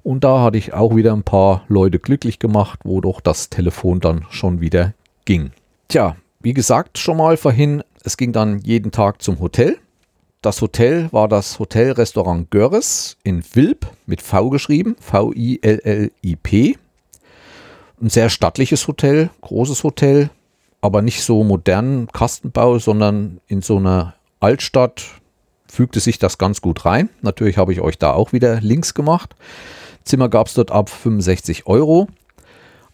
Und 0.02 0.24
da 0.24 0.40
hatte 0.40 0.58
ich 0.58 0.72
auch 0.72 0.96
wieder 0.96 1.12
ein 1.12 1.22
paar 1.22 1.64
Leute 1.68 1.98
glücklich 1.98 2.38
gemacht, 2.38 2.80
wo 2.84 3.00
doch 3.00 3.20
das 3.20 3.50
Telefon 3.50 4.00
dann 4.00 4.26
schon 4.30 4.60
wieder 4.60 4.94
ging. 5.24 5.52
Tja, 5.88 6.16
wie 6.40 6.54
gesagt 6.54 6.98
schon 6.98 7.18
mal 7.18 7.36
vorhin, 7.36 7.82
es 8.02 8.16
ging 8.16 8.32
dann 8.32 8.58
jeden 8.60 8.90
Tag 8.90 9.22
zum 9.22 9.38
Hotel. 9.38 9.78
Das 10.40 10.60
Hotel 10.60 11.08
war 11.12 11.28
das 11.28 11.60
Hotelrestaurant 11.60 12.50
Görres 12.50 13.16
in 13.22 13.44
Wilp 13.54 13.86
mit 14.06 14.22
V 14.22 14.50
geschrieben, 14.50 14.96
V-I-L-L-I-P. 14.98 16.76
Ein 18.00 18.10
sehr 18.10 18.28
stattliches 18.28 18.88
Hotel, 18.88 19.30
großes 19.42 19.84
Hotel, 19.84 20.30
aber 20.80 21.00
nicht 21.00 21.22
so 21.22 21.44
modernen 21.44 22.08
Kastenbau, 22.08 22.80
sondern 22.80 23.40
in 23.46 23.62
so 23.62 23.76
einer 23.76 24.14
Altstadt 24.40 25.04
fügte 25.68 26.00
sich 26.00 26.18
das 26.18 26.38
ganz 26.38 26.60
gut 26.60 26.84
rein. 26.84 27.08
Natürlich 27.20 27.56
habe 27.56 27.72
ich 27.72 27.80
euch 27.80 27.96
da 27.96 28.12
auch 28.12 28.32
wieder 28.32 28.60
Links 28.60 28.94
gemacht. 28.94 29.36
Zimmer 30.04 30.28
gab 30.28 30.46
es 30.46 30.54
dort 30.54 30.70
ab 30.70 30.88
65 30.88 31.66
Euro. 31.66 32.08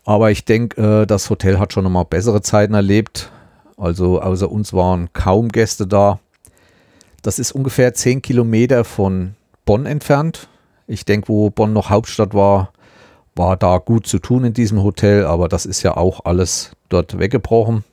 Aber 0.04 0.30
ich 0.30 0.44
denke, 0.44 1.02
äh, 1.02 1.06
das 1.06 1.28
Hotel 1.28 1.58
hat 1.58 1.72
schon 1.72 1.84
nochmal 1.84 2.04
bessere 2.04 2.40
Zeiten 2.40 2.74
erlebt. 2.74 3.30
Also 3.76 4.20
außer 4.20 4.50
uns 4.50 4.72
waren 4.72 5.12
kaum 5.12 5.48
Gäste 5.48 5.86
da. 5.86 6.18
Das 7.22 7.38
ist 7.38 7.52
ungefähr 7.52 7.94
10 7.94 8.22
Kilometer 8.22 8.84
von 8.84 9.34
Bonn 9.64 9.86
entfernt. 9.86 10.48
Ich 10.86 11.04
denke, 11.04 11.28
wo 11.28 11.50
Bonn 11.50 11.72
noch 11.72 11.90
Hauptstadt 11.90 12.32
war, 12.32 12.72
war 13.34 13.56
da 13.56 13.78
gut 13.78 14.06
zu 14.06 14.18
tun 14.18 14.44
in 14.44 14.54
diesem 14.54 14.82
Hotel, 14.82 15.24
aber 15.24 15.48
das 15.48 15.66
ist 15.66 15.82
ja 15.82 15.96
auch 15.96 16.24
alles 16.24 16.72
dort 16.88 17.18
weggebrochen. 17.18 17.84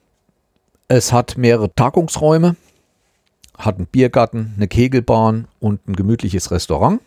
Es 0.87 1.11
hat 1.11 1.37
mehrere 1.37 1.73
Tagungsräume, 1.73 2.55
hat 3.57 3.77
einen 3.77 3.87
Biergarten, 3.87 4.53
eine 4.55 4.67
Kegelbahn 4.67 5.47
und 5.59 5.87
ein 5.87 5.95
gemütliches 5.95 6.51
Restaurant. 6.51 7.01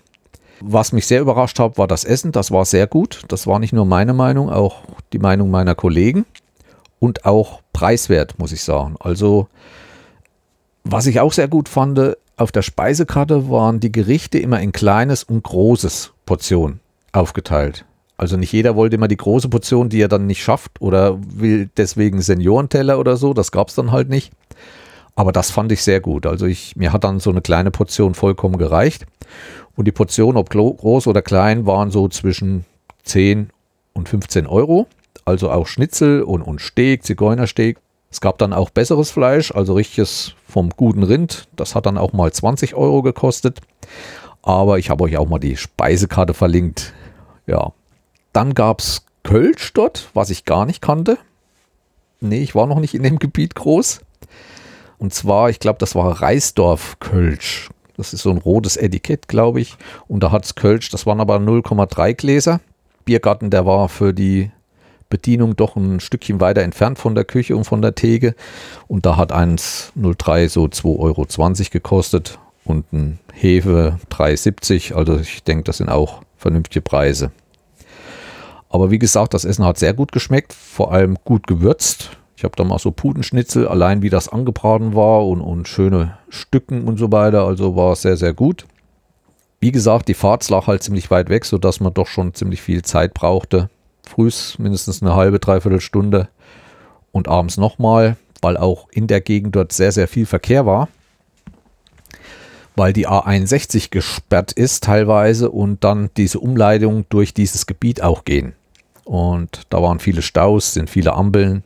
Was 0.60 0.92
mich 0.92 1.06
sehr 1.06 1.20
überrascht 1.20 1.58
hat, 1.58 1.78
war 1.78 1.86
das 1.86 2.04
Essen. 2.04 2.32
Das 2.32 2.50
war 2.50 2.64
sehr 2.64 2.86
gut. 2.86 3.22
Das 3.28 3.46
war 3.46 3.58
nicht 3.58 3.72
nur 3.72 3.84
meine 3.84 4.12
Meinung, 4.12 4.50
auch 4.50 4.82
die 5.12 5.18
Meinung 5.18 5.50
meiner 5.50 5.74
Kollegen. 5.74 6.26
Und 6.98 7.24
auch 7.24 7.60
preiswert, 7.72 8.38
muss 8.38 8.52
ich 8.52 8.62
sagen. 8.62 8.96
Also, 8.98 9.48
was 10.82 11.06
ich 11.06 11.20
auch 11.20 11.32
sehr 11.32 11.48
gut 11.48 11.68
fand, 11.68 12.16
auf 12.36 12.52
der 12.52 12.62
Speisekarte 12.62 13.50
waren 13.50 13.80
die 13.80 13.92
Gerichte 13.92 14.38
immer 14.38 14.60
in 14.60 14.72
kleines 14.72 15.22
und 15.22 15.42
großes 15.44 16.12
Portion 16.26 16.80
aufgeteilt. 17.12 17.84
Also 18.16 18.36
nicht 18.36 18.52
jeder 18.52 18.74
wollte 18.74 18.96
immer 18.96 19.06
die 19.06 19.16
große 19.16 19.48
Portion, 19.48 19.88
die 19.88 20.00
er 20.00 20.08
dann 20.08 20.26
nicht 20.26 20.42
schafft 20.42 20.80
oder 20.80 21.18
will 21.20 21.70
deswegen 21.76 22.20
Seniorenteller 22.20 22.98
oder 22.98 23.16
so. 23.16 23.32
Das 23.32 23.52
gab 23.52 23.68
es 23.68 23.76
dann 23.76 23.92
halt 23.92 24.08
nicht. 24.08 24.32
Aber 25.14 25.30
das 25.30 25.50
fand 25.50 25.70
ich 25.72 25.82
sehr 25.82 26.00
gut. 26.00 26.26
Also 26.26 26.46
ich, 26.46 26.74
mir 26.76 26.92
hat 26.92 27.04
dann 27.04 27.20
so 27.20 27.30
eine 27.30 27.42
kleine 27.42 27.70
Portion 27.70 28.14
vollkommen 28.14 28.58
gereicht. 28.58 29.06
Und 29.78 29.84
die 29.84 29.92
Portionen, 29.92 30.36
ob 30.36 30.50
groß 30.50 31.06
oder 31.06 31.22
klein, 31.22 31.64
waren 31.64 31.92
so 31.92 32.08
zwischen 32.08 32.64
10 33.04 33.50
und 33.92 34.08
15 34.08 34.48
Euro. 34.48 34.88
Also 35.24 35.52
auch 35.52 35.68
Schnitzel 35.68 36.22
und, 36.22 36.42
und 36.42 36.60
Steak, 36.60 37.04
Zigeunersteak. 37.04 37.78
Es 38.10 38.20
gab 38.20 38.38
dann 38.38 38.52
auch 38.52 38.70
besseres 38.70 39.12
Fleisch, 39.12 39.52
also 39.52 39.74
richtiges 39.74 40.34
vom 40.48 40.70
guten 40.70 41.04
Rind. 41.04 41.46
Das 41.54 41.76
hat 41.76 41.86
dann 41.86 41.96
auch 41.96 42.12
mal 42.12 42.32
20 42.32 42.74
Euro 42.74 43.02
gekostet. 43.02 43.60
Aber 44.42 44.80
ich 44.80 44.90
habe 44.90 45.04
euch 45.04 45.16
auch 45.16 45.28
mal 45.28 45.38
die 45.38 45.56
Speisekarte 45.56 46.34
verlinkt. 46.34 46.92
Ja. 47.46 47.70
Dann 48.32 48.54
gab 48.54 48.80
es 48.80 49.06
Kölsch 49.22 49.72
dort, 49.74 50.08
was 50.12 50.30
ich 50.30 50.44
gar 50.44 50.66
nicht 50.66 50.82
kannte. 50.82 51.18
Nee, 52.18 52.42
ich 52.42 52.56
war 52.56 52.66
noch 52.66 52.80
nicht 52.80 52.94
in 52.94 53.04
dem 53.04 53.20
Gebiet 53.20 53.54
groß. 53.54 54.00
Und 54.98 55.14
zwar, 55.14 55.50
ich 55.50 55.60
glaube, 55.60 55.78
das 55.78 55.94
war 55.94 56.20
Reisdorf 56.20 56.98
Kölsch. 56.98 57.70
Das 57.98 58.14
ist 58.14 58.22
so 58.22 58.30
ein 58.30 58.38
rotes 58.38 58.76
Etikett, 58.76 59.28
glaube 59.28 59.60
ich. 59.60 59.76
Und 60.06 60.22
da 60.22 60.30
hat 60.30 60.44
es 60.44 60.54
Kölsch, 60.54 60.88
das 60.88 61.04
waren 61.04 61.20
aber 61.20 61.36
0,3 61.36 62.14
Gläser. 62.14 62.60
Biergarten, 63.04 63.50
der 63.50 63.66
war 63.66 63.88
für 63.88 64.14
die 64.14 64.50
Bedienung 65.10 65.56
doch 65.56 65.76
ein 65.76 66.00
Stückchen 66.00 66.40
weiter 66.40 66.62
entfernt 66.62 66.98
von 66.98 67.14
der 67.14 67.24
Küche 67.24 67.56
und 67.56 67.64
von 67.64 67.82
der 67.82 67.94
Theke. 67.94 68.34
Und 68.86 69.04
da 69.04 69.16
hat 69.16 69.32
eins 69.32 69.92
03 69.96 70.48
so 70.48 70.64
2,20 70.64 70.98
Euro 70.98 71.26
gekostet 71.70 72.38
und 72.64 72.92
ein 72.92 73.18
Hefe 73.32 73.98
3,70. 74.10 74.94
Also 74.94 75.18
ich 75.18 75.42
denke, 75.42 75.64
das 75.64 75.78
sind 75.78 75.88
auch 75.88 76.22
vernünftige 76.36 76.82
Preise. 76.82 77.32
Aber 78.68 78.90
wie 78.90 78.98
gesagt, 78.98 79.34
das 79.34 79.44
Essen 79.44 79.64
hat 79.64 79.78
sehr 79.78 79.94
gut 79.94 80.12
geschmeckt, 80.12 80.52
vor 80.52 80.92
allem 80.92 81.16
gut 81.24 81.46
gewürzt. 81.46 82.10
Ich 82.38 82.44
habe 82.44 82.54
da 82.54 82.62
mal 82.62 82.78
so 82.78 82.92
Putenschnitzel, 82.92 83.66
allein 83.66 84.00
wie 84.00 84.10
das 84.10 84.28
angebraten 84.28 84.94
war 84.94 85.26
und, 85.26 85.40
und 85.40 85.66
schöne 85.66 86.18
Stücken 86.28 86.84
und 86.84 86.96
so 86.96 87.10
weiter. 87.10 87.44
Also 87.44 87.74
war 87.74 87.94
es 87.94 88.02
sehr, 88.02 88.16
sehr 88.16 88.32
gut. 88.32 88.64
Wie 89.58 89.72
gesagt, 89.72 90.06
die 90.06 90.14
Fahrt 90.14 90.48
lag 90.48 90.68
halt 90.68 90.84
ziemlich 90.84 91.10
weit 91.10 91.30
weg, 91.30 91.44
sodass 91.44 91.80
man 91.80 91.94
doch 91.94 92.06
schon 92.06 92.34
ziemlich 92.34 92.62
viel 92.62 92.82
Zeit 92.82 93.12
brauchte. 93.12 93.70
Frühs 94.06 94.56
mindestens 94.56 95.02
eine 95.02 95.16
halbe, 95.16 95.40
dreiviertel 95.40 95.80
Stunde 95.80 96.28
und 97.10 97.26
abends 97.26 97.56
nochmal, 97.56 98.16
weil 98.40 98.56
auch 98.56 98.88
in 98.92 99.08
der 99.08 99.20
Gegend 99.20 99.56
dort 99.56 99.72
sehr, 99.72 99.90
sehr 99.90 100.06
viel 100.06 100.24
Verkehr 100.24 100.64
war. 100.64 100.86
Weil 102.76 102.92
die 102.92 103.08
A61 103.08 103.90
gesperrt 103.90 104.52
ist 104.52 104.84
teilweise 104.84 105.50
und 105.50 105.82
dann 105.82 106.10
diese 106.16 106.38
Umleitung 106.38 107.04
durch 107.08 107.34
dieses 107.34 107.66
Gebiet 107.66 108.00
auch 108.00 108.24
gehen. 108.24 108.52
Und 109.02 109.62
da 109.70 109.82
waren 109.82 109.98
viele 109.98 110.22
Staus, 110.22 110.74
sind 110.74 110.88
viele 110.88 111.14
Ampeln. 111.14 111.64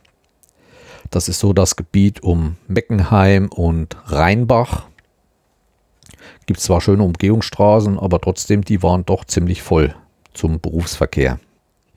Das 1.13 1.29
ist 1.29 1.37
so 1.37 1.53
das 1.53 1.75
Gebiet 1.75 2.23
um 2.23 2.55
Meckenheim 2.67 3.49
und 3.49 3.97
Rheinbach. 4.07 4.87
Gibt 6.47 6.59
zwar 6.59 6.81
schöne 6.81 7.03
Umgehungsstraßen, 7.03 7.99
aber 7.99 8.19
trotzdem, 8.19 8.63
die 8.63 8.81
waren 8.81 9.05
doch 9.05 9.23
ziemlich 9.23 9.61
voll 9.61 9.93
zum 10.33 10.59
Berufsverkehr. 10.59 11.39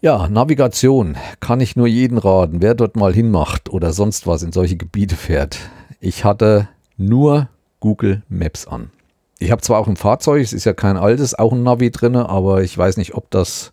Ja, 0.02 0.28
Navigation 0.28 1.16
kann 1.40 1.62
ich 1.62 1.76
nur 1.76 1.86
jeden 1.86 2.18
raten, 2.18 2.60
wer 2.60 2.74
dort 2.74 2.94
mal 2.96 3.14
hinmacht 3.14 3.70
oder 3.70 3.94
sonst 3.94 4.26
was 4.26 4.42
in 4.42 4.52
solche 4.52 4.76
Gebiete 4.76 5.16
fährt. 5.16 5.60
Ich 5.98 6.26
hatte 6.26 6.68
nur 6.98 7.48
Google 7.80 8.22
Maps 8.28 8.66
an. 8.66 8.90
Ich 9.38 9.50
habe 9.50 9.62
zwar 9.62 9.78
auch 9.78 9.88
im 9.88 9.96
Fahrzeug, 9.96 10.42
es 10.42 10.52
ist 10.52 10.66
ja 10.66 10.74
kein 10.74 10.98
altes, 10.98 11.34
auch 11.34 11.54
ein 11.54 11.62
Navi 11.62 11.90
drin, 11.90 12.16
aber 12.16 12.62
ich 12.62 12.76
weiß 12.76 12.98
nicht, 12.98 13.14
ob 13.14 13.30
das 13.30 13.72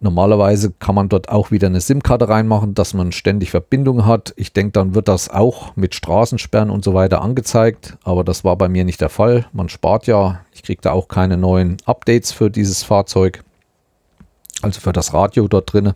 Normalerweise 0.00 0.72
kann 0.72 0.94
man 0.94 1.08
dort 1.08 1.30
auch 1.30 1.50
wieder 1.50 1.68
eine 1.68 1.80
SIM-Karte 1.80 2.28
reinmachen, 2.28 2.74
dass 2.74 2.92
man 2.92 3.12
ständig 3.12 3.50
Verbindung 3.50 4.04
hat. 4.04 4.34
Ich 4.36 4.52
denke, 4.52 4.72
dann 4.72 4.94
wird 4.94 5.08
das 5.08 5.30
auch 5.30 5.74
mit 5.74 5.94
Straßensperren 5.94 6.68
und 6.68 6.84
so 6.84 6.92
weiter 6.92 7.22
angezeigt, 7.22 7.96
aber 8.04 8.22
das 8.22 8.44
war 8.44 8.56
bei 8.56 8.68
mir 8.68 8.84
nicht 8.84 9.00
der 9.00 9.08
Fall. 9.08 9.46
Man 9.52 9.70
spart 9.70 10.06
ja, 10.06 10.40
ich 10.52 10.62
kriege 10.62 10.82
da 10.82 10.92
auch 10.92 11.08
keine 11.08 11.38
neuen 11.38 11.78
Updates 11.86 12.30
für 12.30 12.50
dieses 12.50 12.82
Fahrzeug, 12.82 13.42
also 14.60 14.80
für 14.80 14.92
das 14.92 15.14
Radio 15.14 15.48
dort 15.48 15.72
drin, 15.72 15.94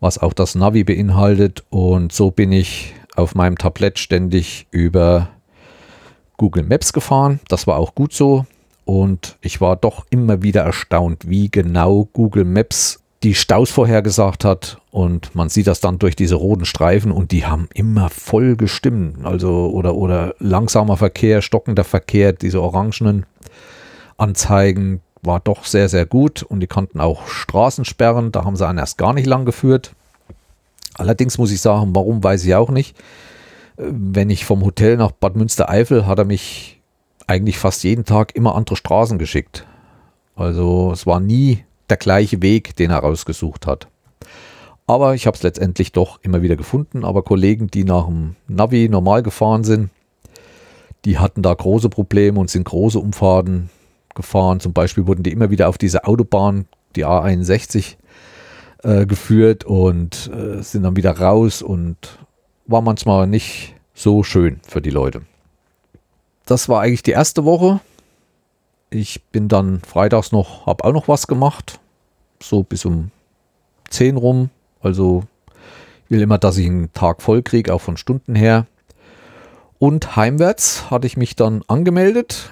was 0.00 0.16
auch 0.16 0.32
das 0.32 0.54
Navi 0.54 0.82
beinhaltet. 0.82 1.64
Und 1.68 2.12
so 2.12 2.30
bin 2.30 2.50
ich 2.50 2.94
auf 3.14 3.34
meinem 3.34 3.58
Tablet 3.58 3.98
ständig 3.98 4.66
über 4.70 5.28
Google 6.38 6.64
Maps 6.64 6.94
gefahren. 6.94 7.40
Das 7.48 7.66
war 7.66 7.76
auch 7.76 7.94
gut 7.94 8.14
so. 8.14 8.46
Und 8.90 9.36
ich 9.40 9.60
war 9.60 9.76
doch 9.76 10.04
immer 10.10 10.42
wieder 10.42 10.62
erstaunt, 10.62 11.28
wie 11.28 11.48
genau 11.48 12.08
Google 12.12 12.44
Maps 12.44 12.98
die 13.22 13.36
Staus 13.36 13.70
vorhergesagt 13.70 14.44
hat. 14.44 14.78
Und 14.90 15.32
man 15.32 15.48
sieht 15.48 15.68
das 15.68 15.78
dann 15.78 16.00
durch 16.00 16.16
diese 16.16 16.34
roten 16.34 16.64
Streifen 16.64 17.12
und 17.12 17.30
die 17.30 17.46
haben 17.46 17.68
immer 17.72 18.10
voll 18.10 18.56
gestimmt. 18.56 19.24
Also, 19.24 19.70
oder, 19.70 19.94
oder 19.94 20.34
langsamer 20.40 20.96
Verkehr, 20.96 21.40
stockender 21.40 21.84
Verkehr, 21.84 22.32
diese 22.32 22.60
orangenen 22.60 23.26
Anzeigen 24.16 25.02
war 25.22 25.38
doch 25.38 25.66
sehr, 25.66 25.88
sehr 25.88 26.04
gut. 26.04 26.42
Und 26.42 26.58
die 26.58 26.66
konnten 26.66 26.98
auch 26.98 27.28
Straßensperren, 27.28 28.32
da 28.32 28.44
haben 28.44 28.56
sie 28.56 28.66
einen 28.66 28.78
erst 28.78 28.98
gar 28.98 29.12
nicht 29.12 29.28
lang 29.28 29.44
geführt. 29.44 29.92
Allerdings 30.94 31.38
muss 31.38 31.52
ich 31.52 31.60
sagen, 31.60 31.94
warum 31.94 32.24
weiß 32.24 32.44
ich 32.44 32.56
auch 32.56 32.70
nicht. 32.70 32.98
Äh, 33.76 33.84
wenn 33.92 34.30
ich 34.30 34.44
vom 34.44 34.64
Hotel 34.64 34.96
nach 34.96 35.12
Bad 35.12 35.36
Münstereifel 35.36 36.08
hat 36.08 36.18
er 36.18 36.24
mich 36.24 36.79
eigentlich 37.30 37.58
fast 37.58 37.84
jeden 37.84 38.04
Tag 38.04 38.34
immer 38.34 38.56
andere 38.56 38.74
Straßen 38.74 39.16
geschickt. 39.16 39.64
Also 40.34 40.90
es 40.92 41.06
war 41.06 41.20
nie 41.20 41.64
der 41.88 41.96
gleiche 41.96 42.42
Weg, 42.42 42.74
den 42.74 42.90
er 42.90 42.98
rausgesucht 42.98 43.68
hat. 43.68 43.86
Aber 44.88 45.14
ich 45.14 45.28
habe 45.28 45.36
es 45.36 45.44
letztendlich 45.44 45.92
doch 45.92 46.18
immer 46.22 46.42
wieder 46.42 46.56
gefunden. 46.56 47.04
Aber 47.04 47.22
Kollegen, 47.22 47.68
die 47.68 47.84
nach 47.84 48.06
dem 48.06 48.34
Navi 48.48 48.88
normal 48.88 49.22
gefahren 49.22 49.62
sind, 49.62 49.90
die 51.04 51.18
hatten 51.18 51.42
da 51.42 51.54
große 51.54 51.88
Probleme 51.88 52.40
und 52.40 52.50
sind 52.50 52.64
große 52.64 52.98
Umfahrten 52.98 53.70
gefahren. 54.16 54.58
Zum 54.58 54.72
Beispiel 54.72 55.06
wurden 55.06 55.22
die 55.22 55.30
immer 55.30 55.50
wieder 55.50 55.68
auf 55.68 55.78
diese 55.78 56.04
Autobahn, 56.04 56.66
die 56.96 57.06
A61, 57.06 57.94
äh, 58.82 59.06
geführt 59.06 59.62
und 59.62 60.28
äh, 60.34 60.62
sind 60.62 60.82
dann 60.82 60.96
wieder 60.96 61.16
raus 61.16 61.62
und 61.62 62.18
war 62.66 62.82
manchmal 62.82 63.28
nicht 63.28 63.76
so 63.94 64.24
schön 64.24 64.58
für 64.66 64.82
die 64.82 64.90
Leute 64.90 65.22
das 66.50 66.68
war 66.68 66.80
eigentlich 66.80 67.02
die 67.02 67.12
erste 67.12 67.44
Woche. 67.44 67.80
Ich 68.90 69.22
bin 69.30 69.46
dann 69.46 69.80
freitags 69.80 70.32
noch, 70.32 70.66
habe 70.66 70.84
auch 70.84 70.92
noch 70.92 71.06
was 71.06 71.28
gemacht. 71.28 71.78
So 72.42 72.64
bis 72.64 72.84
um 72.84 73.12
10 73.90 74.16
rum. 74.16 74.50
Also 74.80 75.24
ich 76.04 76.10
will 76.10 76.22
immer, 76.22 76.38
dass 76.38 76.56
ich 76.56 76.66
einen 76.66 76.92
Tag 76.92 77.22
voll 77.22 77.42
kriege, 77.42 77.72
auch 77.72 77.80
von 77.80 77.96
Stunden 77.96 78.34
her. 78.34 78.66
Und 79.78 80.16
heimwärts 80.16 80.90
hatte 80.90 81.06
ich 81.06 81.16
mich 81.16 81.36
dann 81.36 81.62
angemeldet. 81.68 82.50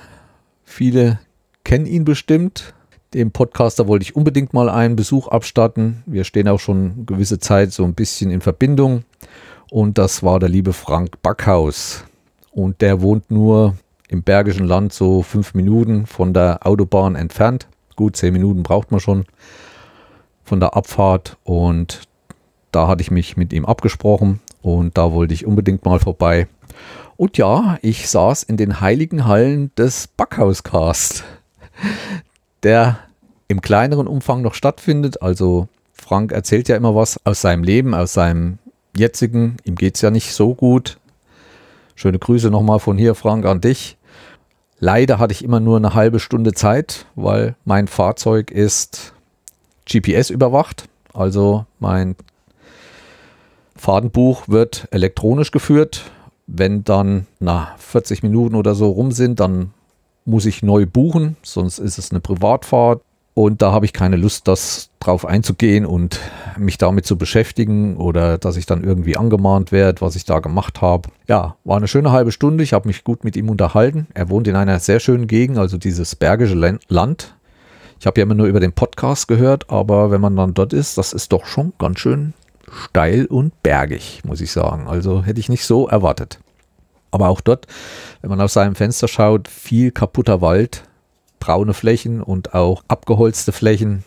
Viele 0.64 1.18
kennen 1.64 1.86
ihn 1.86 2.04
bestimmt. 2.04 2.74
Dem 3.14 3.32
Podcaster 3.32 3.88
wollte 3.88 4.04
ich 4.04 4.14
unbedingt 4.14 4.52
mal 4.52 4.68
einen 4.68 4.94
Besuch 4.94 5.26
abstatten. 5.28 6.04
Wir 6.06 6.22
stehen 6.22 6.46
auch 6.46 6.60
schon 6.60 6.92
eine 6.94 7.04
gewisse 7.04 7.40
Zeit 7.40 7.72
so 7.72 7.84
ein 7.84 7.94
bisschen 7.94 8.30
in 8.30 8.42
Verbindung. 8.42 9.02
Und 9.70 9.98
das 9.98 10.22
war 10.22 10.38
der 10.38 10.48
liebe 10.48 10.72
Frank 10.72 11.20
Backhaus. 11.20 12.04
Und 12.52 12.80
der 12.80 13.00
wohnt 13.02 13.30
nur 13.30 13.76
im 14.08 14.22
Bergischen 14.22 14.66
Land 14.66 14.92
so 14.92 15.22
fünf 15.22 15.54
Minuten 15.54 16.06
von 16.06 16.32
der 16.34 16.66
Autobahn 16.66 17.14
entfernt. 17.14 17.68
Gut, 17.96 18.16
zehn 18.16 18.32
Minuten 18.32 18.62
braucht 18.62 18.90
man 18.90 19.00
schon 19.00 19.26
von 20.44 20.60
der 20.60 20.74
Abfahrt 20.74 21.36
und 21.44 22.02
da 22.72 22.88
hatte 22.88 23.02
ich 23.02 23.10
mich 23.10 23.36
mit 23.36 23.52
ihm 23.52 23.64
abgesprochen 23.64 24.40
und 24.62 24.96
da 24.96 25.12
wollte 25.12 25.34
ich 25.34 25.46
unbedingt 25.46 25.84
mal 25.84 25.98
vorbei. 25.98 26.48
Und 27.16 27.36
ja, 27.36 27.78
ich 27.82 28.08
saß 28.08 28.44
in 28.44 28.56
den 28.56 28.80
heiligen 28.80 29.26
Hallen 29.26 29.72
des 29.76 30.06
Backhauscast, 30.06 31.24
der 32.62 32.98
im 33.48 33.60
kleineren 33.60 34.06
Umfang 34.06 34.42
noch 34.42 34.54
stattfindet. 34.54 35.20
Also 35.20 35.68
Frank 35.92 36.32
erzählt 36.32 36.68
ja 36.68 36.76
immer 36.76 36.94
was 36.94 37.18
aus 37.26 37.40
seinem 37.40 37.64
Leben, 37.64 37.94
aus 37.94 38.12
seinem 38.12 38.58
jetzigen. 38.96 39.56
Ihm 39.64 39.74
geht 39.74 39.96
es 39.96 40.00
ja 40.00 40.10
nicht 40.10 40.32
so 40.32 40.54
gut. 40.54 40.98
Schöne 41.96 42.18
Grüße 42.18 42.50
nochmal 42.50 42.78
von 42.78 42.96
hier, 42.96 43.14
Frank, 43.14 43.44
an 43.44 43.60
dich. 43.60 43.97
Leider 44.80 45.18
hatte 45.18 45.32
ich 45.32 45.42
immer 45.42 45.60
nur 45.60 45.76
eine 45.76 45.94
halbe 45.94 46.20
Stunde 46.20 46.52
Zeit, 46.52 47.06
weil 47.16 47.56
mein 47.64 47.88
Fahrzeug 47.88 48.50
ist 48.50 49.12
GPS 49.86 50.30
überwacht. 50.30 50.88
Also 51.12 51.66
mein 51.80 52.14
Fahrtenbuch 53.74 54.48
wird 54.48 54.86
elektronisch 54.90 55.50
geführt. 55.50 56.10
Wenn 56.46 56.84
dann 56.84 57.26
na 57.40 57.74
40 57.78 58.22
Minuten 58.22 58.54
oder 58.54 58.74
so 58.74 58.90
rum 58.90 59.10
sind, 59.12 59.40
dann 59.40 59.72
muss 60.24 60.46
ich 60.46 60.62
neu 60.62 60.86
buchen, 60.86 61.36
sonst 61.42 61.78
ist 61.78 61.98
es 61.98 62.10
eine 62.10 62.20
Privatfahrt. 62.20 63.02
Und 63.38 63.62
da 63.62 63.70
habe 63.70 63.86
ich 63.86 63.92
keine 63.92 64.16
Lust, 64.16 64.48
das 64.48 64.90
drauf 64.98 65.24
einzugehen 65.24 65.86
und 65.86 66.18
mich 66.56 66.76
damit 66.76 67.06
zu 67.06 67.16
beschäftigen 67.16 67.96
oder 67.96 68.36
dass 68.36 68.56
ich 68.56 68.66
dann 68.66 68.82
irgendwie 68.82 69.16
angemahnt 69.16 69.70
werde, 69.70 70.00
was 70.00 70.16
ich 70.16 70.24
da 70.24 70.40
gemacht 70.40 70.82
habe. 70.82 71.10
Ja, 71.28 71.54
war 71.62 71.76
eine 71.76 71.86
schöne 71.86 72.10
halbe 72.10 72.32
Stunde. 72.32 72.64
Ich 72.64 72.72
habe 72.72 72.88
mich 72.88 73.04
gut 73.04 73.22
mit 73.22 73.36
ihm 73.36 73.48
unterhalten. 73.48 74.08
Er 74.12 74.28
wohnt 74.28 74.48
in 74.48 74.56
einer 74.56 74.80
sehr 74.80 74.98
schönen 74.98 75.28
Gegend, 75.28 75.56
also 75.56 75.78
dieses 75.78 76.16
bergische 76.16 76.78
Land. 76.88 77.36
Ich 78.00 78.08
habe 78.08 78.18
ja 78.18 78.24
immer 78.24 78.34
nur 78.34 78.48
über 78.48 78.58
den 78.58 78.72
Podcast 78.72 79.28
gehört, 79.28 79.70
aber 79.70 80.10
wenn 80.10 80.20
man 80.20 80.34
dann 80.34 80.52
dort 80.54 80.72
ist, 80.72 80.98
das 80.98 81.12
ist 81.12 81.30
doch 81.30 81.46
schon 81.46 81.72
ganz 81.78 82.00
schön 82.00 82.34
steil 82.88 83.26
und 83.26 83.62
bergig, 83.62 84.22
muss 84.24 84.40
ich 84.40 84.50
sagen. 84.50 84.88
Also 84.88 85.22
hätte 85.22 85.38
ich 85.38 85.48
nicht 85.48 85.64
so 85.64 85.86
erwartet. 85.86 86.40
Aber 87.12 87.28
auch 87.28 87.40
dort, 87.40 87.68
wenn 88.20 88.30
man 88.30 88.40
aus 88.40 88.54
seinem 88.54 88.74
Fenster 88.74 89.06
schaut, 89.06 89.46
viel 89.46 89.92
kaputter 89.92 90.40
Wald, 90.40 90.87
braune 91.38 91.74
Flächen 91.74 92.22
und 92.22 92.54
auch 92.54 92.82
abgeholzte 92.88 93.52
Flächen. 93.52 94.04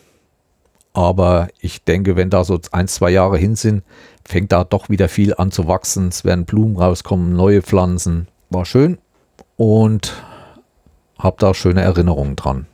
Aber 0.92 1.48
ich 1.60 1.84
denke, 1.84 2.16
wenn 2.16 2.30
da 2.30 2.44
so 2.44 2.60
ein, 2.70 2.88
zwei 2.88 3.10
Jahre 3.10 3.38
hin 3.38 3.56
sind, 3.56 3.82
fängt 4.24 4.52
da 4.52 4.64
doch 4.64 4.88
wieder 4.88 5.08
viel 5.08 5.34
an 5.34 5.50
zu 5.50 5.66
wachsen. 5.66 6.08
Es 6.08 6.24
werden 6.24 6.44
Blumen 6.44 6.76
rauskommen, 6.76 7.34
neue 7.34 7.62
Pflanzen. 7.62 8.28
War 8.50 8.66
schön 8.66 8.98
und 9.56 10.22
habe 11.18 11.36
da 11.38 11.54
schöne 11.54 11.80
Erinnerungen 11.80 12.36
dran. 12.36 12.66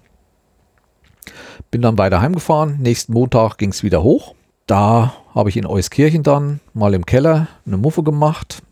Bin 1.71 1.83
dann 1.83 1.99
weiter 1.99 2.21
heimgefahren. 2.21 2.79
Nächsten 2.81 3.13
Montag 3.13 3.59
ging 3.59 3.71
es 3.71 3.83
wieder 3.83 4.03
hoch. 4.03 4.35
Da 4.67 5.15
habe 5.35 5.51
ich 5.51 5.57
in 5.57 5.67
Euskirchen 5.67 6.23
dann 6.23 6.61
mal 6.75 6.95
im 6.95 7.07
Keller 7.07 7.49
eine 7.67 7.77
Muffe 7.77 8.03
gemacht. 8.03 8.63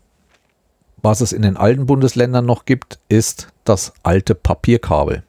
Was 1.01 1.21
es 1.21 1.31
in 1.31 1.43
den 1.43 1.57
alten 1.57 1.85
Bundesländern 1.85 2.45
noch 2.45 2.65
gibt, 2.65 2.99
ist 3.07 3.49
das 3.63 3.93
alte 4.03 4.35
Papierkabel. 4.35 5.23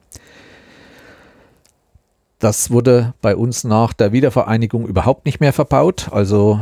Das 2.39 2.71
wurde 2.71 3.15
bei 3.21 3.35
uns 3.35 3.65
nach 3.65 3.93
der 3.93 4.13
Wiedervereinigung 4.13 4.87
überhaupt 4.87 5.27
nicht 5.27 5.41
mehr 5.41 5.53
verbaut. 5.53 6.09
Also 6.13 6.61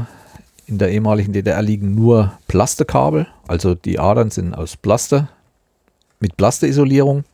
in 0.67 0.79
der 0.79 0.91
ehemaligen 0.91 1.33
DDR 1.33 1.61
liegen 1.61 1.95
nur 1.95 2.33
Plastekabel. 2.49 3.27
Also 3.47 3.75
die 3.75 3.99
Adern 3.99 4.31
sind 4.31 4.55
aus 4.55 4.77
Plaste 4.77 5.29
mit 6.19 6.37
Plasteisolierung. 6.37 7.25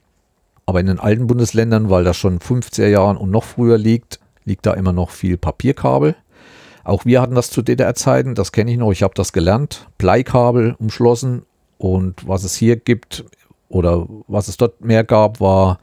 Aber 0.66 0.80
in 0.80 0.86
den 0.86 0.98
alten 0.98 1.26
Bundesländern, 1.26 1.88
weil 1.90 2.04
das 2.04 2.16
schon 2.16 2.40
50er 2.40 2.86
Jahren 2.86 3.16
und 3.16 3.30
noch 3.30 3.44
früher 3.44 3.78
liegt, 3.78 4.20
liegt 4.44 4.66
da 4.66 4.74
immer 4.74 4.92
noch 4.92 5.10
viel 5.10 5.36
Papierkabel. 5.36 6.16
Auch 6.84 7.04
wir 7.04 7.20
hatten 7.20 7.34
das 7.36 7.50
zu 7.50 7.62
DDR-Zeiten, 7.62 8.34
das 8.34 8.50
kenne 8.50 8.72
ich 8.72 8.76
noch, 8.76 8.90
ich 8.90 9.04
habe 9.04 9.14
das 9.14 9.32
gelernt. 9.32 9.86
Bleikabel 9.98 10.74
umschlossen 10.78 11.42
und 11.78 12.26
was 12.26 12.42
es 12.42 12.56
hier 12.56 12.76
gibt 12.76 13.24
oder 13.68 14.06
was 14.26 14.48
es 14.48 14.56
dort 14.56 14.80
mehr 14.80 15.04
gab, 15.04 15.40
war 15.40 15.78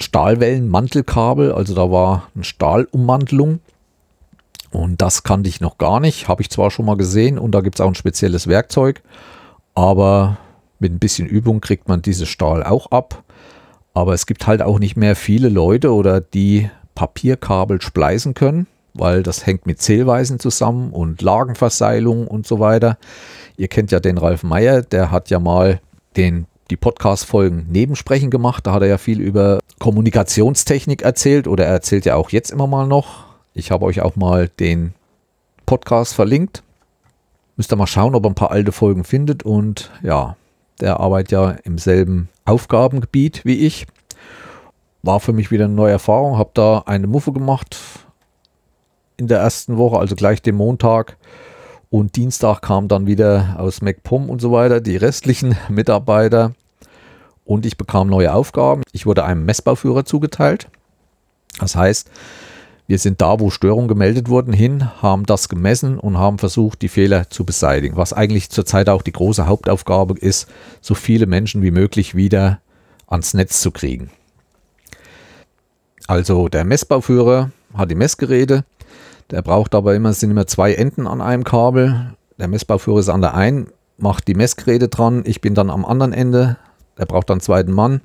Stahlwellen-Mantelkabel, 0.00 1.52
also 1.52 1.74
da 1.74 1.90
war 1.90 2.28
eine 2.34 2.44
Stahlummantelung. 2.44 3.60
Und 4.70 5.02
das 5.02 5.22
kannte 5.24 5.48
ich 5.48 5.60
noch 5.60 5.78
gar 5.78 6.00
nicht, 6.00 6.28
habe 6.28 6.42
ich 6.42 6.50
zwar 6.50 6.70
schon 6.70 6.86
mal 6.86 6.96
gesehen 6.96 7.38
und 7.38 7.52
da 7.52 7.60
gibt 7.60 7.76
es 7.76 7.80
auch 7.80 7.88
ein 7.88 7.96
spezielles 7.96 8.46
Werkzeug, 8.46 9.02
aber 9.74 10.38
mit 10.78 10.92
ein 10.92 11.00
bisschen 11.00 11.26
Übung 11.26 11.60
kriegt 11.60 11.88
man 11.88 12.02
dieses 12.02 12.28
Stahl 12.28 12.62
auch 12.62 12.90
ab. 12.90 13.24
Aber 13.92 14.14
es 14.14 14.26
gibt 14.26 14.46
halt 14.46 14.62
auch 14.62 14.78
nicht 14.78 14.96
mehr 14.96 15.16
viele 15.16 15.48
Leute 15.48 15.92
oder 15.92 16.20
die 16.20 16.70
Papierkabel 16.94 17.80
spleißen 17.82 18.34
können, 18.34 18.66
weil 18.94 19.22
das 19.22 19.46
hängt 19.46 19.66
mit 19.66 19.82
Zählweisen 19.82 20.38
zusammen 20.38 20.92
und 20.92 21.22
Lagenverseilung 21.22 22.26
und 22.26 22.46
so 22.46 22.60
weiter. 22.60 22.98
Ihr 23.56 23.68
kennt 23.68 23.90
ja 23.90 24.00
den 24.00 24.18
Ralf 24.18 24.42
Meyer, 24.42 24.82
der 24.82 25.10
hat 25.10 25.30
ja 25.30 25.40
mal 25.40 25.80
den, 26.16 26.46
die 26.70 26.76
Podcast-Folgen 26.76 27.66
Nebensprechen 27.68 28.30
gemacht. 28.30 28.66
Da 28.66 28.72
hat 28.72 28.82
er 28.82 28.88
ja 28.88 28.98
viel 28.98 29.20
über 29.20 29.58
Kommunikationstechnik 29.80 31.02
erzählt 31.02 31.48
oder 31.48 31.66
er 31.66 31.72
erzählt 31.72 32.04
ja 32.04 32.14
auch 32.14 32.30
jetzt 32.30 32.50
immer 32.50 32.66
mal 32.66 32.86
noch. 32.86 33.24
Ich 33.54 33.70
habe 33.70 33.84
euch 33.84 34.00
auch 34.00 34.16
mal 34.16 34.48
den 34.48 34.94
Podcast 35.66 36.14
verlinkt. 36.14 36.62
Müsst 37.56 37.72
ihr 37.72 37.76
mal 37.76 37.86
schauen, 37.86 38.14
ob 38.14 38.24
ihr 38.24 38.30
ein 38.30 38.34
paar 38.34 38.52
alte 38.52 38.72
Folgen 38.72 39.04
findet. 39.04 39.42
Und 39.42 39.90
ja, 40.02 40.36
der 40.80 41.00
arbeitet 41.00 41.32
ja 41.32 41.50
im 41.50 41.78
selben 41.78 42.28
Aufgabengebiet 42.44 43.44
wie 43.44 43.58
ich. 43.66 43.86
War 45.02 45.18
für 45.20 45.32
mich 45.32 45.50
wieder 45.50 45.64
eine 45.64 45.74
neue 45.74 45.92
Erfahrung. 45.92 46.38
Habe 46.38 46.50
da 46.54 46.84
eine 46.86 47.06
Muffe 47.06 47.32
gemacht 47.32 47.76
in 49.16 49.26
der 49.26 49.40
ersten 49.40 49.76
Woche, 49.76 49.98
also 49.98 50.14
gleich 50.14 50.40
den 50.40 50.54
Montag. 50.54 51.16
Und 51.90 52.14
Dienstag 52.14 52.62
kam 52.62 52.86
dann 52.86 53.08
wieder 53.08 53.56
aus 53.58 53.82
MacPom 53.82 54.30
und 54.30 54.40
so 54.40 54.52
weiter 54.52 54.80
die 54.80 54.96
restlichen 54.96 55.56
Mitarbeiter. 55.68 56.52
Und 57.44 57.66
ich 57.66 57.76
bekam 57.76 58.08
neue 58.08 58.32
Aufgaben. 58.32 58.82
Ich 58.92 59.06
wurde 59.06 59.24
einem 59.24 59.44
Messbauführer 59.44 60.04
zugeteilt. 60.04 60.68
Das 61.58 61.74
heißt, 61.74 62.10
wir 62.90 62.98
sind 62.98 63.20
da, 63.20 63.38
wo 63.38 63.50
Störungen 63.50 63.86
gemeldet 63.86 64.28
wurden, 64.28 64.52
hin, 64.52 64.90
haben 65.00 65.24
das 65.24 65.48
gemessen 65.48 65.98
und 65.98 66.18
haben 66.18 66.38
versucht, 66.38 66.82
die 66.82 66.88
Fehler 66.88 67.30
zu 67.30 67.44
beseitigen. 67.44 67.96
Was 67.96 68.12
eigentlich 68.12 68.50
zurzeit 68.50 68.88
auch 68.88 69.02
die 69.02 69.12
große 69.12 69.46
Hauptaufgabe 69.46 70.18
ist, 70.18 70.48
so 70.80 70.94
viele 70.94 71.26
Menschen 71.26 71.62
wie 71.62 71.70
möglich 71.70 72.16
wieder 72.16 72.60
ans 73.06 73.32
Netz 73.32 73.60
zu 73.60 73.70
kriegen. 73.70 74.10
Also 76.08 76.48
der 76.48 76.64
Messbauführer 76.64 77.52
hat 77.74 77.92
die 77.92 77.94
Messgeräte. 77.94 78.64
Der 79.30 79.42
braucht 79.42 79.76
aber 79.76 79.94
immer, 79.94 80.12
sind 80.12 80.32
immer 80.32 80.48
zwei 80.48 80.74
Enden 80.74 81.06
an 81.06 81.20
einem 81.20 81.44
Kabel. 81.44 82.16
Der 82.38 82.48
Messbauführer 82.48 82.98
ist 82.98 83.08
an 83.08 83.20
der 83.20 83.34
einen, 83.34 83.68
macht 83.98 84.26
die 84.26 84.34
Messgeräte 84.34 84.88
dran. 84.88 85.22
Ich 85.26 85.40
bin 85.40 85.54
dann 85.54 85.70
am 85.70 85.84
anderen 85.84 86.12
Ende. 86.12 86.56
Er 86.96 87.06
braucht 87.06 87.30
dann 87.30 87.36
einen 87.36 87.40
zweiten 87.42 87.72
Mann, 87.72 88.00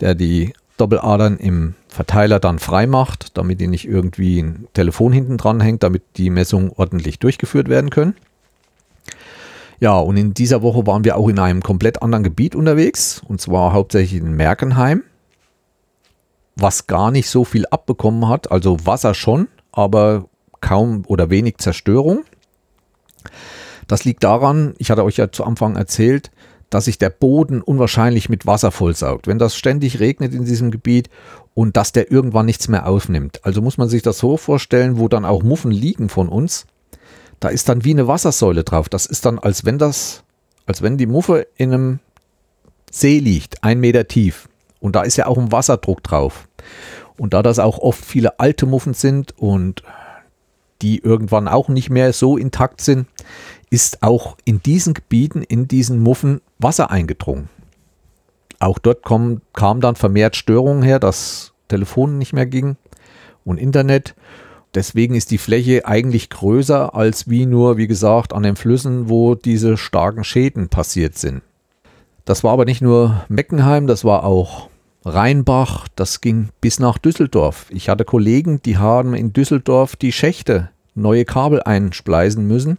der 0.00 0.14
die 0.14 0.52
Doppeladern 0.76 1.36
im 1.36 1.74
Verteiler 1.88 2.40
dann 2.40 2.58
frei 2.58 2.86
macht, 2.86 3.36
damit 3.36 3.60
die 3.60 3.66
nicht 3.66 3.86
irgendwie 3.86 4.40
ein 4.40 4.68
Telefon 4.72 5.12
hinten 5.12 5.36
dran 5.36 5.60
hängt, 5.60 5.82
damit 5.82 6.02
die 6.16 6.30
Messungen 6.30 6.72
ordentlich 6.74 7.18
durchgeführt 7.18 7.68
werden 7.68 7.90
können. 7.90 8.14
Ja, 9.80 9.98
und 9.98 10.16
in 10.16 10.34
dieser 10.34 10.62
Woche 10.62 10.86
waren 10.86 11.04
wir 11.04 11.16
auch 11.16 11.28
in 11.28 11.38
einem 11.38 11.62
komplett 11.62 12.02
anderen 12.02 12.22
Gebiet 12.22 12.54
unterwegs, 12.54 13.22
und 13.26 13.40
zwar 13.40 13.72
hauptsächlich 13.72 14.20
in 14.20 14.32
Merkenheim, 14.32 15.02
was 16.54 16.86
gar 16.86 17.10
nicht 17.10 17.28
so 17.28 17.44
viel 17.44 17.66
abbekommen 17.66 18.28
hat, 18.28 18.52
also 18.52 18.86
Wasser 18.86 19.14
schon, 19.14 19.48
aber 19.72 20.26
kaum 20.60 21.04
oder 21.06 21.30
wenig 21.30 21.56
Zerstörung. 21.58 22.24
Das 23.88 24.04
liegt 24.04 24.22
daran, 24.22 24.74
ich 24.78 24.90
hatte 24.90 25.04
euch 25.04 25.16
ja 25.16 25.32
zu 25.32 25.44
Anfang 25.44 25.76
erzählt, 25.76 26.30
dass 26.70 26.84
sich 26.84 26.98
der 26.98 27.10
Boden 27.10 27.60
unwahrscheinlich 27.62 28.28
mit 28.28 28.46
Wasser 28.46 28.70
vollsaugt. 28.70 29.26
Wenn 29.26 29.38
das 29.38 29.56
ständig 29.56 29.98
regnet 30.00 30.32
in 30.32 30.44
diesem 30.44 30.70
Gebiet 30.70 31.10
und 31.52 31.76
dass 31.76 31.92
der 31.92 32.10
irgendwann 32.10 32.46
nichts 32.46 32.68
mehr 32.68 32.86
aufnimmt. 32.86 33.44
Also 33.44 33.60
muss 33.60 33.76
man 33.76 33.88
sich 33.88 34.02
das 34.02 34.18
so 34.18 34.36
vorstellen, 34.36 34.98
wo 34.98 35.08
dann 35.08 35.24
auch 35.24 35.42
Muffen 35.42 35.72
liegen 35.72 36.08
von 36.08 36.28
uns. 36.28 36.66
Da 37.40 37.48
ist 37.48 37.68
dann 37.68 37.84
wie 37.84 37.90
eine 37.90 38.06
Wassersäule 38.06 38.62
drauf. 38.62 38.88
Das 38.88 39.06
ist 39.06 39.26
dann, 39.26 39.38
als 39.38 39.64
wenn 39.64 39.78
das, 39.78 40.22
als 40.66 40.80
wenn 40.80 40.96
die 40.96 41.06
Muffe 41.06 41.48
in 41.56 41.72
einem 41.72 41.98
See 42.90 43.18
liegt, 43.18 43.64
ein 43.64 43.80
Meter 43.80 44.06
tief. 44.06 44.48
Und 44.78 44.94
da 44.94 45.02
ist 45.02 45.16
ja 45.16 45.26
auch 45.26 45.38
ein 45.38 45.52
Wasserdruck 45.52 46.02
drauf. 46.02 46.48
Und 47.18 47.34
da 47.34 47.42
das 47.42 47.58
auch 47.58 47.78
oft 47.78 48.04
viele 48.04 48.38
alte 48.38 48.64
Muffen 48.64 48.94
sind 48.94 49.36
und 49.36 49.82
die 50.82 50.98
irgendwann 50.98 51.48
auch 51.48 51.68
nicht 51.68 51.90
mehr 51.90 52.12
so 52.12 52.36
intakt 52.36 52.80
sind, 52.80 53.06
ist 53.70 54.02
auch 54.02 54.36
in 54.44 54.62
diesen 54.62 54.94
Gebieten, 54.94 55.42
in 55.42 55.68
diesen 55.68 56.00
Muffen 56.00 56.40
Wasser 56.58 56.90
eingedrungen. 56.90 57.48
Auch 58.58 58.78
dort 58.78 59.02
kom, 59.02 59.40
kam 59.54 59.80
dann 59.80 59.96
vermehrt 59.96 60.36
Störungen 60.36 60.82
her, 60.82 60.98
dass 60.98 61.52
Telefon 61.68 62.18
nicht 62.18 62.32
mehr 62.32 62.46
ging 62.46 62.76
und 63.44 63.58
Internet. 63.58 64.14
Deswegen 64.74 65.14
ist 65.14 65.30
die 65.30 65.38
Fläche 65.38 65.86
eigentlich 65.86 66.30
größer 66.30 66.94
als 66.94 67.28
wie 67.30 67.46
nur, 67.46 67.76
wie 67.76 67.86
gesagt, 67.86 68.32
an 68.32 68.42
den 68.42 68.56
Flüssen, 68.56 69.08
wo 69.08 69.34
diese 69.34 69.76
starken 69.76 70.24
Schäden 70.24 70.68
passiert 70.68 71.16
sind. 71.16 71.42
Das 72.24 72.44
war 72.44 72.52
aber 72.52 72.64
nicht 72.64 72.82
nur 72.82 73.24
Meckenheim, 73.28 73.86
das 73.86 74.04
war 74.04 74.24
auch 74.24 74.68
Rheinbach, 75.04 75.88
das 75.96 76.20
ging 76.20 76.50
bis 76.60 76.78
nach 76.78 76.98
Düsseldorf. 76.98 77.66
Ich 77.70 77.88
hatte 77.88 78.04
Kollegen, 78.04 78.60
die 78.62 78.76
haben 78.76 79.14
in 79.14 79.32
Düsseldorf 79.32 79.96
die 79.96 80.12
Schächte 80.12 80.70
neue 80.94 81.24
Kabel 81.24 81.62
einspleisen 81.62 82.46
müssen, 82.46 82.78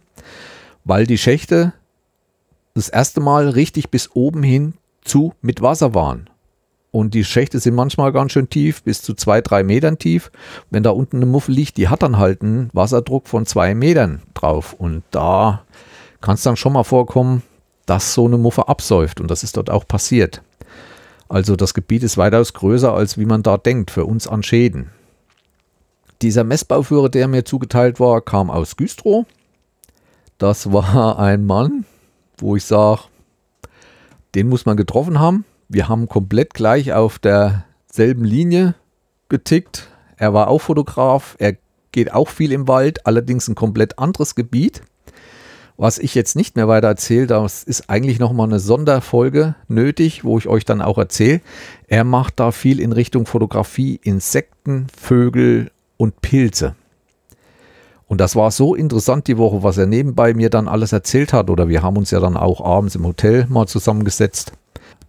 weil 0.84 1.06
die 1.06 1.18
Schächte 1.18 1.72
das 2.74 2.88
erste 2.88 3.20
Mal 3.20 3.48
richtig 3.48 3.90
bis 3.90 4.10
oben 4.14 4.42
hin 4.42 4.74
zu 5.02 5.34
mit 5.40 5.60
Wasser 5.60 5.94
waren. 5.94 6.28
Und 6.90 7.14
die 7.14 7.24
Schächte 7.24 7.58
sind 7.58 7.74
manchmal 7.74 8.12
ganz 8.12 8.32
schön 8.32 8.50
tief, 8.50 8.82
bis 8.82 9.00
zu 9.00 9.14
zwei, 9.14 9.40
drei 9.40 9.62
Metern 9.62 9.98
tief. 9.98 10.30
Wenn 10.70 10.82
da 10.82 10.90
unten 10.90 11.16
eine 11.16 11.26
Muffel 11.26 11.54
liegt, 11.54 11.78
die 11.78 11.88
hat 11.88 12.02
dann 12.02 12.18
halt 12.18 12.42
einen 12.42 12.68
Wasserdruck 12.74 13.28
von 13.28 13.46
zwei 13.46 13.74
Metern 13.74 14.22
drauf. 14.34 14.74
Und 14.74 15.02
da 15.10 15.64
kann 16.20 16.34
es 16.34 16.42
dann 16.42 16.56
schon 16.56 16.74
mal 16.74 16.84
vorkommen, 16.84 17.42
dass 17.86 18.12
so 18.12 18.26
eine 18.26 18.36
Muffe 18.36 18.68
absäuft. 18.68 19.22
Und 19.22 19.30
das 19.30 19.42
ist 19.42 19.56
dort 19.56 19.70
auch 19.70 19.88
passiert. 19.88 20.42
Also 21.30 21.56
das 21.56 21.72
Gebiet 21.72 22.02
ist 22.02 22.18
weitaus 22.18 22.52
größer, 22.52 22.92
als 22.92 23.16
wie 23.16 23.24
man 23.24 23.42
da 23.42 23.56
denkt, 23.56 23.90
für 23.90 24.04
uns 24.04 24.28
an 24.28 24.42
Schäden. 24.42 24.90
Dieser 26.20 26.44
Messbauführer, 26.44 27.08
der 27.08 27.26
mir 27.26 27.46
zugeteilt 27.46 28.00
war, 28.00 28.20
kam 28.20 28.50
aus 28.50 28.76
Güstrow. 28.76 29.24
Das 30.42 30.72
war 30.72 31.20
ein 31.20 31.46
Mann, 31.46 31.84
wo 32.36 32.56
ich 32.56 32.64
sage, 32.64 33.02
den 34.34 34.48
muss 34.48 34.66
man 34.66 34.76
getroffen 34.76 35.20
haben. 35.20 35.44
Wir 35.68 35.88
haben 35.88 36.08
komplett 36.08 36.52
gleich 36.52 36.92
auf 36.92 37.20
derselben 37.20 38.24
Linie 38.24 38.74
getickt. 39.28 39.88
Er 40.16 40.34
war 40.34 40.48
auch 40.48 40.58
Fotograf, 40.58 41.36
er 41.38 41.56
geht 41.92 42.12
auch 42.12 42.28
viel 42.28 42.50
im 42.50 42.66
Wald, 42.66 43.06
allerdings 43.06 43.46
ein 43.46 43.54
komplett 43.54 44.00
anderes 44.00 44.34
Gebiet. 44.34 44.82
Was 45.76 46.00
ich 46.00 46.12
jetzt 46.16 46.34
nicht 46.34 46.56
mehr 46.56 46.66
weiter 46.66 46.88
erzähle, 46.88 47.28
das 47.28 47.62
ist 47.62 47.88
eigentlich 47.88 48.18
nochmal 48.18 48.48
eine 48.48 48.58
Sonderfolge 48.58 49.54
nötig, 49.68 50.24
wo 50.24 50.38
ich 50.38 50.48
euch 50.48 50.64
dann 50.64 50.82
auch 50.82 50.98
erzähle. 50.98 51.40
Er 51.86 52.02
macht 52.02 52.40
da 52.40 52.50
viel 52.50 52.80
in 52.80 52.90
Richtung 52.90 53.26
Fotografie, 53.26 54.00
Insekten, 54.02 54.88
Vögel 55.00 55.70
und 55.98 56.20
Pilze. 56.20 56.74
Und 58.12 58.20
das 58.20 58.36
war 58.36 58.50
so 58.50 58.74
interessant 58.74 59.26
die 59.26 59.38
Woche, 59.38 59.62
was 59.62 59.78
er 59.78 59.86
nebenbei 59.86 60.34
mir 60.34 60.50
dann 60.50 60.68
alles 60.68 60.92
erzählt 60.92 61.32
hat. 61.32 61.48
Oder 61.48 61.70
wir 61.70 61.82
haben 61.82 61.96
uns 61.96 62.10
ja 62.10 62.20
dann 62.20 62.36
auch 62.36 62.62
abends 62.62 62.94
im 62.94 63.06
Hotel 63.06 63.46
mal 63.48 63.66
zusammengesetzt. 63.66 64.52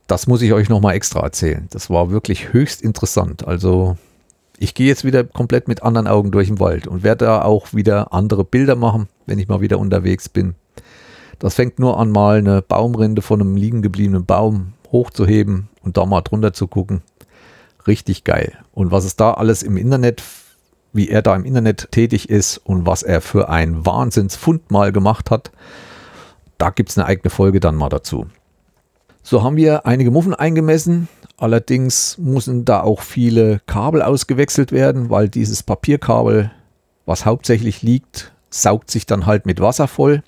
Das 0.08 0.26
muss 0.26 0.42
ich 0.42 0.54
euch 0.54 0.70
nochmal 0.70 0.96
extra 0.96 1.20
erzählen. 1.20 1.68
Das 1.72 1.90
war 1.90 2.12
wirklich 2.12 2.54
höchst 2.54 2.82
interessant. 2.82 3.46
Also 3.46 3.98
ich 4.58 4.74
gehe 4.74 4.88
jetzt 4.88 5.04
wieder 5.04 5.26
komplett 5.26 5.68
mit 5.68 5.84
anderen 5.84 6.08
Augen 6.08 6.32
durch 6.32 6.48
den 6.48 6.62
Wald 6.62 6.88
und 6.88 7.04
werde 7.04 7.26
da 7.26 7.42
auch 7.42 7.74
wieder 7.74 8.14
andere 8.14 8.46
Bilder 8.46 8.78
machen, 8.78 9.10
wenn 9.26 9.38
ich 9.38 9.50
mal 9.50 9.60
wieder 9.60 9.80
unterwegs 9.80 10.30
bin. 10.30 10.56
Das 11.40 11.56
fängt 11.56 11.80
nur 11.80 12.00
an, 12.00 12.10
mal 12.10 12.38
eine 12.38 12.62
Baumrinde 12.62 13.22
von 13.22 13.42
einem 13.42 13.58
liegen 13.58 13.82
gebliebenen 13.82 14.24
Baum 14.26 14.76
hochzuheben 14.94 15.68
und 15.82 15.98
da 15.98 16.06
mal 16.06 16.22
drunter 16.22 16.54
zu 16.54 16.68
gucken. 16.68 17.02
Richtig 17.86 18.24
geil. 18.24 18.54
Und 18.72 18.92
was 18.92 19.04
es 19.04 19.18
da 19.18 19.34
alles 19.34 19.62
im 19.62 19.76
Internet, 19.76 20.24
wie 20.94 21.10
er 21.10 21.22
da 21.22 21.36
im 21.36 21.44
Internet 21.44 21.92
tätig 21.92 22.30
ist 22.30 22.58
und 22.58 22.86
was 22.86 23.04
er 23.04 23.20
für 23.20 23.50
ein 23.50 23.86
Wahnsinnsfund 23.86 24.72
mal 24.72 24.92
gemacht 24.92 25.32
hat, 25.32 25.52
da 26.60 26.70
gibt 26.70 26.90
es 26.90 26.98
eine 26.98 27.08
eigene 27.08 27.32
Folge 27.32 27.60
dann 27.60 27.76
mal 27.76 27.90
dazu. 27.90 28.28
So 29.24 29.42
haben 29.44 29.56
wir 29.56 29.86
einige 29.86 30.12
Muffen 30.12 30.34
eingemessen. 30.34 31.08
Allerdings 31.38 32.18
müssen 32.18 32.64
da 32.64 32.82
auch 32.82 33.02
viele 33.02 33.60
Kabel 33.66 34.02
ausgewechselt 34.02 34.72
werden, 34.72 35.10
weil 35.10 35.30
dieses 35.30 35.64
Papierkabel, 35.64 36.52
was 37.06 37.26
hauptsächlich 37.26 37.82
liegt, 37.82 38.32
saugt 38.50 38.92
sich 38.92 39.06
dann 39.06 39.26
halt 39.26 39.46
mit 39.46 39.60
Wasser 39.60 39.88
voll. 39.88 40.24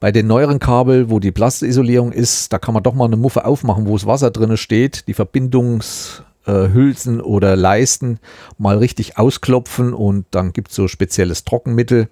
Bei 0.00 0.10
den 0.10 0.26
neueren 0.26 0.58
Kabel, 0.58 1.10
wo 1.10 1.20
die 1.20 1.30
Plastisolierung 1.30 2.10
ist, 2.10 2.52
da 2.52 2.58
kann 2.58 2.74
man 2.74 2.82
doch 2.82 2.94
mal 2.94 3.04
eine 3.04 3.16
Muffe 3.16 3.44
aufmachen, 3.44 3.86
wo 3.86 3.92
das 3.92 4.06
Wasser 4.06 4.30
drin 4.30 4.56
steht, 4.56 5.06
die 5.06 5.14
Verbindungshülsen 5.14 6.31
äh, 6.46 7.20
oder 7.20 7.56
Leisten 7.56 8.18
mal 8.58 8.78
richtig 8.78 9.18
ausklopfen 9.18 9.94
und 9.94 10.26
dann 10.30 10.52
gibt 10.52 10.70
es 10.70 10.76
so 10.76 10.88
spezielles 10.88 11.44
Trockenmittel. 11.44 12.08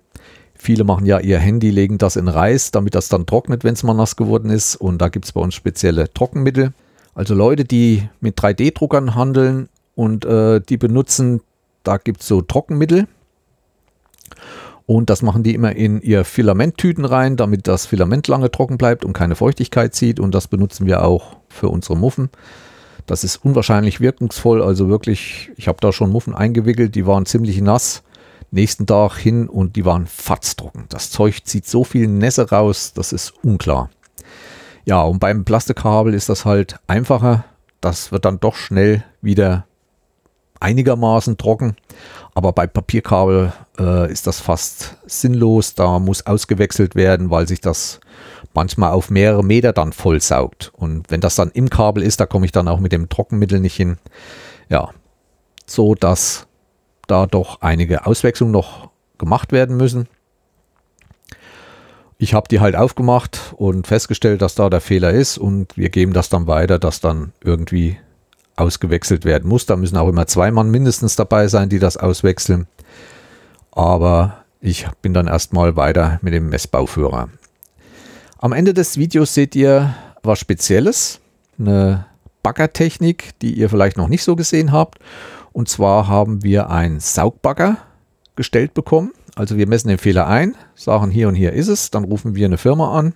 Viele 0.55 0.85
machen 0.85 1.07
ja 1.07 1.19
ihr 1.19 1.39
Handy, 1.39 1.71
legen 1.71 1.97
das 1.97 2.17
in 2.17 2.29
Reis, 2.29 2.71
damit 2.71 2.95
das 2.95 3.09
dann 3.09 3.25
trocknet, 3.25 3.65
wenn 3.65 3.73
es 3.73 3.83
mal 3.83 3.95
nass 3.95 4.17
geworden 4.17 4.51
ist. 4.51 4.77
Und 4.77 4.99
da 4.99 5.09
gibt 5.09 5.25
es 5.25 5.33
bei 5.33 5.41
uns 5.41 5.55
spezielle 5.55 6.13
Trockenmittel. 6.13 6.75
Also 7.15 7.35
Leute, 7.35 7.65
die 7.65 8.09
mit 8.21 8.39
3D-Druckern 8.39 9.15
handeln 9.15 9.71
und 9.95 10.27
äh, 10.27 10.61
die 10.61 10.77
benutzen, 10.77 11.41
da 11.83 11.97
gibt 11.97 12.21
es 12.21 12.29
so 12.29 12.43
Trockenmittel. 12.43 13.09
Und 14.85 15.09
das 15.09 15.23
machen 15.23 15.43
die 15.43 15.55
immer 15.55 15.75
in 15.75 16.03
ihr 16.03 16.25
Filamenttüten 16.25 17.05
rein, 17.05 17.37
damit 17.37 17.67
das 17.67 17.87
Filament 17.87 18.29
lange 18.29 18.51
trocken 18.51 18.77
bleibt 18.77 19.05
und 19.05 19.13
keine 19.13 19.37
Feuchtigkeit 19.37 19.95
zieht. 19.95 20.21
Und 20.21 20.35
das 20.35 20.49
benutzen 20.49 20.85
wir 20.85 21.05
auch 21.05 21.37
für 21.49 21.69
unsere 21.69 21.97
Muffen. 21.97 22.29
Das 23.11 23.25
ist 23.25 23.45
unwahrscheinlich 23.45 24.01
wirkungsvoll. 24.01 24.63
Also 24.63 24.89
wirklich, 24.89 25.51
ich 25.57 25.67
habe 25.67 25.79
da 25.81 25.91
schon 25.91 26.11
Muffen 26.11 26.33
eingewickelt, 26.33 26.95
die 26.95 27.09
waren 27.09 27.27
ziemlich 27.27 27.61
nass. 27.61 28.05
Nächsten 28.53 28.87
Tag 28.87 29.17
hin 29.17 29.49
und 29.49 29.75
die 29.75 29.85
waren 29.85 30.07
fatztrocken. 30.07 30.85
Das 30.91 31.11
Zeug 31.11 31.45
zieht 31.45 31.67
so 31.67 31.83
viel 31.83 32.07
Nässe 32.07 32.51
raus, 32.51 32.93
das 32.95 33.13
ist 33.13 33.33
unklar. 33.43 33.91
Ja, 34.85 35.03
und 35.03 35.19
beim 35.19 35.45
Plastikkabel 35.45 36.15
ist 36.15 36.29
das 36.29 36.45
halt 36.45 36.77
einfacher. 36.87 37.45
Das 37.81 38.13
wird 38.13 38.25
dann 38.25 38.39
doch 38.39 38.55
schnell 38.55 39.03
wieder 39.21 39.67
einigermaßen 40.61 41.37
trocken. 41.37 41.75
Aber 42.35 42.53
bei 42.53 42.69
Papierkabel 42.69 43.53
äh, 43.77 44.13
ist 44.13 44.29
das 44.29 44.39
fast 44.39 44.99
sinnlos. 45.05 45.75
Da 45.75 45.99
muss 45.99 46.27
ausgewechselt 46.27 46.95
werden, 46.95 47.29
weil 47.31 47.49
sich 47.49 47.61
das 47.61 47.99
manchmal 48.55 48.93
auf 48.93 49.11
mehrere 49.11 49.45
Meter 49.45 49.73
dann 49.73 49.93
vollsaugt. 49.93 50.73
Und 50.75 51.11
wenn 51.11 51.21
das 51.21 51.37
dann 51.37 51.51
im 51.51 51.71
Kabel 51.71 52.03
ist, 52.03 52.21
da 52.21 52.27
komme 52.27 52.47
ich 52.47 52.53
dann 52.53 52.69
auch 52.69 52.81
mit 52.81 52.93
dem 52.93 53.09
Trockenmittel 53.09 53.61
nicht 53.61 53.77
hin. 53.77 53.99
Ja, 54.69 54.91
so 55.67 55.95
dass 55.95 56.47
da 57.07 57.27
doch 57.27 57.61
einige 57.61 58.07
Auswechslungen 58.07 58.53
noch 58.53 58.91
gemacht 59.19 59.53
werden 59.53 59.77
müssen. 59.77 60.09
Ich 62.19 62.35
habe 62.35 62.49
die 62.49 62.61
halt 62.61 62.77
aufgemacht 62.77 63.55
und 63.57 63.87
festgestellt, 63.87 64.43
dass 64.43 64.55
da 64.55 64.69
der 64.69 64.81
Fehler 64.81 65.11
ist 65.11 65.39
und 65.39 65.77
wir 65.77 65.89
geben 65.89 66.13
das 66.13 66.29
dann 66.29 66.47
weiter, 66.47 66.79
dass 66.79 67.01
dann 67.01 67.33
irgendwie 67.43 67.97
ausgewechselt 68.57 69.25
werden 69.25 69.49
muss. 69.49 69.67
Da 69.67 69.77
müssen 69.77 69.97
auch 69.97 70.09
immer 70.09 70.27
zwei 70.27 70.51
Mann 70.51 70.71
mindestens 70.71 71.17
dabei 71.17 71.49
sein, 71.49 71.71
die 71.71 71.79
das 71.79 71.97
auswechseln. 71.97 72.67
Aber 73.73 74.45
ich 74.61 74.87
bin 75.01 75.15
dann 75.15 75.29
erstmal 75.29 75.77
weiter 75.77 76.19
mit 76.23 76.35
dem 76.35 76.51
Messbauführer. 76.51 77.31
Am 78.43 78.53
Ende 78.53 78.73
des 78.73 78.97
Videos 78.97 79.35
seht 79.35 79.55
ihr 79.55 79.95
was 80.23 80.39
Spezielles, 80.39 81.21
eine 81.59 82.07
Baggertechnik, 82.43 83.39
die 83.41 83.53
ihr 83.53 83.69
vielleicht 83.69 83.99
noch 83.99 84.09
nicht 84.09 84.25
so 84.25 84.35
gesehen 84.35 84.73
habt. 84.73 84.99
Und 85.53 85.69
zwar 85.69 86.09
haben 86.09 86.43
wir 86.43 86.71
einen 86.71 87.01
Saugbagger 87.01 87.77
gestellt 88.37 88.73
bekommen. 88.73 89.13
Also 89.37 89.59
wir 89.59 89.69
messen 89.69 89.89
den 89.89 89.99
Fehler 89.99 90.27
ein, 90.27 90.57
sagen 90.75 91.11
hier 91.11 91.29
und 91.29 91.35
hier 91.35 91.53
ist 91.53 91.69
es, 91.69 91.91
dann 91.91 92.05
rufen 92.05 92.35
wir 92.35 92.47
eine 92.47 92.57
Firma 92.57 92.99
an, 92.99 93.13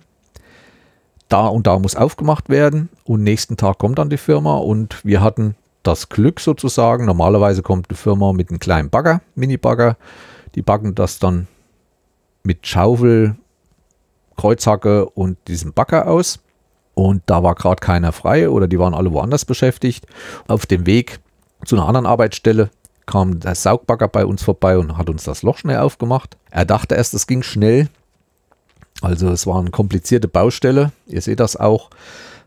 da 1.27 1.47
und 1.47 1.65
da 1.65 1.79
muss 1.79 1.95
aufgemacht 1.95 2.49
werden 2.49 2.89
und 3.03 3.23
nächsten 3.23 3.57
Tag 3.57 3.79
kommt 3.79 3.97
dann 3.97 4.11
die 4.11 4.17
Firma 4.17 4.57
und 4.57 5.03
wir 5.03 5.21
hatten 5.21 5.55
das 5.81 6.09
Glück 6.09 6.39
sozusagen. 6.39 7.05
Normalerweise 7.05 7.63
kommt 7.63 7.89
die 7.89 7.95
Firma 7.95 8.31
mit 8.31 8.49
einem 8.49 8.59
kleinen 8.59 8.91
Bagger, 8.91 9.21
Mini-Bagger. 9.33 9.97
Die 10.53 10.61
backen 10.61 10.93
das 10.93 11.17
dann 11.17 11.47
mit 12.43 12.67
Schaufel, 12.67 13.35
Kreuzhacke 14.35 15.05
und 15.09 15.37
diesem 15.47 15.73
Bagger 15.73 16.07
aus. 16.07 16.39
Und 16.93 17.23
da 17.25 17.43
war 17.43 17.55
gerade 17.55 17.81
keiner 17.81 18.11
frei 18.11 18.49
oder 18.49 18.67
die 18.67 18.79
waren 18.79 18.93
alle 18.93 19.11
woanders 19.11 19.45
beschäftigt. 19.45 20.05
Auf 20.47 20.65
dem 20.65 20.85
Weg 20.85 21.19
zu 21.65 21.75
einer 21.75 21.87
anderen 21.87 22.05
Arbeitsstelle 22.05 22.69
kam 23.05 23.39
der 23.39 23.55
Saugbagger 23.55 24.07
bei 24.07 24.25
uns 24.25 24.43
vorbei 24.43 24.77
und 24.77 24.97
hat 24.97 25.09
uns 25.09 25.23
das 25.23 25.43
Loch 25.43 25.57
schnell 25.57 25.77
aufgemacht. 25.77 26.37
Er 26.51 26.65
dachte 26.65 26.95
erst, 26.95 27.13
es 27.13 27.27
ging 27.27 27.43
schnell, 27.43 27.89
also 29.01 29.29
es 29.29 29.45
war 29.45 29.59
eine 29.59 29.71
komplizierte 29.71 30.27
Baustelle. 30.27 30.91
Ihr 31.05 31.21
seht 31.21 31.39
das 31.39 31.55
auch, 31.55 31.89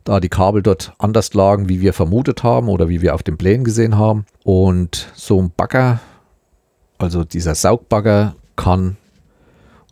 da 0.05 0.21
die 0.21 0.29
Kabel 0.29 0.63
dort 0.63 0.95
anders 0.99 1.35
lagen, 1.35 1.69
wie 1.69 1.81
wir 1.81 1.93
vermutet 1.93 2.43
haben 2.43 2.69
oder 2.69 2.89
wie 2.89 3.03
wir 3.03 3.15
auf 3.15 3.23
den 3.23 3.37
Plänen 3.37 3.65
gesehen 3.65 3.99
haben. 3.99 4.25
Und 4.45 5.13
so 5.15 5.41
ein 5.41 5.53
Bagger, 5.55 6.01
also 6.99 7.25
dieser 7.25 7.55
Saugbagger 7.55 8.35
kann 8.57 8.97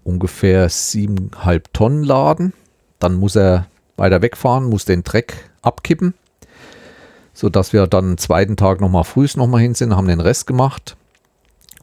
ungefähr 0.06 0.70
7,5 0.70 1.62
Tonnen 1.72 2.04
laden. 2.04 2.52
Dann 2.98 3.14
muss 3.16 3.36
er 3.36 3.66
weiter 3.96 4.22
wegfahren, 4.22 4.64
muss 4.64 4.84
den 4.84 5.04
Dreck 5.04 5.50
abkippen, 5.62 6.14
sodass 7.34 7.72
wir 7.72 7.86
dann 7.86 8.10
am 8.10 8.18
zweiten 8.18 8.56
Tag 8.56 8.80
nochmal 8.80 9.04
frühs 9.04 9.36
nochmal 9.36 9.62
hin 9.62 9.74
sind, 9.74 9.94
haben 9.96 10.08
den 10.08 10.20
Rest 10.20 10.46
gemacht. 10.46 10.96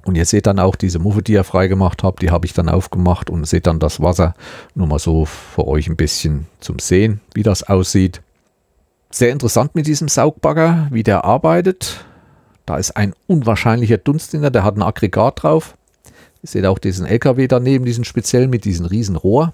Und 0.05 0.15
ihr 0.15 0.25
seht 0.25 0.47
dann 0.47 0.59
auch 0.59 0.75
diese 0.75 0.99
Muffe, 0.99 1.21
die 1.21 1.33
ihr 1.33 1.43
freigemacht 1.43 2.03
habt, 2.03 2.21
die 2.21 2.31
habe 2.31 2.45
ich 2.45 2.53
dann 2.53 2.67
aufgemacht 2.67 3.29
und 3.29 3.45
seht 3.47 3.67
dann 3.67 3.79
das 3.79 4.01
Wasser. 4.01 4.33
Nur 4.75 4.87
mal 4.87 4.99
so 4.99 5.25
für 5.25 5.65
euch 5.65 5.87
ein 5.87 5.95
bisschen 5.95 6.47
zum 6.59 6.79
Sehen, 6.79 7.21
wie 7.33 7.43
das 7.43 7.63
aussieht. 7.63 8.21
Sehr 9.11 9.31
interessant 9.31 9.75
mit 9.75 9.87
diesem 9.87 10.09
Saugbagger, 10.09 10.87
wie 10.91 11.03
der 11.03 11.23
arbeitet. 11.23 12.03
Da 12.65 12.77
ist 12.77 12.97
ein 12.97 13.13
unwahrscheinlicher 13.27 13.97
Dunst 13.97 14.31
hinter, 14.31 14.51
der 14.51 14.63
hat 14.63 14.75
ein 14.75 14.81
Aggregat 14.81 15.43
drauf. 15.43 15.75
Ihr 16.43 16.49
seht 16.49 16.65
auch 16.65 16.77
diesen 16.77 17.05
LKW 17.05 17.47
daneben, 17.47 17.85
diesen 17.85 18.03
speziell 18.03 18.47
mit 18.47 18.65
diesem 18.65 18.85
riesen 18.85 19.15
Rohr. 19.15 19.53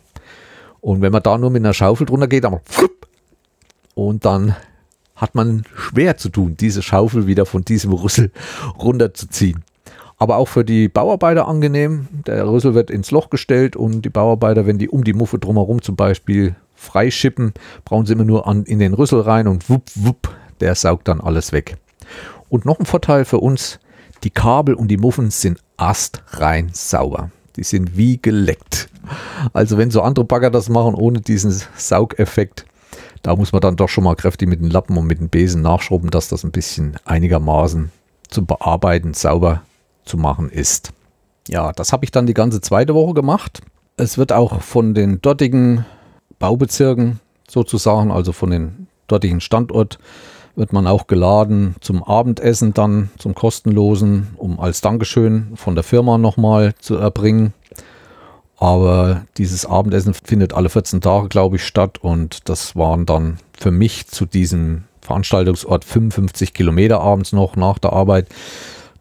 Und 0.82 1.02
wenn 1.02 1.12
man 1.12 1.24
da 1.24 1.38
nur 1.38 1.50
mit 1.50 1.64
einer 1.64 1.74
Schaufel 1.74 2.06
drunter 2.06 2.28
geht, 2.28 2.44
dann 2.44 2.60
und 3.96 4.26
dann 4.26 4.56
hat 5.16 5.36
man 5.36 5.64
schwer 5.76 6.18
zu 6.18 6.30
tun, 6.30 6.56
diese 6.58 6.82
Schaufel 6.82 7.28
wieder 7.28 7.46
von 7.46 7.64
diesem 7.64 7.92
Rüssel 7.94 8.32
runterzuziehen 8.78 9.64
aber 10.20 10.36
auch 10.36 10.50
für 10.50 10.66
die 10.66 10.90
Bauarbeiter 10.90 11.48
angenehm. 11.48 12.08
Der 12.28 12.46
Rüssel 12.46 12.76
wird 12.76 12.92
ins 12.92 13.10
Loch 13.10 13.30
gestellt 13.30 13.78
und 13.78 14.04
die 14.04 14.10
Bauarbeiter, 14.10 14.68
wenn 14.68 14.78
die 14.78 14.90
um 14.90 15.06
die 15.06 15.14
Muffe 15.14 15.40
drumherum 15.40 15.82
zum 15.82 15.96
Beispiel 15.96 16.56
freischippen, 16.76 17.54
brauchen 17.86 18.06
sie 18.06 18.14
immer 18.14 18.26
nur 18.26 18.46
an, 18.46 18.66
in 18.66 18.80
den 18.80 18.94
Rüssel 18.94 19.22
rein 19.22 19.48
und 19.48 19.70
wupp, 19.70 19.84
wupp, 19.96 20.30
der 20.60 20.76
saugt 20.76 21.08
dann 21.08 21.22
alles 21.22 21.54
weg. 21.54 21.78
Und 22.50 22.66
noch 22.66 22.80
ein 22.80 22.86
Vorteil 22.86 23.24
für 23.24 23.40
uns, 23.40 23.80
die 24.24 24.30
Kabel 24.30 24.76
und 24.76 24.90
die 24.90 24.98
Muffen 24.98 25.32
sind 25.32 25.60
astrein 25.80 26.70
sauber. 26.74 27.32
Die 27.56 27.64
sind 27.64 27.98
wie 27.98 28.22
geleckt. 28.22 28.90
Also 29.54 29.78
wenn 29.78 29.92
so 29.92 30.02
andere 30.02 30.26
Bagger 30.26 30.50
das 30.52 30.70
machen 30.70 30.94
ohne 30.94 31.22
diesen 31.22 31.54
Saugeffekt, 31.76 32.66
da 33.22 33.36
muss 33.36 33.52
man 33.52 33.62
dann 33.62 33.76
doch 33.76 33.90
schon 33.90 34.04
mal 34.04 34.16
kräftig 34.16 34.48
mit 34.48 34.62
den 34.62 34.70
Lappen 34.70 34.98
und 34.98 35.08
mit 35.08 35.20
den 35.20 35.30
Besen 35.30 35.62
nachschrubben, 35.62 36.10
dass 36.10 36.30
das 36.30 36.44
ein 36.44 36.52
bisschen 36.52 36.98
einigermaßen 37.06 37.92
zum 38.30 38.46
Bearbeiten 38.46 39.14
sauber 39.14 39.62
zu 40.06 40.18
machen 40.18 40.50
ist. 40.50 40.92
Ja, 41.48 41.72
das 41.74 41.92
habe 41.92 42.06
ich 42.06 42.12
dann 42.12 42.28
die 42.28 42.34
ganze 42.34 42.62
zweite 42.62 42.94
Woche 42.94 43.14
gemacht. 43.14 43.62
Es 43.98 44.18
wird 44.18 44.32
auch 44.32 44.62
von 44.62 44.94
den 44.94 45.22
dortigen 45.22 45.86
Baubezirken 46.38 47.20
sozusagen, 47.50 48.12
also 48.12 48.32
von 48.32 48.52
den 48.52 48.88
dortigen 49.08 49.42
Standort, 49.42 50.00
wird 50.60 50.74
man 50.74 50.88
auch 50.88 51.08
geladen 51.08 51.76
zum 51.80 52.04
Abendessen 52.04 52.74
dann, 52.74 53.10
zum 53.18 53.34
kostenlosen, 53.34 54.28
um 54.36 54.60
als 54.60 54.82
Dankeschön 54.82 55.54
von 55.56 55.74
der 55.74 55.86
Firma 55.86 56.18
nochmal 56.18 56.76
zu 56.80 56.98
erbringen. 56.98 57.54
Aber 58.58 59.24
dieses 59.38 59.66
Abendessen 59.66 60.14
findet 60.14 60.54
alle 60.54 60.68
14 60.70 61.00
Tage, 61.00 61.30
glaube 61.30 61.56
ich, 61.56 61.66
statt 61.66 61.98
und 62.00 62.50
das 62.50 62.76
waren 62.76 63.06
dann 63.06 63.40
für 63.58 63.72
mich 63.72 64.08
zu 64.08 64.26
diesem 64.26 64.84
Veranstaltungsort 65.02 65.86
55 65.86 66.54
Kilometer 66.54 67.00
abends 67.00 67.32
noch 67.32 67.56
nach 67.56 67.80
der 67.80 67.94
Arbeit 67.94 68.28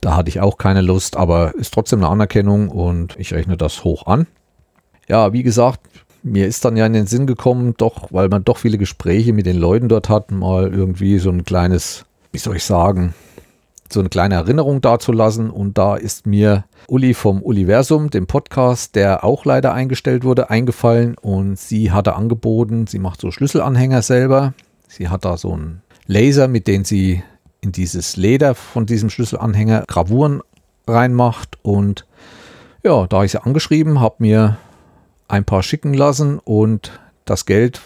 Da 0.01 0.15
hatte 0.15 0.29
ich 0.29 0.41
auch 0.41 0.59
keine 0.59 0.81
Lust, 0.81 1.17
aber 1.17 1.57
ist 1.57 1.75
trotzdem 1.75 1.99
eine 1.99 2.09
Anerkennung 2.09 2.69
und 2.69 3.17
ich 3.19 3.35
rechne 3.35 3.57
das 3.57 3.83
hoch 3.83 4.07
an. 4.07 4.29
Ja, 5.09 5.33
wie 5.33 5.43
gesagt, 5.43 5.81
mir 6.23 6.47
ist 6.47 6.65
dann 6.65 6.77
ja 6.77 6.87
in 6.87 6.93
den 6.93 7.07
Sinn 7.07 7.27
gekommen, 7.27 7.75
doch, 7.77 8.13
weil 8.13 8.29
man 8.29 8.45
doch 8.45 8.59
viele 8.59 8.79
Gespräche 8.79 9.33
mit 9.33 9.47
den 9.47 9.57
Leuten 9.57 9.89
dort 9.89 10.09
hat, 10.09 10.31
mal 10.31 10.73
irgendwie 10.73 11.19
so 11.19 11.31
ein 11.31 11.45
kleines, 11.45 12.05
wie 12.33 12.39
soll 12.39 12.57
ich 12.57 12.65
sagen, 12.65 13.15
so 13.91 14.01
eine 14.01 14.09
kleine 14.09 14.35
Erinnerung 14.35 14.81
dazulassen. 14.81 15.51
Und 15.51 15.79
da 15.79 15.97
ist 15.97 16.27
mir 16.27 16.65
Uli 16.89 17.15
vom 17.15 17.43
Universum, 17.43 18.11
dem 18.11 18.27
Podcast, 18.27 18.95
der 18.95 19.25
auch 19.25 19.45
leider 19.45 19.73
eingestellt 19.73 20.25
wurde, 20.25 20.51
eingefallen. 20.51 21.17
Und 21.21 21.59
sie 21.59 21.91
hatte 21.93 22.15
angeboten, 22.15 22.87
sie 22.87 22.99
macht 22.99 23.21
so 23.21 23.31
Schlüsselanhänger 23.31 24.03
selber. 24.03 24.55
Sie 24.89 25.09
hat 25.09 25.25
da 25.25 25.37
so 25.37 25.53
einen 25.53 25.83
Laser, 26.07 26.49
mit 26.49 26.67
dem 26.67 26.85
sie 26.85 27.23
in 27.61 27.73
dieses 27.73 28.17
Leder 28.17 28.55
von 28.55 28.87
diesem 28.87 29.11
Schlüsselanhänger 29.11 29.85
Gravuren 29.87 30.43
reinmacht. 30.87 31.59
Und 31.63 32.07
ja, 32.83 33.07
da 33.07 33.25
ich 33.25 33.33
sie 33.33 33.43
angeschrieben, 33.43 34.01
habe 34.01 34.17
mir 34.19 34.59
ein 35.29 35.45
paar 35.45 35.63
schicken 35.63 35.95
lassen 35.95 36.39
und 36.39 36.99
das 37.25 37.47
Geld 37.47 37.81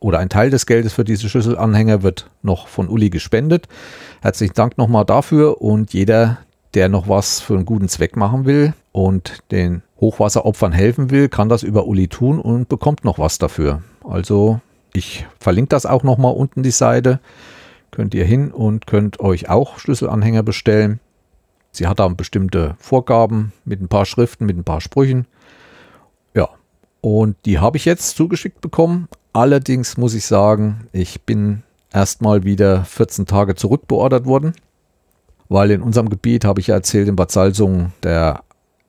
oder 0.00 0.18
ein 0.18 0.28
Teil 0.28 0.50
des 0.50 0.66
Geldes 0.66 0.92
für 0.92 1.04
diese 1.04 1.28
Schlüsselanhänger 1.28 2.02
wird 2.02 2.30
noch 2.42 2.68
von 2.68 2.88
Uli 2.88 3.10
gespendet. 3.10 3.68
Herzlichen 4.22 4.54
Dank 4.54 4.78
nochmal 4.78 5.04
dafür 5.04 5.60
und 5.60 5.92
jeder, 5.92 6.38
der 6.74 6.88
noch 6.88 7.08
was 7.08 7.40
für 7.40 7.54
einen 7.54 7.66
guten 7.66 7.88
Zweck 7.88 8.16
machen 8.16 8.44
will 8.44 8.74
und 8.92 9.38
den 9.50 9.82
Hochwasseropfern 10.00 10.72
helfen 10.72 11.10
will, 11.10 11.28
kann 11.28 11.48
das 11.48 11.62
über 11.62 11.86
Uli 11.86 12.08
tun 12.08 12.40
und 12.40 12.68
bekommt 12.68 13.04
noch 13.04 13.18
was 13.18 13.38
dafür. 13.38 13.82
Also 14.04 14.60
ich 14.92 15.26
verlinke 15.38 15.70
das 15.70 15.86
auch 15.86 16.02
nochmal 16.02 16.34
unten 16.34 16.62
die 16.62 16.70
Seite. 16.70 17.20
Könnt 17.90 18.14
ihr 18.14 18.24
hin 18.24 18.52
und 18.52 18.86
könnt 18.86 19.20
euch 19.20 19.48
auch 19.48 19.78
Schlüsselanhänger 19.78 20.42
bestellen. 20.42 21.00
Sie 21.72 21.86
hat 21.86 21.98
da 21.98 22.08
bestimmte 22.08 22.76
Vorgaben 22.78 23.52
mit 23.64 23.80
ein 23.80 23.88
paar 23.88 24.06
Schriften, 24.06 24.46
mit 24.46 24.56
ein 24.56 24.64
paar 24.64 24.80
Sprüchen. 24.80 25.26
Und 27.00 27.36
die 27.44 27.58
habe 27.58 27.76
ich 27.76 27.84
jetzt 27.84 28.16
zugeschickt 28.16 28.60
bekommen. 28.60 29.08
Allerdings 29.32 29.96
muss 29.96 30.14
ich 30.14 30.26
sagen, 30.26 30.88
ich 30.92 31.22
bin 31.22 31.62
erstmal 31.92 32.44
wieder 32.44 32.84
14 32.84 33.26
Tage 33.26 33.54
zurückbeordert 33.54 34.26
worden, 34.26 34.52
weil 35.48 35.70
in 35.70 35.82
unserem 35.82 36.08
Gebiet, 36.10 36.44
habe 36.44 36.60
ich 36.60 36.68
ja 36.68 36.74
erzählt, 36.74 37.08
in 37.08 37.16
Bad 37.16 37.30
Salzungen 37.30 37.92
der 38.02 38.42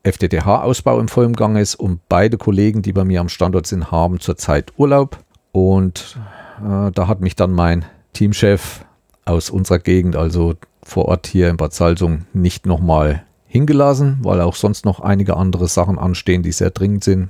FTTH-Ausbau 0.04 1.00
im 1.00 1.08
vollen 1.08 1.34
Gang 1.34 1.58
ist 1.58 1.76
und 1.76 2.02
beide 2.10 2.38
Kollegen, 2.38 2.82
die 2.82 2.94
bei 2.94 3.04
mir 3.04 3.22
am 3.22 3.30
Standort 3.30 3.68
sind, 3.68 3.92
haben 3.92 4.20
zurzeit 4.20 4.74
Urlaub. 4.78 5.20
Und 5.52 6.18
äh, 6.60 6.92
da 6.92 7.08
hat 7.08 7.22
mich 7.22 7.36
dann 7.36 7.52
mein 7.52 7.86
Teamchef 8.14 8.86
aus 9.26 9.50
unserer 9.50 9.80
Gegend, 9.80 10.16
also 10.16 10.56
vor 10.84 11.06
Ort 11.06 11.28
hier 11.28 11.50
in 11.50 11.58
Bad 11.58 11.74
Salzungen, 11.74 12.26
nicht 12.34 12.66
nochmal 12.66 13.24
hingelassen, 13.46 14.20
weil 14.22 14.42
auch 14.42 14.56
sonst 14.56 14.86
noch 14.86 15.00
einige 15.00 15.38
andere 15.38 15.68
Sachen 15.68 16.00
anstehen, 16.00 16.44
die 16.44 16.52
sehr 16.52 16.72
dringend 16.72 17.04
sind. 17.04 17.30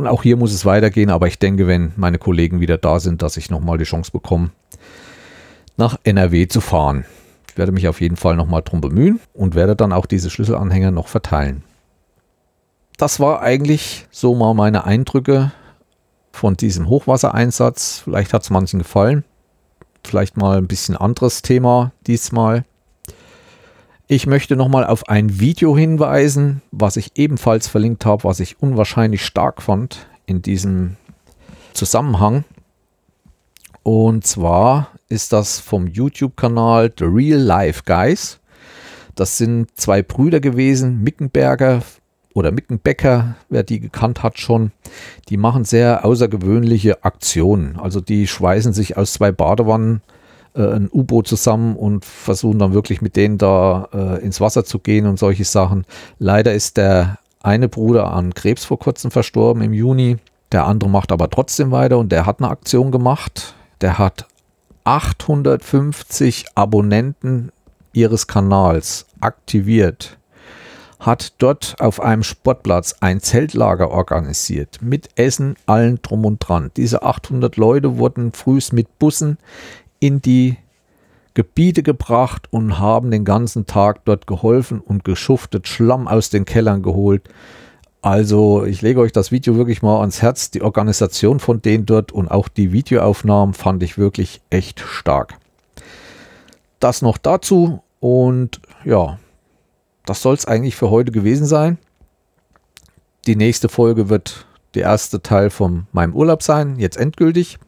Und 0.00 0.06
auch 0.06 0.22
hier 0.22 0.38
muss 0.38 0.54
es 0.54 0.64
weitergehen, 0.64 1.10
aber 1.10 1.26
ich 1.26 1.38
denke, 1.38 1.66
wenn 1.66 1.92
meine 1.96 2.16
Kollegen 2.16 2.58
wieder 2.58 2.78
da 2.78 3.00
sind, 3.00 3.20
dass 3.20 3.36
ich 3.36 3.50
nochmal 3.50 3.76
die 3.76 3.84
Chance 3.84 4.10
bekomme, 4.10 4.48
nach 5.76 5.98
NRW 6.04 6.48
zu 6.48 6.62
fahren. 6.62 7.04
Ich 7.46 7.58
werde 7.58 7.70
mich 7.70 7.86
auf 7.86 8.00
jeden 8.00 8.16
Fall 8.16 8.34
nochmal 8.34 8.62
drum 8.62 8.80
bemühen 8.80 9.20
und 9.34 9.54
werde 9.54 9.76
dann 9.76 9.92
auch 9.92 10.06
diese 10.06 10.30
Schlüsselanhänger 10.30 10.90
noch 10.90 11.06
verteilen. 11.06 11.64
Das 12.96 13.20
war 13.20 13.42
eigentlich 13.42 14.06
so 14.10 14.34
mal 14.34 14.54
meine 14.54 14.84
Eindrücke 14.84 15.52
von 16.32 16.56
diesem 16.56 16.88
Hochwassereinsatz. 16.88 18.00
Vielleicht 18.02 18.32
hat 18.32 18.40
es 18.40 18.48
manchen 18.48 18.78
gefallen. 18.78 19.22
Vielleicht 20.02 20.38
mal 20.38 20.56
ein 20.56 20.66
bisschen 20.66 20.96
anderes 20.96 21.42
Thema 21.42 21.92
diesmal. 22.06 22.64
Ich 24.12 24.26
möchte 24.26 24.56
nochmal 24.56 24.84
auf 24.84 25.08
ein 25.08 25.38
Video 25.38 25.78
hinweisen, 25.78 26.62
was 26.72 26.96
ich 26.96 27.12
ebenfalls 27.14 27.68
verlinkt 27.68 28.04
habe, 28.04 28.24
was 28.24 28.40
ich 28.40 28.60
unwahrscheinlich 28.60 29.24
stark 29.24 29.62
fand 29.62 30.08
in 30.26 30.42
diesem 30.42 30.96
Zusammenhang. 31.74 32.42
Und 33.84 34.26
zwar 34.26 34.88
ist 35.08 35.32
das 35.32 35.60
vom 35.60 35.86
YouTube-Kanal 35.86 36.92
The 36.98 37.04
Real 37.04 37.38
Life 37.38 37.82
Guys. 37.86 38.40
Das 39.14 39.38
sind 39.38 39.68
zwei 39.78 40.02
Brüder 40.02 40.40
gewesen, 40.40 41.04
Mickenberger 41.04 41.82
oder 42.34 42.50
Mickenbecker, 42.50 43.36
wer 43.48 43.62
die 43.62 43.78
gekannt 43.78 44.24
hat 44.24 44.40
schon. 44.40 44.72
Die 45.28 45.36
machen 45.36 45.64
sehr 45.64 46.04
außergewöhnliche 46.04 47.04
Aktionen. 47.04 47.78
Also 47.78 48.00
die 48.00 48.26
schweißen 48.26 48.72
sich 48.72 48.96
aus 48.96 49.12
zwei 49.12 49.30
Badewannen 49.30 50.02
äh, 50.54 50.62
ein 50.62 50.88
U-Boot 50.92 51.28
zusammen 51.28 51.76
und 51.76 52.04
versuchen 52.04 52.58
dann 52.58 52.74
wirklich 52.74 53.00
mit 53.00 53.16
denen 53.16 53.38
da 53.38 53.88
äh, 53.92 54.24
ins 54.24 54.40
Wasser 54.40 54.64
zu 54.64 54.78
gehen 54.78 55.06
und 55.06 55.18
solche 55.18 55.44
Sachen. 55.44 55.84
Leider 56.18 56.52
ist 56.52 56.76
der 56.76 57.18
eine 57.42 57.68
Bruder 57.68 58.12
an 58.12 58.34
Krebs 58.34 58.64
vor 58.64 58.78
kurzem 58.78 59.10
verstorben 59.10 59.62
im 59.62 59.72
Juni. 59.72 60.18
Der 60.52 60.66
andere 60.66 60.90
macht 60.90 61.12
aber 61.12 61.30
trotzdem 61.30 61.70
weiter 61.70 61.98
und 61.98 62.10
der 62.12 62.26
hat 62.26 62.40
eine 62.40 62.50
Aktion 62.50 62.90
gemacht. 62.90 63.54
Der 63.80 63.98
hat 63.98 64.26
850 64.84 66.46
Abonnenten 66.54 67.52
ihres 67.92 68.26
Kanals 68.26 69.06
aktiviert, 69.20 70.18
hat 70.98 71.34
dort 71.38 71.76
auf 71.78 72.00
einem 72.00 72.22
Sportplatz 72.22 72.96
ein 73.00 73.20
Zeltlager 73.20 73.90
organisiert 73.90 74.80
mit 74.82 75.08
Essen, 75.16 75.56
allen 75.66 76.00
drum 76.02 76.24
und 76.24 76.38
dran. 76.40 76.70
Diese 76.76 77.02
800 77.02 77.56
Leute 77.56 77.98
wurden 77.98 78.32
frühst 78.32 78.72
mit 78.72 78.98
Bussen 78.98 79.38
in 80.00 80.20
die 80.20 80.56
Gebiete 81.34 81.82
gebracht 81.82 82.48
und 82.50 82.78
haben 82.78 83.10
den 83.10 83.24
ganzen 83.24 83.66
Tag 83.66 84.04
dort 84.04 84.26
geholfen 84.26 84.80
und 84.80 85.04
geschuftet, 85.04 85.68
Schlamm 85.68 86.08
aus 86.08 86.30
den 86.30 86.44
Kellern 86.44 86.82
geholt. 86.82 87.28
Also 88.02 88.64
ich 88.64 88.82
lege 88.82 89.00
euch 89.00 89.12
das 89.12 89.30
Video 89.30 89.56
wirklich 89.56 89.82
mal 89.82 90.00
ans 90.00 90.22
Herz. 90.22 90.50
Die 90.50 90.62
Organisation 90.62 91.38
von 91.38 91.62
denen 91.62 91.86
dort 91.86 92.12
und 92.12 92.28
auch 92.28 92.48
die 92.48 92.72
Videoaufnahmen 92.72 93.54
fand 93.54 93.82
ich 93.82 93.98
wirklich 93.98 94.40
echt 94.50 94.80
stark. 94.80 95.38
Das 96.80 97.02
noch 97.02 97.18
dazu 97.18 97.82
und 98.00 98.60
ja, 98.84 99.18
das 100.06 100.22
soll 100.22 100.34
es 100.34 100.46
eigentlich 100.46 100.76
für 100.76 100.90
heute 100.90 101.12
gewesen 101.12 101.46
sein. 101.46 101.78
Die 103.26 103.36
nächste 103.36 103.68
Folge 103.68 104.08
wird 104.08 104.46
der 104.74 104.84
erste 104.84 105.20
Teil 105.20 105.50
von 105.50 105.86
meinem 105.92 106.14
Urlaub 106.14 106.42
sein, 106.42 106.78
jetzt 106.78 106.96
endgültig. 106.96 107.58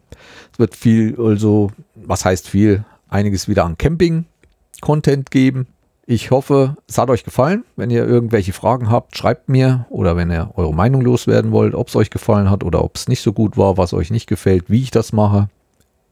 Es 0.53 0.59
wird 0.59 0.77
viel, 0.77 1.17
also, 1.19 1.71
was 1.95 2.25
heißt 2.25 2.49
viel? 2.49 2.85
Einiges 3.09 3.49
wieder 3.49 3.65
an 3.65 3.79
Camping-Content 3.79 5.31
geben. 5.31 5.67
Ich 6.07 6.31
hoffe, 6.31 6.77
es 6.89 6.99
hat 6.99 7.11
euch 7.11 7.25
gefallen. 7.25 7.65
Wenn 7.77 7.91
ihr 7.91 8.07
irgendwelche 8.07 8.53
Fragen 8.53 8.91
habt, 8.91 9.17
schreibt 9.17 9.49
mir 9.49 9.87
oder 9.89 10.17
wenn 10.17 10.31
ihr 10.31 10.51
eure 10.57 10.75
Meinung 10.75 11.01
loswerden 11.01 11.53
wollt, 11.53 11.75
ob 11.75 11.89
es 11.89 11.97
euch 11.97 12.11
gefallen 12.11 12.51
hat 12.51 12.65
oder 12.65 12.83
ob 12.83 12.97
es 12.97 13.09
nicht 13.09 13.23
so 13.23 13.33
gut 13.33 13.57
war, 13.57 13.77
was 13.77 13.95
euch 13.95 14.11
nicht 14.11 14.27
gefällt, 14.27 14.69
wie 14.69 14.83
ich 14.83 14.91
das 14.91 15.13
mache. 15.13 15.49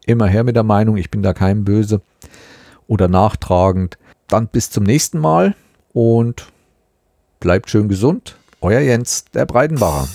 Immer 0.07 0.27
her 0.27 0.45
mit 0.45 0.57
der 0.57 0.63
Meinung, 0.63 0.97
ich 0.97 1.11
bin 1.11 1.23
da 1.23 1.33
kein 1.33 1.65
Böse 1.65 2.01
oder 2.87 3.09
nachtragend. 3.09 3.99
Dann 4.29 4.47
bis 4.47 4.71
zum 4.71 4.85
nächsten 4.85 5.19
Mal 5.19 5.55
und 5.93 6.47
bleibt 7.41 7.69
schön 7.69 7.89
gesund. 7.89 8.37
Euer 8.61 8.81
Jens, 8.81 9.25
der 9.35 9.47
Breitenbacher. 9.47 10.09